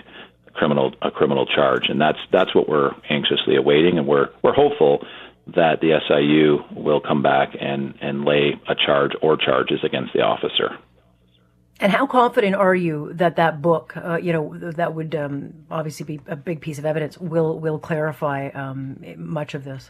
criminal 0.53 0.93
a 1.01 1.11
criminal 1.11 1.45
charge, 1.45 1.89
and 1.89 1.99
that's 1.99 2.19
that's 2.31 2.53
what 2.53 2.69
we're 2.69 2.91
anxiously 3.09 3.55
awaiting, 3.55 3.97
and 3.97 4.07
we're 4.07 4.29
we're 4.43 4.53
hopeful 4.53 5.05
that 5.55 5.81
the 5.81 5.99
SIU 6.07 6.63
will 6.79 7.01
come 7.01 7.21
back 7.23 7.55
and 7.59 7.95
and 8.01 8.25
lay 8.25 8.59
a 8.67 8.75
charge 8.75 9.11
or 9.21 9.37
charges 9.37 9.79
against 9.83 10.13
the 10.13 10.21
officer. 10.21 10.77
And 11.79 11.91
how 11.91 12.05
confident 12.05 12.55
are 12.55 12.75
you 12.75 13.11
that 13.13 13.37
that 13.37 13.59
book, 13.59 13.97
uh, 13.97 14.17
you 14.17 14.33
know, 14.33 14.55
that 14.55 14.93
would 14.93 15.15
um, 15.15 15.65
obviously 15.71 16.05
be 16.05 16.21
a 16.27 16.35
big 16.35 16.61
piece 16.61 16.77
of 16.77 16.85
evidence, 16.85 17.17
will 17.17 17.59
will 17.59 17.79
clarify 17.79 18.49
um, 18.49 19.03
much 19.17 19.55
of 19.55 19.63
this? 19.63 19.89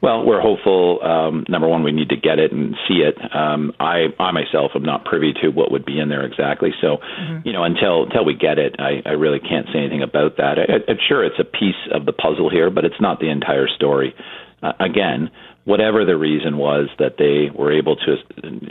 Well, 0.00 0.24
we're 0.24 0.40
hopeful. 0.40 1.00
Um, 1.02 1.44
number 1.48 1.66
one, 1.66 1.82
we 1.82 1.90
need 1.90 2.10
to 2.10 2.16
get 2.16 2.38
it 2.38 2.52
and 2.52 2.76
see 2.86 3.02
it. 3.02 3.16
Um, 3.34 3.72
I, 3.80 4.06
I 4.20 4.30
myself 4.30 4.72
am 4.76 4.84
not 4.84 5.04
privy 5.04 5.32
to 5.42 5.48
what 5.48 5.72
would 5.72 5.84
be 5.84 5.98
in 5.98 6.08
there 6.08 6.24
exactly. 6.24 6.70
So, 6.80 6.98
mm-hmm. 6.98 7.46
you 7.46 7.52
know, 7.52 7.64
until 7.64 8.04
until 8.04 8.24
we 8.24 8.34
get 8.34 8.58
it, 8.58 8.76
I, 8.78 9.02
I 9.04 9.12
really 9.14 9.40
can't 9.40 9.66
say 9.72 9.80
anything 9.80 10.02
about 10.02 10.36
that. 10.36 10.58
I, 10.58 10.90
I'm 10.90 10.98
sure 11.08 11.24
it's 11.24 11.40
a 11.40 11.44
piece 11.44 11.82
of 11.92 12.06
the 12.06 12.12
puzzle 12.12 12.48
here, 12.48 12.70
but 12.70 12.84
it's 12.84 13.00
not 13.00 13.18
the 13.18 13.28
entire 13.28 13.66
story. 13.66 14.14
Uh, 14.62 14.72
again, 14.78 15.30
whatever 15.64 16.04
the 16.04 16.16
reason 16.16 16.56
was 16.58 16.88
that 16.98 17.16
they 17.18 17.50
were 17.54 17.76
able 17.76 17.96
to 17.96 18.14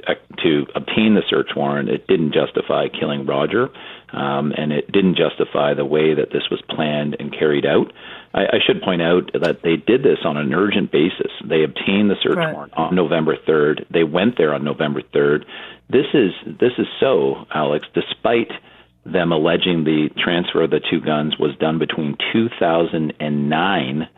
uh, 0.07 0.13
to 0.43 0.65
obtain 0.75 1.15
the 1.15 1.23
search 1.29 1.49
warrant, 1.55 1.89
it 1.89 2.07
didn't 2.07 2.33
justify 2.33 2.87
killing 2.87 3.25
Roger, 3.25 3.69
um, 4.13 4.53
and 4.57 4.71
it 4.71 4.91
didn't 4.91 5.17
justify 5.17 5.73
the 5.73 5.85
way 5.85 6.15
that 6.15 6.31
this 6.31 6.43
was 6.49 6.61
planned 6.69 7.15
and 7.19 7.31
carried 7.31 7.65
out. 7.65 7.91
I, 8.33 8.41
I 8.41 8.59
should 8.65 8.81
point 8.81 9.01
out 9.01 9.31
that 9.33 9.61
they 9.63 9.77
did 9.77 10.03
this 10.03 10.19
on 10.25 10.37
an 10.37 10.53
urgent 10.53 10.91
basis. 10.91 11.31
They 11.43 11.63
obtained 11.63 12.09
the 12.09 12.15
search 12.21 12.37
right. 12.37 12.53
warrant 12.53 12.73
on 12.75 12.95
November 12.95 13.35
3rd. 13.47 13.85
They 13.91 14.03
went 14.03 14.37
there 14.37 14.53
on 14.53 14.63
November 14.63 15.01
3rd. 15.13 15.45
This 15.89 16.05
is 16.13 16.31
this 16.59 16.73
is 16.77 16.87
so, 16.99 17.45
Alex, 17.53 17.87
despite 17.93 18.51
them 19.05 19.31
alleging 19.31 19.83
the 19.83 20.09
transfer 20.21 20.63
of 20.63 20.71
the 20.71 20.81
two 20.91 20.99
guns 20.99 21.37
was 21.39 21.55
done 21.59 21.79
between 21.79 22.17
2009 22.33 24.09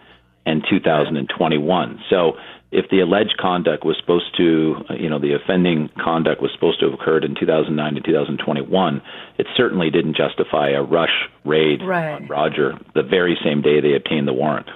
and 0.45 0.63
2021. 0.67 1.99
So 2.09 2.33
if 2.71 2.85
the 2.91 2.99
alleged 2.99 3.35
conduct 3.39 3.83
was 3.83 3.97
supposed 3.99 4.35
to, 4.37 4.75
you 4.97 5.09
know, 5.09 5.19
the 5.19 5.33
offending 5.33 5.89
conduct 5.99 6.41
was 6.41 6.51
supposed 6.53 6.79
to 6.79 6.85
have 6.85 6.93
occurred 6.93 7.23
in 7.23 7.35
2009 7.39 7.95
to 7.95 8.01
2021, 8.01 9.01
it 9.37 9.47
certainly 9.57 9.89
didn't 9.89 10.15
justify 10.15 10.69
a 10.69 10.83
rush 10.83 11.29
raid 11.45 11.81
right. 11.83 12.13
on 12.13 12.27
Roger 12.27 12.73
the 12.93 13.03
very 13.03 13.37
same 13.43 13.61
day 13.61 13.81
they 13.81 13.95
obtained 13.95 14.27
the 14.27 14.33
warrant. 14.33 14.69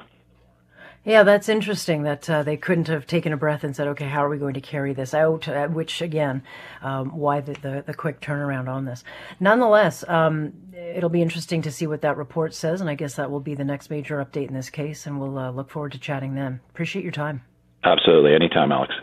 Yeah, 1.06 1.23
that's 1.23 1.49
interesting 1.49 2.03
that 2.03 2.29
uh, 2.29 2.43
they 2.43 2.56
couldn't 2.56 2.88
have 2.88 3.06
taken 3.06 3.34
a 3.34 3.38
breath 3.38 3.65
and 3.65 3.75
said, 3.75 3.89
okay, 3.89 4.08
how 4.08 4.23
are 4.23 4.29
we 4.29 4.38
going 4.38 4.53
to 4.53 4.62
carry 4.62 4.93
this 4.93 5.13
out? 5.13 5.49
Uh, 5.49 5.67
which, 5.67 6.01
again, 6.01 6.43
um, 6.82 7.17
why 7.17 7.41
the, 7.41 7.53
the, 7.53 7.84
the, 7.86 7.93
quick 7.93 8.21
turnaround 8.21 8.69
on 8.69 8.86
this. 8.86 9.03
Nonetheless, 9.38 10.06
um, 10.08 10.53
it'll 10.73 11.10
be 11.10 11.21
interesting 11.21 11.62
to 11.63 11.73
see 11.73 11.88
what 11.88 12.01
that 12.03 12.15
report 12.15 12.53
says, 12.53 12.79
and 12.79 12.89
I 12.89 12.95
guess 12.95 13.15
that 13.15 13.29
will 13.29 13.41
be 13.41 13.53
the 13.53 13.65
next 13.65 13.89
major 13.89 14.23
update 14.23 14.47
in 14.47 14.53
this 14.53 14.69
case, 14.69 15.06
and 15.06 15.19
we'll 15.19 15.38
uh, 15.38 15.51
look 15.51 15.69
forward 15.69 15.91
to 15.91 15.99
chatting 15.99 16.36
then. 16.36 16.62
Appreciate 16.69 17.03
your 17.03 17.12
time. 17.12 17.43
Absolutely. 17.84 18.34
Anytime, 18.34 18.72
Alex. 18.72 18.93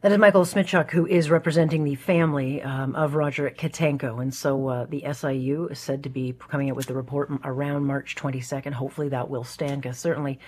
That 0.00 0.12
is 0.12 0.18
Michael 0.18 0.44
Smitiuk, 0.44 0.92
who 0.92 1.08
is 1.08 1.28
representing 1.28 1.82
the 1.82 1.96
family 1.96 2.62
um, 2.62 2.94
of 2.94 3.16
Roger 3.16 3.50
Kotanko. 3.50 4.22
And 4.22 4.32
so 4.32 4.68
uh, 4.68 4.86
the 4.86 5.02
SIU 5.12 5.66
is 5.66 5.80
said 5.80 6.04
to 6.04 6.08
be 6.08 6.36
coming 6.38 6.70
out 6.70 6.76
with 6.76 6.86
the 6.86 6.94
report 6.94 7.32
around 7.42 7.84
March 7.84 8.14
22nd. 8.14 8.74
Hopefully 8.74 9.08
that 9.08 9.28
will 9.28 9.42
stand, 9.42 9.82
because 9.82 9.98
certainly 9.98 10.38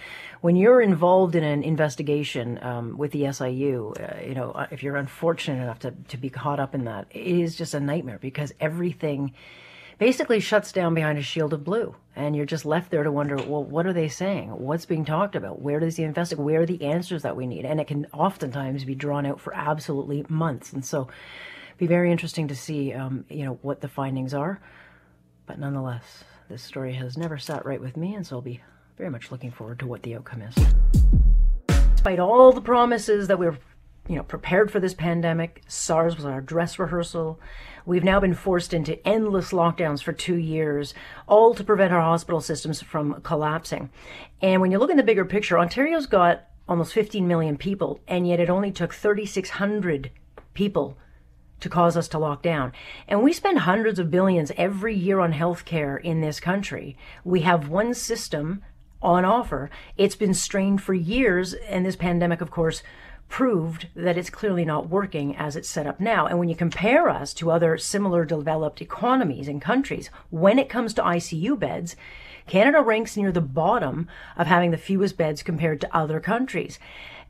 when 0.40 0.55
you're 0.55 0.81
involved 0.81 1.35
in 1.35 1.42
an 1.42 1.64
investigation 1.64 2.62
um, 2.62 2.96
with 2.96 3.11
the 3.11 3.33
SIU, 3.33 3.92
uh, 3.99 4.25
you 4.25 4.37
know, 4.37 4.53
uh, 4.53 4.68
if 4.70 4.85
you're 4.85 4.94
unfortunate 4.94 5.61
enough 5.61 5.81
to, 5.81 5.90
to 6.07 6.16
be 6.16 6.31
caught 6.31 6.61
up 6.61 6.73
in 6.73 6.85
that, 6.85 7.09
it 7.11 7.27
is 7.27 7.57
just 7.57 7.75
a 7.75 7.81
nightmare 7.81 8.20
because 8.20 8.53
everything 8.61 9.35
basically 10.00 10.40
shuts 10.40 10.72
down 10.72 10.94
behind 10.94 11.18
a 11.18 11.22
shield 11.22 11.52
of 11.52 11.62
blue. 11.62 11.94
And 12.16 12.34
you're 12.34 12.46
just 12.46 12.64
left 12.64 12.90
there 12.90 13.04
to 13.04 13.12
wonder, 13.12 13.36
well, 13.36 13.62
what 13.62 13.86
are 13.86 13.92
they 13.92 14.08
saying? 14.08 14.48
What's 14.48 14.86
being 14.86 15.04
talked 15.04 15.36
about? 15.36 15.60
Where 15.60 15.78
does 15.78 15.96
the 15.96 16.04
investigate? 16.04 16.42
Where 16.42 16.62
are 16.62 16.66
the 16.66 16.82
answers 16.82 17.22
that 17.22 17.36
we 17.36 17.46
need? 17.46 17.66
And 17.66 17.78
it 17.78 17.86
can 17.86 18.06
oftentimes 18.12 18.84
be 18.84 18.94
drawn 18.94 19.26
out 19.26 19.40
for 19.40 19.54
absolutely 19.54 20.24
months. 20.28 20.72
And 20.72 20.84
so 20.84 21.08
be 21.76 21.86
very 21.86 22.10
interesting 22.10 22.48
to 22.48 22.56
see, 22.56 22.94
um, 22.94 23.26
you 23.28 23.44
know, 23.44 23.58
what 23.60 23.82
the 23.82 23.88
findings 23.88 24.32
are. 24.32 24.60
But 25.46 25.58
nonetheless, 25.58 26.24
this 26.48 26.62
story 26.62 26.94
has 26.94 27.18
never 27.18 27.36
sat 27.38 27.66
right 27.66 27.80
with 27.80 27.96
me, 27.96 28.14
and 28.14 28.26
so 28.26 28.36
I'll 28.36 28.42
be 28.42 28.62
very 28.96 29.10
much 29.10 29.30
looking 29.30 29.50
forward 29.50 29.78
to 29.80 29.86
what 29.86 30.02
the 30.02 30.16
outcome 30.16 30.42
is. 30.42 30.54
Despite 31.92 32.18
all 32.18 32.52
the 32.52 32.60
promises 32.62 33.28
that 33.28 33.38
we're 33.38 33.58
you 34.11 34.16
know, 34.16 34.25
prepared 34.25 34.73
for 34.73 34.81
this 34.81 34.92
pandemic. 34.92 35.62
SARS 35.68 36.16
was 36.16 36.25
our 36.25 36.40
dress 36.40 36.81
rehearsal. 36.81 37.38
We've 37.87 38.03
now 38.03 38.18
been 38.18 38.35
forced 38.35 38.75
into 38.75 39.07
endless 39.07 39.53
lockdowns 39.53 40.03
for 40.03 40.12
two 40.12 40.35
years, 40.35 40.94
all 41.29 41.55
to 41.55 41.62
prevent 41.62 41.92
our 41.92 42.01
hospital 42.01 42.40
systems 42.40 42.83
from 42.83 43.20
collapsing. 43.23 43.88
And 44.42 44.61
when 44.61 44.73
you 44.73 44.79
look 44.79 44.90
in 44.90 44.96
the 44.96 45.05
bigger 45.05 45.25
picture, 45.25 45.61
Ontario's 45.61 46.07
got 46.07 46.42
almost 46.68 46.92
15 46.92 47.29
million 47.29 47.57
people, 47.57 48.01
and 48.09 48.27
yet 48.27 48.40
it 48.40 48.51
only 48.51 48.73
took 48.73 48.92
3,600 48.92 50.11
people 50.55 50.99
to 51.61 51.68
cause 51.68 51.96
us 51.96 52.09
to 52.09 52.18
lock 52.18 52.42
down. 52.42 52.73
And 53.07 53.23
we 53.23 53.33
spend 53.33 53.61
hundreds 53.61 54.01
of 54.01 54.11
billions 54.11 54.51
every 54.57 54.96
year 54.96 55.20
on 55.20 55.35
healthcare 55.35 56.03
in 56.03 56.20
this 56.20 56.40
country. 56.40 56.96
We 57.23 57.42
have 57.42 57.68
one 57.68 57.94
system 57.94 58.64
on 59.03 59.25
offer. 59.25 59.70
It's 59.96 60.16
been 60.16 60.35
strained 60.35 60.83
for 60.83 60.94
years, 60.94 61.55
and 61.55 61.87
this 61.87 61.96
pandemic, 61.96 62.40
of 62.40 62.51
course, 62.51 62.83
proved 63.31 63.87
that 63.95 64.19
it's 64.19 64.29
clearly 64.29 64.64
not 64.64 64.90
working 64.90 65.35
as 65.37 65.57
it's 65.57 65.71
set 65.71 65.87
up 65.87 66.01
now. 66.01 66.27
And 66.27 66.38
when 66.38 66.51
you 66.51 66.57
compare 66.57 67.09
us 67.09 67.33
to 67.35 67.51
other 67.51 67.79
similar 67.79 68.27
developed 68.27 68.83
economies 68.83 69.49
and 69.49 69.62
countries, 69.62 70.11
when 70.29 70.59
it 70.59 70.69
comes 70.69 70.93
to 70.95 71.03
ICU 71.03 71.59
beds, 71.59 71.97
Canada 72.47 72.83
ranks 72.83 73.16
near 73.16 73.31
the 73.31 73.40
bottom 73.40 74.09
of 74.37 74.49
having 74.49 74.73
the 74.73 74.77
fewest 74.77 75.16
beds 75.16 75.45
compared 75.45 75.81
to 75.81 75.97
other 75.97 76.19
countries. 76.19 76.81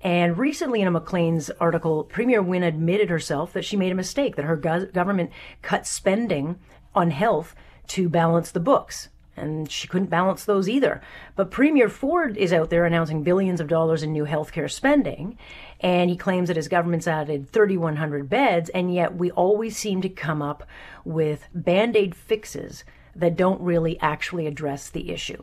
And 0.00 0.38
recently 0.38 0.80
in 0.80 0.88
a 0.88 0.90
Maclean's 0.90 1.50
article, 1.60 2.04
Premier 2.04 2.42
Wynne 2.42 2.62
admitted 2.62 3.10
herself 3.10 3.52
that 3.52 3.66
she 3.66 3.76
made 3.76 3.92
a 3.92 3.94
mistake, 3.94 4.36
that 4.36 4.46
her 4.46 4.56
go- 4.56 4.86
government 4.86 5.30
cut 5.60 5.86
spending 5.86 6.58
on 6.94 7.10
health 7.10 7.54
to 7.88 8.08
balance 8.08 8.50
the 8.50 8.60
books 8.60 9.10
and 9.40 9.70
she 9.70 9.88
couldn't 9.88 10.10
balance 10.10 10.44
those 10.44 10.68
either. 10.68 11.00
But 11.34 11.50
Premier 11.50 11.88
Ford 11.88 12.36
is 12.36 12.52
out 12.52 12.70
there 12.70 12.84
announcing 12.84 13.22
billions 13.22 13.60
of 13.60 13.68
dollars 13.68 14.02
in 14.02 14.12
new 14.12 14.26
healthcare 14.26 14.70
spending, 14.70 15.38
and 15.80 16.10
he 16.10 16.16
claims 16.16 16.48
that 16.48 16.56
his 16.56 16.68
government's 16.68 17.08
added 17.08 17.50
3,100 17.50 18.28
beds, 18.28 18.70
and 18.70 18.92
yet 18.94 19.16
we 19.16 19.30
always 19.32 19.76
seem 19.76 20.02
to 20.02 20.08
come 20.08 20.42
up 20.42 20.64
with 21.04 21.48
band 21.54 21.96
aid 21.96 22.14
fixes 22.14 22.84
that 23.16 23.36
don't 23.36 23.60
really 23.60 23.98
actually 24.00 24.46
address 24.46 24.88
the 24.88 25.10
issue. 25.10 25.42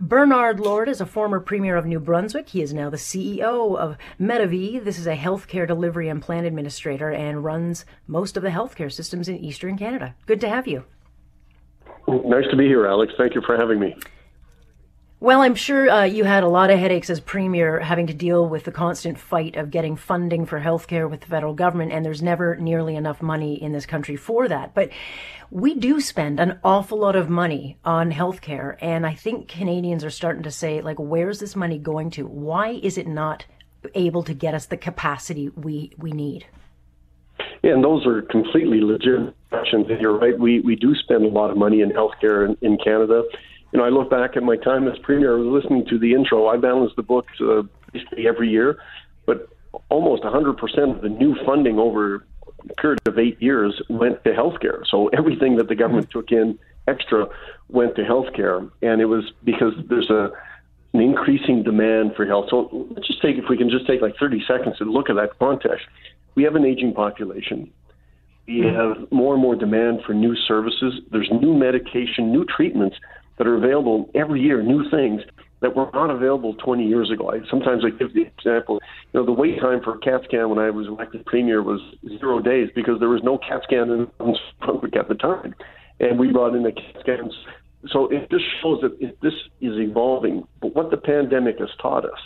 Bernard 0.00 0.58
Lord 0.58 0.88
is 0.88 1.00
a 1.00 1.06
former 1.06 1.40
premier 1.40 1.76
of 1.76 1.86
New 1.86 2.00
Brunswick. 2.00 2.48
He 2.48 2.60
is 2.60 2.74
now 2.74 2.90
the 2.90 2.96
CEO 2.96 3.76
of 3.76 3.96
Medavie. 4.20 4.82
This 4.82 4.98
is 4.98 5.06
a 5.06 5.16
healthcare 5.16 5.66
delivery 5.66 6.08
and 6.08 6.20
plan 6.20 6.44
administrator 6.44 7.10
and 7.10 7.44
runs 7.44 7.84
most 8.06 8.36
of 8.36 8.42
the 8.42 8.50
healthcare 8.50 8.92
systems 8.92 9.28
in 9.28 9.38
Eastern 9.38 9.78
Canada. 9.78 10.14
Good 10.26 10.40
to 10.40 10.48
have 10.48 10.66
you. 10.66 10.84
Nice 12.06 12.44
to 12.50 12.56
be 12.56 12.66
here, 12.66 12.86
Alex. 12.86 13.12
Thank 13.16 13.34
you 13.34 13.42
for 13.46 13.56
having 13.56 13.78
me. 13.78 13.96
Well, 15.20 15.40
I'm 15.40 15.54
sure 15.54 15.88
uh, 15.88 16.04
you 16.04 16.24
had 16.24 16.42
a 16.42 16.48
lot 16.48 16.70
of 16.70 16.78
headaches 16.78 17.08
as 17.08 17.20
Premier 17.20 17.80
having 17.80 18.08
to 18.08 18.14
deal 18.14 18.46
with 18.46 18.64
the 18.64 18.72
constant 18.72 19.18
fight 19.18 19.56
of 19.56 19.70
getting 19.70 19.96
funding 19.96 20.44
for 20.44 20.60
healthcare 20.60 21.08
with 21.08 21.20
the 21.20 21.28
federal 21.28 21.54
government, 21.54 21.92
and 21.92 22.04
there's 22.04 22.20
never 22.20 22.56
nearly 22.56 22.94
enough 22.96 23.22
money 23.22 23.62
in 23.62 23.72
this 23.72 23.86
country 23.86 24.16
for 24.16 24.48
that. 24.48 24.74
But 24.74 24.90
we 25.50 25.76
do 25.76 26.00
spend 26.00 26.40
an 26.40 26.58
awful 26.64 26.98
lot 26.98 27.16
of 27.16 27.30
money 27.30 27.78
on 27.84 28.10
healthcare, 28.12 28.76
and 28.80 29.06
I 29.06 29.14
think 29.14 29.48
Canadians 29.48 30.04
are 30.04 30.10
starting 30.10 30.42
to 30.42 30.50
say, 30.50 30.82
like, 30.82 30.98
where's 30.98 31.38
this 31.38 31.56
money 31.56 31.78
going 31.78 32.10
to? 32.10 32.26
Why 32.26 32.80
is 32.82 32.98
it 32.98 33.06
not 33.06 33.46
able 33.94 34.24
to 34.24 34.34
get 34.34 34.52
us 34.52 34.66
the 34.66 34.76
capacity 34.76 35.48
we, 35.50 35.92
we 35.96 36.12
need? 36.12 36.46
Yeah, 37.62 37.72
and 37.72 37.84
those 37.84 38.04
are 38.04 38.20
completely 38.20 38.80
legitimate 38.80 39.34
questions. 39.48 39.86
And 39.88 40.00
you're 40.00 40.18
right, 40.18 40.38
we, 40.38 40.60
we 40.60 40.76
do 40.76 40.94
spend 40.96 41.24
a 41.24 41.28
lot 41.28 41.50
of 41.50 41.56
money 41.56 41.80
in 41.80 41.90
healthcare 41.90 42.46
in, 42.46 42.56
in 42.60 42.76
Canada. 42.76 43.22
You 43.74 43.80
know, 43.80 43.86
I 43.86 43.90
look 43.90 44.08
back 44.08 44.36
at 44.36 44.42
my 44.42 44.56
time 44.56 44.88
as 44.88 44.96
premier, 45.00 45.36
I 45.36 45.40
was 45.40 45.62
listening 45.62 45.84
to 45.86 45.98
the 45.98 46.14
intro. 46.14 46.46
I 46.46 46.56
balance 46.56 46.92
the 46.96 47.02
books 47.02 47.32
uh, 47.40 47.62
basically 47.92 48.26
every 48.26 48.48
year, 48.48 48.78
but 49.26 49.48
almost 49.90 50.22
100% 50.22 50.96
of 50.96 51.02
the 51.02 51.08
new 51.08 51.34
funding 51.44 51.78
over 51.78 52.24
a 52.70 52.74
period 52.80 53.00
of 53.06 53.18
eight 53.18 53.42
years 53.42 53.82
went 53.90 54.22
to 54.24 54.30
healthcare. 54.30 54.86
So 54.88 55.08
everything 55.08 55.56
that 55.56 55.68
the 55.68 55.74
government 55.74 56.08
took 56.10 56.30
in 56.30 56.56
extra 56.86 57.26
went 57.68 57.96
to 57.96 58.02
healthcare. 58.02 58.70
And 58.80 59.00
it 59.00 59.06
was 59.06 59.24
because 59.42 59.72
there's 59.88 60.08
a 60.08 60.30
an 60.92 61.00
increasing 61.00 61.64
demand 61.64 62.14
for 62.14 62.24
health. 62.24 62.46
So 62.50 62.86
let's 62.94 63.08
just 63.08 63.20
take, 63.20 63.36
if 63.36 63.46
we 63.48 63.56
can 63.56 63.68
just 63.68 63.84
take 63.84 64.00
like 64.00 64.14
30 64.16 64.44
seconds 64.46 64.78
to 64.78 64.84
look 64.84 65.10
at 65.10 65.16
that 65.16 65.36
context 65.40 65.84
we 66.34 66.42
have 66.42 66.56
an 66.56 66.64
aging 66.64 66.92
population. 66.92 67.70
We 68.46 68.60
have 68.60 69.10
more 69.10 69.34
and 69.34 69.42
more 69.42 69.56
demand 69.56 70.00
for 70.06 70.12
new 70.12 70.36
services. 70.36 71.00
There's 71.10 71.30
new 71.30 71.54
medication, 71.54 72.30
new 72.30 72.44
treatments 72.44 72.96
that 73.38 73.46
are 73.46 73.56
available 73.56 74.10
every 74.14 74.40
year, 74.40 74.62
new 74.62 74.88
things 74.90 75.22
that 75.60 75.74
were 75.74 75.88
not 75.94 76.10
available 76.10 76.54
20 76.54 76.86
years 76.86 77.10
ago. 77.10 77.30
I, 77.30 77.40
sometimes 77.48 77.84
I 77.84 77.90
give 77.90 78.12
the 78.12 78.22
example, 78.22 78.80
you 79.12 79.20
know, 79.20 79.26
the 79.26 79.32
wait 79.32 79.60
time 79.60 79.80
for 79.82 79.94
a 79.94 79.98
CAT 79.98 80.22
scan 80.24 80.50
when 80.50 80.58
I 80.58 80.68
was 80.70 80.86
elected 80.86 81.24
premier 81.24 81.62
was 81.62 81.80
zero 82.18 82.40
days 82.40 82.68
because 82.74 83.00
there 83.00 83.08
was 83.08 83.22
no 83.22 83.38
CAT 83.38 83.62
scan 83.64 83.90
in 83.90 84.06
Brunswick 84.60 84.96
at 84.96 85.08
the 85.08 85.14
time. 85.14 85.54
And 86.00 86.18
we 86.18 86.30
brought 86.30 86.54
in 86.54 86.64
the 86.64 86.72
CAT 86.72 86.96
scans. 87.00 87.32
So 87.88 88.08
it 88.08 88.30
just 88.30 88.44
shows 88.62 88.80
that 88.82 88.96
it, 89.00 89.18
this 89.22 89.32
is 89.60 89.78
evolving. 89.78 90.46
But 90.60 90.74
what 90.74 90.90
the 90.90 90.96
pandemic 90.96 91.58
has 91.60 91.70
taught 91.80 92.04
us 92.04 92.18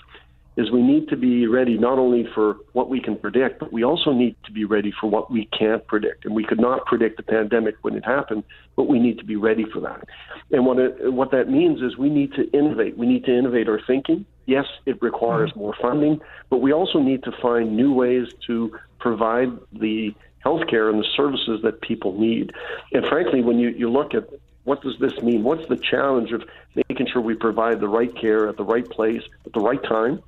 is 0.58 0.72
we 0.72 0.82
need 0.82 1.08
to 1.08 1.16
be 1.16 1.46
ready 1.46 1.78
not 1.78 2.00
only 2.00 2.26
for 2.34 2.56
what 2.72 2.90
we 2.90 3.00
can 3.00 3.16
predict, 3.16 3.60
but 3.60 3.72
we 3.72 3.84
also 3.84 4.12
need 4.12 4.34
to 4.44 4.50
be 4.50 4.64
ready 4.64 4.92
for 5.00 5.08
what 5.08 5.30
we 5.30 5.48
can't 5.56 5.86
predict. 5.86 6.24
And 6.24 6.34
we 6.34 6.44
could 6.44 6.58
not 6.58 6.84
predict 6.84 7.16
the 7.16 7.22
pandemic 7.22 7.76
when 7.82 7.94
it 7.94 8.04
happened, 8.04 8.42
but 8.74 8.88
we 8.88 8.98
need 8.98 9.18
to 9.18 9.24
be 9.24 9.36
ready 9.36 9.64
for 9.72 9.78
that. 9.82 10.02
And 10.50 10.66
what 10.66 10.80
it, 10.80 11.12
what 11.12 11.30
that 11.30 11.48
means 11.48 11.80
is 11.80 11.96
we 11.96 12.10
need 12.10 12.32
to 12.32 12.50
innovate. 12.50 12.98
We 12.98 13.06
need 13.06 13.24
to 13.26 13.38
innovate 13.38 13.68
our 13.68 13.80
thinking. 13.86 14.26
Yes, 14.46 14.66
it 14.84 15.00
requires 15.00 15.54
more 15.54 15.76
funding, 15.80 16.20
but 16.50 16.58
we 16.58 16.72
also 16.72 16.98
need 16.98 17.22
to 17.22 17.32
find 17.40 17.76
new 17.76 17.92
ways 17.92 18.26
to 18.48 18.76
provide 18.98 19.56
the 19.72 20.12
healthcare 20.44 20.90
and 20.90 20.98
the 20.98 21.06
services 21.16 21.60
that 21.62 21.80
people 21.82 22.18
need. 22.18 22.52
And 22.92 23.06
frankly, 23.06 23.42
when 23.42 23.60
you, 23.60 23.68
you 23.68 23.88
look 23.88 24.12
at 24.12 24.28
what 24.64 24.82
does 24.82 24.98
this 24.98 25.22
mean? 25.22 25.44
What's 25.44 25.66
the 25.68 25.76
challenge 25.76 26.32
of 26.32 26.42
making 26.74 27.06
sure 27.06 27.22
we 27.22 27.34
provide 27.34 27.78
the 27.78 27.88
right 27.88 28.14
care 28.14 28.48
at 28.48 28.56
the 28.56 28.64
right 28.64 28.88
place 28.90 29.22
at 29.46 29.52
the 29.52 29.60
right 29.60 29.82
time 29.84 30.20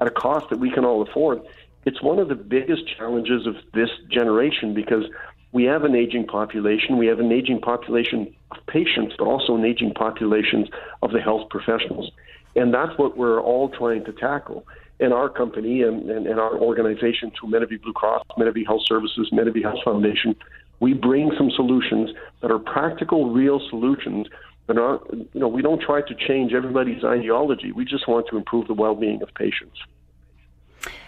at 0.00 0.06
a 0.06 0.10
cost 0.10 0.50
that 0.50 0.58
we 0.58 0.70
can 0.70 0.84
all 0.84 1.02
afford. 1.02 1.40
It's 1.84 2.02
one 2.02 2.18
of 2.18 2.28
the 2.28 2.34
biggest 2.34 2.82
challenges 2.96 3.46
of 3.46 3.54
this 3.72 3.90
generation 4.10 4.74
because 4.74 5.04
we 5.52 5.64
have 5.64 5.84
an 5.84 5.94
aging 5.94 6.26
population. 6.26 6.98
We 6.98 7.06
have 7.06 7.20
an 7.20 7.32
aging 7.32 7.60
population 7.60 8.34
of 8.50 8.58
patients, 8.66 9.14
but 9.18 9.26
also 9.26 9.54
an 9.54 9.64
aging 9.64 9.94
population 9.94 10.68
of 11.02 11.12
the 11.12 11.20
health 11.20 11.48
professionals. 11.48 12.10
And 12.56 12.74
that's 12.74 12.98
what 12.98 13.16
we're 13.16 13.40
all 13.40 13.68
trying 13.68 14.04
to 14.04 14.12
tackle. 14.12 14.66
In 14.98 15.12
our 15.12 15.28
company 15.28 15.82
and, 15.82 16.10
and, 16.10 16.26
and 16.26 16.40
our 16.40 16.56
organization 16.56 17.30
through 17.38 17.50
Medavie 17.50 17.80
Blue 17.80 17.92
Cross, 17.92 18.24
Medavie 18.38 18.66
Health 18.66 18.82
Services, 18.86 19.28
Medavie 19.30 19.62
Health 19.62 19.80
Foundation, 19.84 20.34
we 20.80 20.94
bring 20.94 21.30
some 21.36 21.50
solutions 21.50 22.10
that 22.42 22.50
are 22.50 22.58
practical, 22.58 23.30
real 23.30 23.60
solutions 23.70 24.26
but 24.66 24.76
not, 24.76 25.12
you 25.12 25.28
know, 25.34 25.48
we 25.48 25.62
don't 25.62 25.80
try 25.80 26.02
to 26.02 26.14
change 26.14 26.52
everybody's 26.52 27.04
ideology. 27.04 27.72
We 27.72 27.84
just 27.84 28.08
want 28.08 28.26
to 28.30 28.36
improve 28.36 28.66
the 28.66 28.74
well-being 28.74 29.22
of 29.22 29.32
patients. 29.34 29.78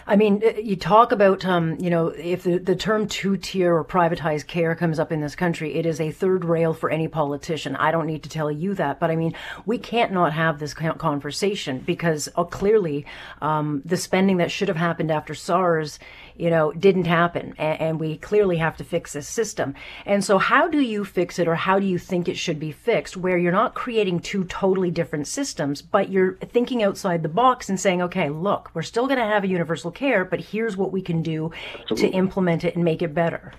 I 0.09 0.17
mean, 0.17 0.43
uh, 0.43 0.59
you 0.59 0.75
talk 0.75 1.13
about, 1.13 1.45
um, 1.45 1.77
you 1.79 1.91
know, 1.91 2.09
if 2.09 2.43
the, 2.43 2.57
the 2.57 2.75
term 2.75 3.07
two 3.07 3.37
tier 3.37 3.77
or 3.77 3.85
privatized 3.85 4.47
care 4.47 4.75
comes 4.75 4.99
up 4.99 5.13
in 5.13 5.21
this 5.21 5.37
country, 5.37 5.75
it 5.75 5.85
is 5.85 6.01
a 6.01 6.11
third 6.11 6.47
rail 6.47 6.73
for 6.73 6.89
any 6.89 7.09
politician. 7.09 7.77
I 7.77 7.91
don't 7.91 8.07
need 8.07 8.23
to 8.23 8.31
tell 8.31 8.51
you 8.51 8.73
that, 8.77 9.01
but 9.01 9.11
I 9.11 9.17
mean, 9.17 9.35
we 9.67 9.77
can't 9.77 10.11
not 10.11 10.33
have 10.33 10.59
this 10.59 10.73
conversation 10.73 11.81
because 11.81 12.27
uh, 12.37 12.45
clearly 12.45 13.05
um, 13.43 13.83
the 13.85 13.99
spending 13.99 14.39
that 14.39 14.51
should 14.51 14.69
have 14.69 14.79
happened 14.79 15.11
after 15.11 15.35
SARS 15.35 15.99
you 16.39 16.51
know, 16.51 16.73
didn't 16.73 17.07
happen. 17.07 17.53
And, 17.59 17.81
and, 17.81 17.99
we 17.99 18.17
clearly 18.17 18.59
have 18.59 18.77
to 18.77 18.85
fix 18.85 19.13
this 19.13 19.27
system. 19.27 19.75
And 20.07 20.25
so, 20.25 20.39
how 20.39 20.69
do 20.69 20.81
you 20.81 21.05
fix 21.05 21.39
it, 21.41 21.49
or 21.49 21.57
how 21.57 21.81
do 21.81 21.87
you 21.87 21.99
think 21.99 22.29
it 22.29 22.39
should 22.39 22.61
be 22.61 22.71
fixed, 22.71 23.17
where 23.17 23.37
you're 23.37 23.51
not 23.51 23.75
creating 23.75 24.21
two 24.21 24.45
totally 24.45 24.93
different 24.93 25.27
systems, 25.27 25.83
but 25.83 26.11
you're 26.11 26.35
thinking 26.37 26.83
outside 26.83 27.25
the 27.25 27.29
box 27.29 27.69
and 27.69 27.79
saying, 27.79 28.01
okay, 28.03 28.29
look, 28.29 28.71
we're 28.73 28.83
still 28.83 29.09
going 29.09 29.19
to 29.19 29.25
have 29.25 29.43
a 29.43 29.49
universal 29.49 29.91
care, 29.99 30.25
but 30.25 30.41
here's 30.41 30.77
what 30.77 30.93
we 30.93 31.03
can 31.03 31.23
do 31.23 31.51
Absolutely. 31.81 32.11
to 32.11 32.17
implement 32.17 32.65
it 32.65 32.75
and 32.77 32.85
make 32.85 33.03
it 33.03 33.15
better? 33.15 33.53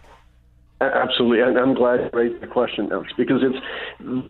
Absolutely, 0.82 1.42
and 1.42 1.58
I'm 1.58 1.74
glad 1.74 2.00
you 2.00 2.10
raised 2.14 2.42
the 2.42 2.48
question, 2.48 2.90
Alex, 2.94 3.12
because 3.18 3.42
it's 3.44 3.58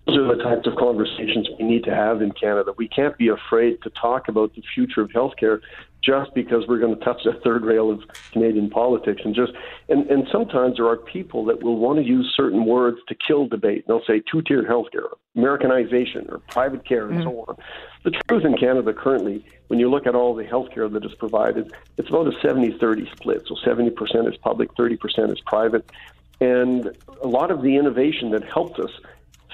those 0.07 0.17
are 0.17 0.35
the 0.35 0.43
types 0.43 0.65
of 0.65 0.75
conversations 0.77 1.47
we 1.59 1.65
need 1.65 1.83
to 1.83 1.93
have 1.93 2.23
in 2.23 2.31
Canada. 2.31 2.73
We 2.75 2.87
can't 2.87 3.15
be 3.19 3.27
afraid 3.27 3.83
to 3.83 3.91
talk 3.91 4.29
about 4.29 4.55
the 4.55 4.63
future 4.73 5.01
of 5.01 5.09
healthcare 5.09 5.59
just 6.03 6.33
because 6.33 6.65
we're 6.67 6.79
going 6.79 6.97
to 6.97 7.03
touch 7.03 7.21
the 7.25 7.33
third 7.43 7.63
rail 7.63 7.91
of 7.91 8.01
Canadian 8.31 8.69
politics 8.69 9.21
and 9.25 9.35
just 9.35 9.51
and, 9.89 10.09
and 10.09 10.27
sometimes 10.31 10.77
there 10.77 10.87
are 10.87 10.97
people 10.97 11.45
that 11.45 11.61
will 11.61 11.77
want 11.77 11.99
to 11.99 12.05
use 12.05 12.33
certain 12.35 12.65
words 12.65 12.97
to 13.07 13.15
kill 13.15 13.47
debate. 13.47 13.85
They'll 13.87 14.05
say 14.05 14.21
two-tiered 14.31 14.67
healthcare, 14.67 15.09
Americanization, 15.35 16.27
or 16.29 16.39
private 16.39 16.85
care, 16.85 17.07
and 17.07 17.19
mm-hmm. 17.19 17.29
so 17.29 17.45
on. 17.47 17.57
The 18.03 18.11
truth 18.27 18.45
in 18.45 18.55
Canada 18.57 18.93
currently, 18.93 19.45
when 19.67 19.79
you 19.79 19.89
look 19.89 20.07
at 20.07 20.15
all 20.15 20.35
the 20.35 20.43
healthcare 20.43 20.91
that 20.91 21.03
is 21.03 21.13
provided, 21.15 21.73
it's 21.97 22.09
about 22.09 22.27
a 22.27 22.31
70-30 22.45 23.11
split. 23.11 23.43
So 23.47 23.55
70% 23.55 24.31
is 24.31 24.37
public, 24.37 24.73
30% 24.75 25.31
is 25.31 25.39
private, 25.41 25.89
and 26.39 26.95
a 27.21 27.27
lot 27.27 27.51
of 27.51 27.61
the 27.61 27.75
innovation 27.75 28.31
that 28.31 28.43
helped 28.43 28.79
us 28.79 28.91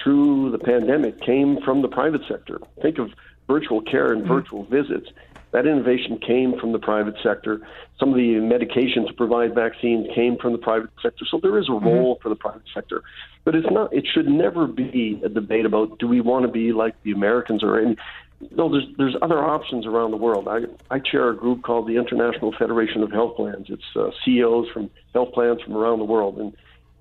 through 0.03 0.51
the 0.51 0.59
pandemic 0.59 1.19
came 1.21 1.61
from 1.61 1.81
the 1.81 1.87
private 1.87 2.21
sector. 2.27 2.59
Think 2.81 2.99
of 2.99 3.11
virtual 3.47 3.81
care 3.81 4.11
and 4.11 4.23
mm-hmm. 4.23 4.33
virtual 4.33 4.63
visits 4.65 5.09
that 5.55 5.65
innovation 5.65 6.17
came 6.17 6.59
from 6.59 6.73
the 6.73 6.79
private 6.79 7.15
sector. 7.23 7.61
Some 7.97 8.09
of 8.09 8.15
the 8.15 8.41
medication 8.41 9.07
to 9.07 9.13
provide 9.13 9.55
vaccines 9.55 10.05
came 10.13 10.35
from 10.37 10.51
the 10.51 10.57
private 10.57 10.89
sector. 11.01 11.23
So 11.31 11.39
there 11.41 11.57
is 11.57 11.69
a 11.69 11.71
mm-hmm. 11.71 11.85
role 11.85 12.15
mm-hmm. 12.15 12.21
for 12.21 12.27
the 12.27 12.35
private 12.35 12.63
sector. 12.73 13.03
But 13.45 13.55
it's 13.55 13.71
not 13.71 13.93
it 13.93 14.05
should 14.13 14.27
never 14.27 14.67
be 14.67 15.21
a 15.23 15.29
debate 15.29 15.65
about 15.65 15.97
do 15.97 16.09
we 16.09 16.19
want 16.19 16.45
to 16.45 16.51
be 16.51 16.73
like 16.73 17.01
the 17.03 17.11
Americans 17.11 17.63
or 17.63 17.79
any 17.79 17.95
no, 18.51 18.69
there's 18.69 18.85
there's 18.97 19.15
other 19.21 19.39
options 19.39 19.85
around 19.85 20.11
the 20.11 20.17
world. 20.17 20.49
I 20.49 20.59
I 20.93 20.99
chair 20.99 21.29
a 21.29 21.35
group 21.35 21.63
called 21.63 21.87
the 21.87 21.95
International 21.95 22.53
Federation 22.59 23.01
of 23.01 23.11
Health 23.13 23.37
Plans. 23.37 23.67
It's 23.69 23.95
uh, 23.95 24.09
CEOs 24.25 24.67
from 24.73 24.89
health 25.13 25.31
plans 25.33 25.61
from 25.61 25.77
around 25.77 25.99
the 25.99 26.05
world, 26.05 26.37
and 26.37 26.53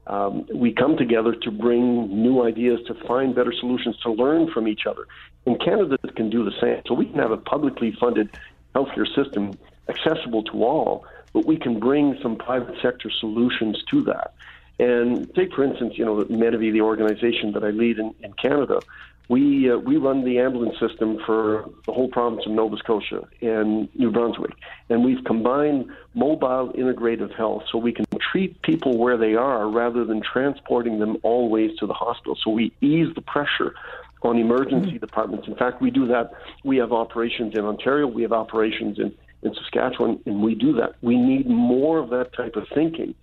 um, 0.07 0.47
we 0.55 0.73
come 0.73 0.97
together 0.97 1.35
to 1.35 1.51
bring 1.51 2.23
new 2.23 2.43
ideas, 2.43 2.81
to 2.87 2.95
find 3.07 3.35
better 3.35 3.53
solutions, 3.59 3.97
to 4.03 4.13
learn 4.13 4.51
from 4.53 4.69
each 4.69 4.87
other. 4.87 5.07
And 5.47 5.61
Canada 5.61 5.97
can 6.17 6.31
do 6.31 6.45
the 6.45 6.53
same. 6.61 6.83
So 6.87 6.95
we 6.95 7.07
can 7.07 7.19
have 7.19 7.31
a 7.31 7.37
publicly 7.37 7.97
funded 7.99 8.31
healthcare 8.75 9.07
system 9.15 9.53
accessible 9.89 10.43
to 10.45 10.65
all, 10.65 11.07
but 11.33 11.47
we 11.47 11.57
can 11.57 11.79
bring 11.79 12.19
some 12.23 12.37
private 12.37 12.75
sector 12.83 13.11
solutions 13.21 13.83
to 13.91 14.03
that. 14.05 14.35
And 14.79 15.33
take, 15.35 15.55
for 15.55 15.63
instance, 15.63 15.95
you 15.97 16.05
know, 16.05 16.25
Medavie, 16.25 16.73
the 16.73 16.81
organization 16.81 17.53
that 17.53 17.63
I 17.63 17.71
lead 17.71 17.99
in, 17.99 18.15
in 18.23 18.33
Canada, 18.35 18.81
we 19.29 19.71
uh, 19.71 19.79
we 19.79 19.97
run 19.97 20.25
the 20.25 20.39
ambulance 20.39 20.79
system 20.79 21.19
for 21.25 21.71
the 21.87 21.93
whole 21.93 22.09
province 22.09 22.43
of 22.45 22.53
Nova 22.53 22.77
Scotia 22.77 23.27
and 23.41 23.89
New 23.95 24.11
Brunswick, 24.11 24.53
and 24.91 25.05
we've 25.05 25.25
combined 25.25 25.87
mobile 26.15 26.73
integrative 26.75 27.35
health 27.35 27.63
so 27.71 27.79
we 27.79 27.93
can 27.93 28.05
treat 28.31 28.61
people 28.63 28.97
where 28.99 29.17
they 29.17 29.35
are 29.35 29.69
rather 29.69 30.05
than 30.05 30.21
transporting 30.23 30.99
them 30.99 31.17
always 31.23 31.77
to 31.79 31.87
the 31.87 31.93
hospital. 31.93 32.37
So 32.43 32.51
we 32.51 32.73
ease 32.81 33.15
the 33.15 33.23
pressure 33.23 33.75
on 34.23 34.39
emergency 34.39 34.93
mm-hmm. 34.93 34.99
departments. 34.99 35.47
In 35.47 35.55
fact, 35.57 35.83
we 35.83 35.91
do 35.91 36.07
that. 36.09 36.33
We 36.65 36.79
have 36.79 36.93
operations 36.93 37.55
in 37.55 37.65
Ontario, 37.65 38.07
we 38.07 38.23
have 38.23 38.33
operations 38.33 38.99
in 38.99 39.15
in 39.43 39.55
Saskatchewan, 39.55 40.21
and 40.25 40.43
we 40.43 40.55
do 40.55 40.73
that. 40.73 40.95
We 41.03 41.17
need 41.17 41.47
more 41.47 41.99
of 41.99 42.09
that 42.11 42.33
type 42.33 42.57
of 42.57 42.67
thinking, 42.75 43.15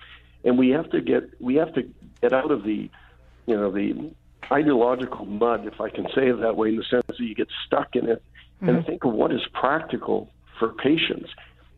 and 0.43 0.57
we 0.57 0.69
have 0.69 0.89
to 0.91 1.01
get 1.01 1.23
we 1.41 1.55
have 1.55 1.73
to 1.73 1.89
get 2.21 2.31
out 2.31 2.51
of 2.51 2.63
the 2.63 2.89
you 3.47 3.55
know 3.57 3.71
the 3.71 4.11
ideological 4.51 5.25
mud, 5.25 5.65
if 5.65 5.81
I 5.81 5.89
can 5.89 6.05
say 6.13 6.27
it 6.29 6.39
that 6.41 6.55
way, 6.55 6.69
in 6.69 6.77
the 6.77 6.83
sense 6.83 7.05
that 7.07 7.19
you 7.19 7.33
get 7.33 7.47
stuck 7.65 7.95
in 7.95 8.07
it 8.07 8.21
mm-hmm. 8.61 8.69
and 8.69 8.85
think 8.85 9.03
of 9.03 9.13
what 9.13 9.31
is 9.31 9.41
practical 9.53 10.29
for 10.59 10.69
patients. 10.73 11.29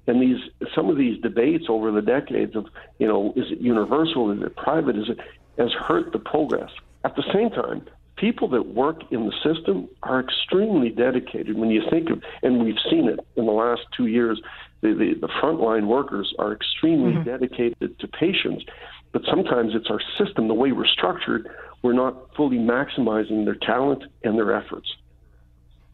And 0.08 0.22
these 0.22 0.38
some 0.76 0.90
of 0.90 0.98
these 0.98 1.22
debates 1.22 1.66
over 1.70 1.92
the 1.92 2.02
decades 2.02 2.56
of 2.56 2.66
you 3.00 3.08
know 3.08 3.34
is 3.36 3.46
it 3.52 3.60
universal, 3.60 4.32
is 4.32 4.42
it 4.42 4.56
private, 4.56 4.98
is 4.98 5.10
it 5.10 5.20
has 5.58 5.72
hurt 5.72 6.12
the 6.12 6.20
progress. 6.20 6.72
At 7.06 7.16
the 7.16 7.24
same 7.34 7.50
time, 7.50 7.86
people 8.18 8.48
that 8.50 8.68
work 8.68 9.02
in 9.12 9.26
the 9.26 9.34
system 9.44 9.88
are 10.04 10.20
extremely 10.20 10.90
dedicated. 10.90 11.58
When 11.58 11.70
you 11.70 11.84
think 11.90 12.10
of, 12.10 12.22
and 12.42 12.64
we've 12.64 12.80
seen 12.90 13.08
it 13.08 13.20
in 13.36 13.46
the 13.46 13.52
last 13.52 13.82
two 13.96 14.08
years, 14.08 14.42
the, 14.82 14.90
the, 14.90 15.14
the 15.20 15.28
frontline 15.42 15.88
workers 15.88 16.34
are 16.40 16.54
extremely 16.54 17.14
mm-hmm. 17.14 17.30
dedicated 17.30 18.00
to 18.00 18.08
patients. 18.08 18.64
But 19.12 19.24
sometimes 19.30 19.74
it's 19.76 19.90
our 19.90 20.02
system, 20.18 20.48
the 20.48 20.54
way 20.54 20.72
we're 20.72 20.88
structured, 20.88 21.48
we're 21.84 21.94
not 21.94 22.36
fully 22.36 22.58
maximizing 22.58 23.46
their 23.46 23.56
talent 23.56 24.04
and 24.24 24.38
their 24.38 24.54
efforts. 24.56 24.88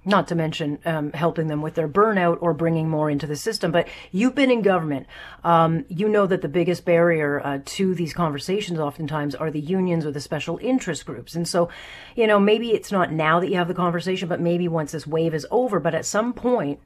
Not 0.09 0.27
to 0.29 0.35
mention 0.35 0.79
um, 0.85 1.11
helping 1.13 1.49
them 1.49 1.61
with 1.61 1.75
their 1.75 1.87
burnout 1.87 2.39
or 2.41 2.55
bringing 2.55 2.89
more 2.89 3.11
into 3.11 3.27
the 3.27 3.35
system. 3.35 3.71
But 3.71 3.87
you've 4.11 4.33
been 4.33 4.49
in 4.49 4.63
government. 4.63 5.05
Um, 5.43 5.85
you 5.87 6.09
know 6.09 6.25
that 6.25 6.41
the 6.41 6.47
biggest 6.47 6.83
barrier 6.83 7.39
uh, 7.45 7.59
to 7.63 7.93
these 7.93 8.11
conversations 8.11 8.79
oftentimes 8.79 9.35
are 9.35 9.51
the 9.51 9.59
unions 9.59 10.07
or 10.07 10.11
the 10.11 10.19
special 10.19 10.57
interest 10.63 11.05
groups. 11.05 11.35
And 11.35 11.47
so, 11.47 11.69
you 12.15 12.25
know, 12.25 12.39
maybe 12.39 12.71
it's 12.71 12.91
not 12.91 13.11
now 13.11 13.39
that 13.39 13.49
you 13.49 13.57
have 13.57 13.67
the 13.67 13.75
conversation, 13.75 14.27
but 14.27 14.41
maybe 14.41 14.67
once 14.67 14.93
this 14.93 15.05
wave 15.05 15.35
is 15.35 15.45
over. 15.51 15.79
But 15.79 15.93
at 15.93 16.07
some 16.07 16.33
point, 16.33 16.79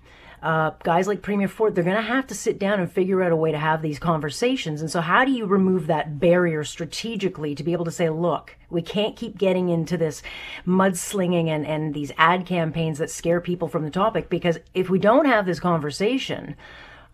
uh, 0.44 0.72
guys 0.84 1.08
like 1.08 1.22
Premier 1.22 1.48
Ford, 1.48 1.74
they're 1.74 1.86
going 1.86 1.96
to 1.96 2.02
have 2.02 2.28
to 2.28 2.36
sit 2.36 2.60
down 2.60 2.82
and 2.82 2.92
figure 2.92 3.24
out 3.24 3.32
a 3.32 3.36
way 3.36 3.54
to 3.54 3.58
have 3.58 3.82
these 3.82 3.98
conversations. 3.98 4.82
And 4.82 4.92
so, 4.92 5.00
how 5.00 5.24
do 5.24 5.32
you 5.32 5.46
remove 5.46 5.88
that 5.88 6.20
barrier 6.20 6.66
strategically 6.66 7.56
to 7.56 7.64
be 7.64 7.72
able 7.72 7.86
to 7.86 7.92
say, 7.92 8.10
look, 8.10 8.58
we 8.70 8.82
can't 8.82 9.16
keep 9.16 9.38
getting 9.38 9.70
into 9.70 9.98
this 9.98 10.22
mudslinging 10.68 11.48
and, 11.48 11.66
and 11.66 11.94
these 11.94 12.12
ad 12.18 12.46
campaigns 12.46 12.98
that 12.98 13.10
scare 13.10 13.40
people 13.40 13.70
from 13.70 13.84
the 13.84 13.90
topic? 13.90 14.30
Because 14.30 14.60
if 14.74 14.90
we 14.90 15.00
don't 15.00 15.26
have 15.26 15.46
this 15.46 15.62
conversation, 15.62 16.58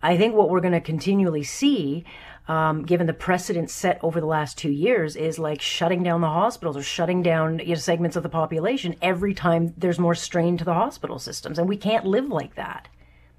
I 0.02 0.18
think 0.18 0.34
what 0.34 0.50
we're 0.50 0.60
going 0.60 0.74
to 0.74 0.82
continually 0.82 1.44
see 1.44 2.06
um, 2.48 2.84
given 2.84 3.06
the 3.06 3.14
precedent 3.14 3.70
set 3.70 4.04
over 4.04 4.20
the 4.20 4.26
last 4.26 4.58
two 4.58 4.72
years, 4.72 5.16
is 5.16 5.38
like 5.38 5.62
shutting 5.62 6.02
down 6.02 6.22
the 6.22 6.28
hospitals 6.28 6.76
or 6.76 6.82
shutting 6.82 7.22
down 7.22 7.60
you 7.60 7.68
know, 7.68 7.76
segments 7.76 8.16
of 8.16 8.24
the 8.24 8.30
population 8.30 8.96
every 9.04 9.36
time 9.36 9.76
there's 9.78 10.00
more 10.00 10.16
strain 10.16 10.58
to 10.58 10.66
the 10.66 10.74
hospital 10.74 11.20
systems. 11.20 11.60
And 11.60 11.70
we 11.70 11.78
can't 11.78 12.06
live 12.06 12.28
like 12.28 12.56
that. 12.56 12.88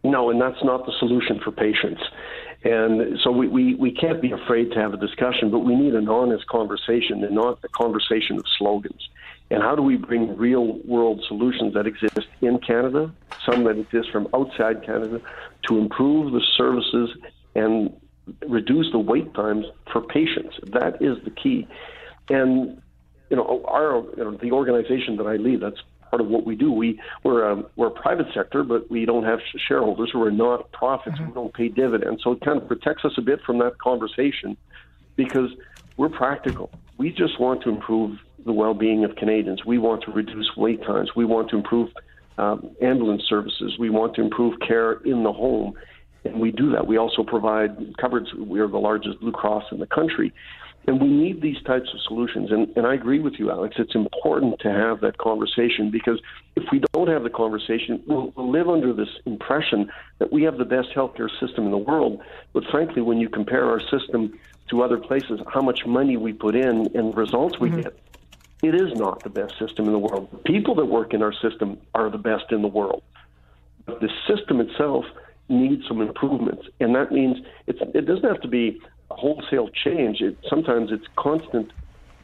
No, 0.02 0.30
and 0.30 0.40
that's 0.40 0.62
not 0.64 0.86
the 0.86 0.92
solution 0.98 1.40
for 1.40 1.52
patients. 1.52 2.02
And 2.62 3.18
so 3.22 3.30
we, 3.30 3.48
we, 3.48 3.74
we 3.74 3.90
can't 3.90 4.20
be 4.20 4.32
afraid 4.32 4.72
to 4.72 4.80
have 4.80 4.92
a 4.92 4.96
discussion, 4.96 5.50
but 5.50 5.60
we 5.60 5.74
need 5.74 5.94
an 5.94 6.08
honest 6.08 6.46
conversation 6.46 7.24
and 7.24 7.34
not 7.34 7.58
a 7.64 7.68
conversation 7.68 8.38
of 8.38 8.44
slogans. 8.58 9.08
And 9.50 9.62
how 9.62 9.74
do 9.74 9.82
we 9.82 9.96
bring 9.96 10.36
real 10.36 10.78
world 10.84 11.22
solutions 11.26 11.74
that 11.74 11.86
exist 11.86 12.28
in 12.40 12.58
Canada, 12.58 13.12
some 13.44 13.64
that 13.64 13.78
exist 13.78 14.10
from 14.10 14.28
outside 14.34 14.84
Canada, 14.84 15.20
to 15.68 15.78
improve 15.78 16.32
the 16.32 16.42
services 16.56 17.10
and 17.54 17.94
reduce 18.46 18.92
the 18.92 18.98
wait 18.98 19.32
times 19.34 19.66
for 19.90 20.02
patients? 20.02 20.56
That 20.72 21.02
is 21.02 21.22
the 21.24 21.30
key. 21.30 21.66
And 22.28 22.80
you 23.28 23.36
know, 23.36 23.64
our 23.66 24.04
you 24.16 24.24
know, 24.24 24.32
the 24.32 24.52
organization 24.52 25.16
that 25.16 25.26
I 25.26 25.36
lead, 25.36 25.60
that's 25.60 25.80
part 26.10 26.20
of 26.20 26.28
what 26.28 26.44
we 26.44 26.56
do. 26.56 26.70
We 26.72 27.00
we're 27.22 27.48
a, 27.48 27.64
we're 27.76 27.86
a 27.86 27.90
private 27.90 28.26
sector, 28.34 28.62
but 28.62 28.90
we 28.90 29.06
don't 29.06 29.24
have 29.24 29.38
shareholders. 29.68 30.10
We're 30.14 30.30
not 30.30 30.70
profits. 30.72 31.16
Mm-hmm. 31.16 31.28
We 31.28 31.34
don't 31.34 31.54
pay 31.54 31.68
dividends, 31.68 32.22
so 32.22 32.32
it 32.32 32.40
kind 32.42 32.60
of 32.60 32.68
protects 32.68 33.04
us 33.04 33.12
a 33.16 33.22
bit 33.22 33.40
from 33.46 33.58
that 33.58 33.78
conversation 33.78 34.56
because 35.16 35.50
we're 35.96 36.08
practical. 36.08 36.70
We 36.98 37.10
just 37.10 37.40
want 37.40 37.62
to 37.62 37.70
improve 37.70 38.18
the 38.44 38.52
well-being 38.52 39.04
of 39.04 39.16
Canadians. 39.16 39.64
We 39.64 39.78
want 39.78 40.02
to 40.04 40.12
reduce 40.12 40.50
wait 40.56 40.82
times. 40.82 41.10
We 41.14 41.24
want 41.24 41.50
to 41.50 41.56
improve 41.56 41.90
um, 42.38 42.70
ambulance 42.80 43.22
services. 43.28 43.78
We 43.78 43.90
want 43.90 44.14
to 44.14 44.22
improve 44.22 44.58
care 44.66 44.94
in 45.04 45.22
the 45.22 45.32
home, 45.32 45.74
and 46.24 46.40
we 46.40 46.50
do 46.50 46.70
that. 46.72 46.86
We 46.86 46.96
also 46.96 47.22
provide 47.22 47.96
coverage. 47.98 48.28
We 48.34 48.60
are 48.60 48.68
the 48.68 48.78
largest 48.78 49.20
Blue 49.20 49.32
Cross 49.32 49.64
in 49.72 49.78
the 49.78 49.86
country. 49.86 50.32
And 50.86 51.00
we 51.00 51.08
need 51.08 51.42
these 51.42 51.62
types 51.62 51.90
of 51.92 52.00
solutions. 52.00 52.50
And, 52.50 52.68
and 52.76 52.86
I 52.86 52.94
agree 52.94 53.20
with 53.20 53.34
you, 53.38 53.50
Alex. 53.50 53.76
It's 53.78 53.94
important 53.94 54.60
to 54.60 54.70
have 54.72 55.00
that 55.02 55.18
conversation 55.18 55.90
because 55.90 56.20
if 56.56 56.64
we 56.72 56.82
don't 56.92 57.08
have 57.08 57.22
the 57.22 57.30
conversation, 57.30 58.02
we'll, 58.06 58.32
we'll 58.34 58.50
live 58.50 58.68
under 58.68 58.92
this 58.92 59.08
impression 59.26 59.90
that 60.18 60.32
we 60.32 60.42
have 60.44 60.58
the 60.58 60.64
best 60.64 60.88
healthcare 60.90 61.30
system 61.38 61.66
in 61.66 61.70
the 61.70 61.78
world. 61.78 62.20
But 62.52 62.64
frankly, 62.70 63.02
when 63.02 63.18
you 63.18 63.28
compare 63.28 63.66
our 63.66 63.80
system 63.80 64.38
to 64.70 64.82
other 64.82 64.98
places, 64.98 65.40
how 65.52 65.60
much 65.60 65.84
money 65.84 66.16
we 66.16 66.32
put 66.32 66.56
in 66.56 66.90
and 66.96 67.16
results 67.16 67.60
we 67.60 67.70
mm-hmm. 67.70 67.82
get, 67.82 67.98
it 68.62 68.74
is 68.74 68.94
not 68.94 69.22
the 69.22 69.30
best 69.30 69.58
system 69.58 69.86
in 69.86 69.92
the 69.92 69.98
world. 69.98 70.28
The 70.32 70.38
people 70.38 70.74
that 70.76 70.86
work 70.86 71.14
in 71.14 71.22
our 71.22 71.32
system 71.32 71.78
are 71.94 72.10
the 72.10 72.18
best 72.18 72.52
in 72.52 72.62
the 72.62 72.68
world. 72.68 73.02
But 73.86 74.00
the 74.00 74.10
system 74.26 74.60
itself 74.60 75.04
needs 75.48 75.86
some 75.86 76.00
improvements. 76.00 76.68
And 76.78 76.94
that 76.94 77.10
means 77.10 77.38
it's, 77.66 77.80
it 77.94 78.06
doesn't 78.06 78.24
have 78.24 78.40
to 78.42 78.48
be 78.48 78.80
wholesale 79.10 79.68
change. 79.84 80.20
It, 80.20 80.36
sometimes 80.48 80.90
it's 80.92 81.06
constant 81.16 81.72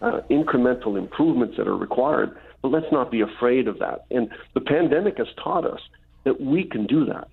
uh, 0.03 0.21
incremental 0.31 0.99
improvements 0.99 1.57
that 1.57 1.67
are 1.67 1.77
required, 1.77 2.37
but 2.63 2.71
let's 2.71 2.91
not 2.93 3.11
be 3.11 3.21
afraid 3.21 3.69
of 3.69 3.79
that. 3.79 4.07
And 4.11 4.29
the 4.55 4.61
pandemic 4.61 5.19
has 5.19 5.29
taught 5.43 5.67
us 5.67 5.81
that 6.25 6.41
we 6.41 6.65
can 6.65 6.87
do 6.87 7.05
that. 7.07 7.29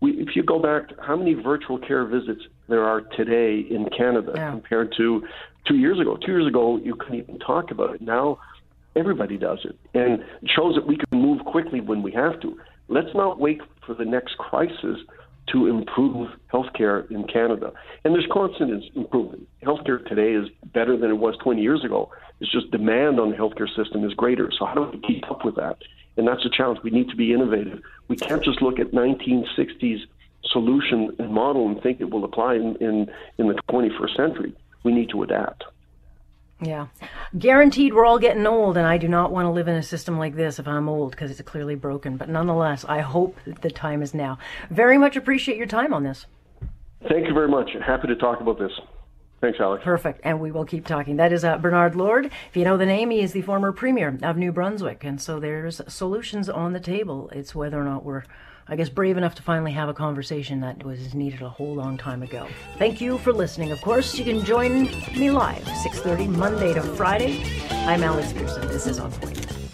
We, 0.00 0.12
if 0.12 0.36
you 0.36 0.42
go 0.42 0.58
back, 0.60 0.90
how 1.00 1.16
many 1.16 1.34
virtual 1.34 1.78
care 1.78 2.04
visits 2.06 2.42
there 2.68 2.84
are 2.84 3.00
today 3.00 3.66
in 3.68 3.88
Canada 3.96 4.32
yeah. 4.34 4.50
compared 4.50 4.94
to 4.96 5.26
two 5.66 5.76
years 5.76 6.00
ago? 6.00 6.16
Two 6.16 6.32
years 6.32 6.46
ago, 6.46 6.78
you 6.78 6.94
couldn't 6.94 7.20
even 7.20 7.38
talk 7.38 7.70
about 7.70 7.94
it. 7.96 8.00
Now, 8.00 8.38
everybody 8.94 9.36
does 9.36 9.58
it, 9.64 9.76
and 9.94 10.20
it 10.20 10.50
shows 10.54 10.74
that 10.76 10.86
we 10.86 10.96
can 10.96 11.20
move 11.20 11.44
quickly 11.44 11.80
when 11.80 12.02
we 12.02 12.12
have 12.12 12.40
to. 12.40 12.58
Let's 12.88 13.14
not 13.14 13.38
wait 13.38 13.60
for 13.86 13.94
the 13.94 14.04
next 14.04 14.38
crisis 14.38 14.98
to 15.52 15.66
improve 15.66 16.30
healthcare 16.52 17.10
in 17.10 17.24
Canada. 17.24 17.72
And 18.04 18.14
there's 18.14 18.26
constant 18.32 18.84
improvement. 18.94 19.48
Healthcare 19.62 20.04
today 20.06 20.32
is 20.32 20.48
better 20.72 20.96
than 20.96 21.10
it 21.10 21.18
was 21.18 21.36
20 21.42 21.60
years 21.60 21.84
ago. 21.84 22.10
It's 22.40 22.50
just 22.50 22.70
demand 22.70 23.18
on 23.18 23.30
the 23.30 23.36
healthcare 23.36 23.68
system 23.74 24.04
is 24.04 24.14
greater. 24.14 24.50
So 24.56 24.64
how 24.64 24.74
do 24.74 24.90
we 24.92 25.00
keep 25.06 25.30
up 25.30 25.44
with 25.44 25.56
that? 25.56 25.78
And 26.16 26.26
that's 26.26 26.44
a 26.44 26.50
challenge. 26.50 26.80
We 26.82 26.90
need 26.90 27.08
to 27.10 27.16
be 27.16 27.32
innovative. 27.32 27.80
We 28.08 28.16
can't 28.16 28.42
just 28.42 28.60
look 28.62 28.78
at 28.78 28.92
1960s 28.92 30.00
solution 30.44 31.14
and 31.18 31.32
model 31.32 31.68
and 31.68 31.80
think 31.82 32.00
it 32.00 32.10
will 32.10 32.24
apply 32.24 32.54
in, 32.54 32.76
in, 32.76 33.10
in 33.38 33.48
the 33.48 33.54
21st 33.70 34.16
century. 34.16 34.52
We 34.84 34.92
need 34.92 35.10
to 35.10 35.22
adapt. 35.22 35.64
Yeah. 36.60 36.88
Guaranteed 37.38 37.94
we're 37.94 38.04
all 38.04 38.18
getting 38.18 38.46
old, 38.46 38.76
and 38.76 38.86
I 38.86 38.98
do 38.98 39.06
not 39.06 39.30
want 39.30 39.46
to 39.46 39.50
live 39.50 39.68
in 39.68 39.76
a 39.76 39.82
system 39.82 40.18
like 40.18 40.34
this 40.34 40.58
if 40.58 40.66
I'm 40.66 40.88
old 40.88 41.12
because 41.12 41.30
it's 41.30 41.40
clearly 41.42 41.76
broken. 41.76 42.16
But 42.16 42.28
nonetheless, 42.28 42.84
I 42.88 43.00
hope 43.00 43.36
that 43.46 43.62
the 43.62 43.70
time 43.70 44.02
is 44.02 44.12
now. 44.12 44.38
Very 44.70 44.98
much 44.98 45.16
appreciate 45.16 45.56
your 45.56 45.66
time 45.66 45.94
on 45.94 46.02
this. 46.02 46.26
Thank 47.08 47.28
you 47.28 47.34
very 47.34 47.48
much. 47.48 47.70
Happy 47.86 48.08
to 48.08 48.16
talk 48.16 48.40
about 48.40 48.58
this. 48.58 48.72
Thanks, 49.40 49.60
Alex. 49.60 49.84
Perfect. 49.84 50.20
And 50.24 50.40
we 50.40 50.50
will 50.50 50.64
keep 50.64 50.84
talking. 50.84 51.16
That 51.16 51.32
is 51.32 51.44
uh, 51.44 51.58
Bernard 51.58 51.94
Lord. 51.94 52.26
If 52.26 52.56
you 52.56 52.64
know 52.64 52.76
the 52.76 52.86
name, 52.86 53.10
he 53.10 53.20
is 53.20 53.32
the 53.32 53.42
former 53.42 53.70
Premier 53.70 54.18
of 54.20 54.36
New 54.36 54.50
Brunswick. 54.50 55.04
And 55.04 55.20
so 55.20 55.38
there's 55.38 55.80
solutions 55.86 56.48
on 56.48 56.72
the 56.72 56.80
table. 56.80 57.30
It's 57.32 57.54
whether 57.54 57.80
or 57.80 57.84
not 57.84 58.04
we're 58.04 58.24
I 58.70 58.76
guess, 58.76 58.90
brave 58.90 59.16
enough 59.16 59.34
to 59.36 59.42
finally 59.42 59.72
have 59.72 59.88
a 59.88 59.94
conversation 59.94 60.60
that 60.60 60.84
was 60.84 61.14
needed 61.14 61.40
a 61.40 61.48
whole 61.48 61.74
long 61.74 61.96
time 61.96 62.22
ago. 62.22 62.46
Thank 62.76 63.00
you 63.00 63.16
for 63.18 63.32
listening. 63.32 63.72
Of 63.72 63.80
course, 63.80 64.18
you 64.18 64.24
can 64.24 64.44
join 64.44 64.84
me 65.16 65.30
live 65.30 65.64
6:30 65.82 66.28
Monday 66.28 66.74
to 66.74 66.82
Friday. 66.82 67.42
I'm 67.70 68.02
Alex 68.02 68.32
Pearson. 68.32 68.68
This 68.68 68.86
is 68.86 68.98
On 68.98 69.10
Point. 69.10 69.67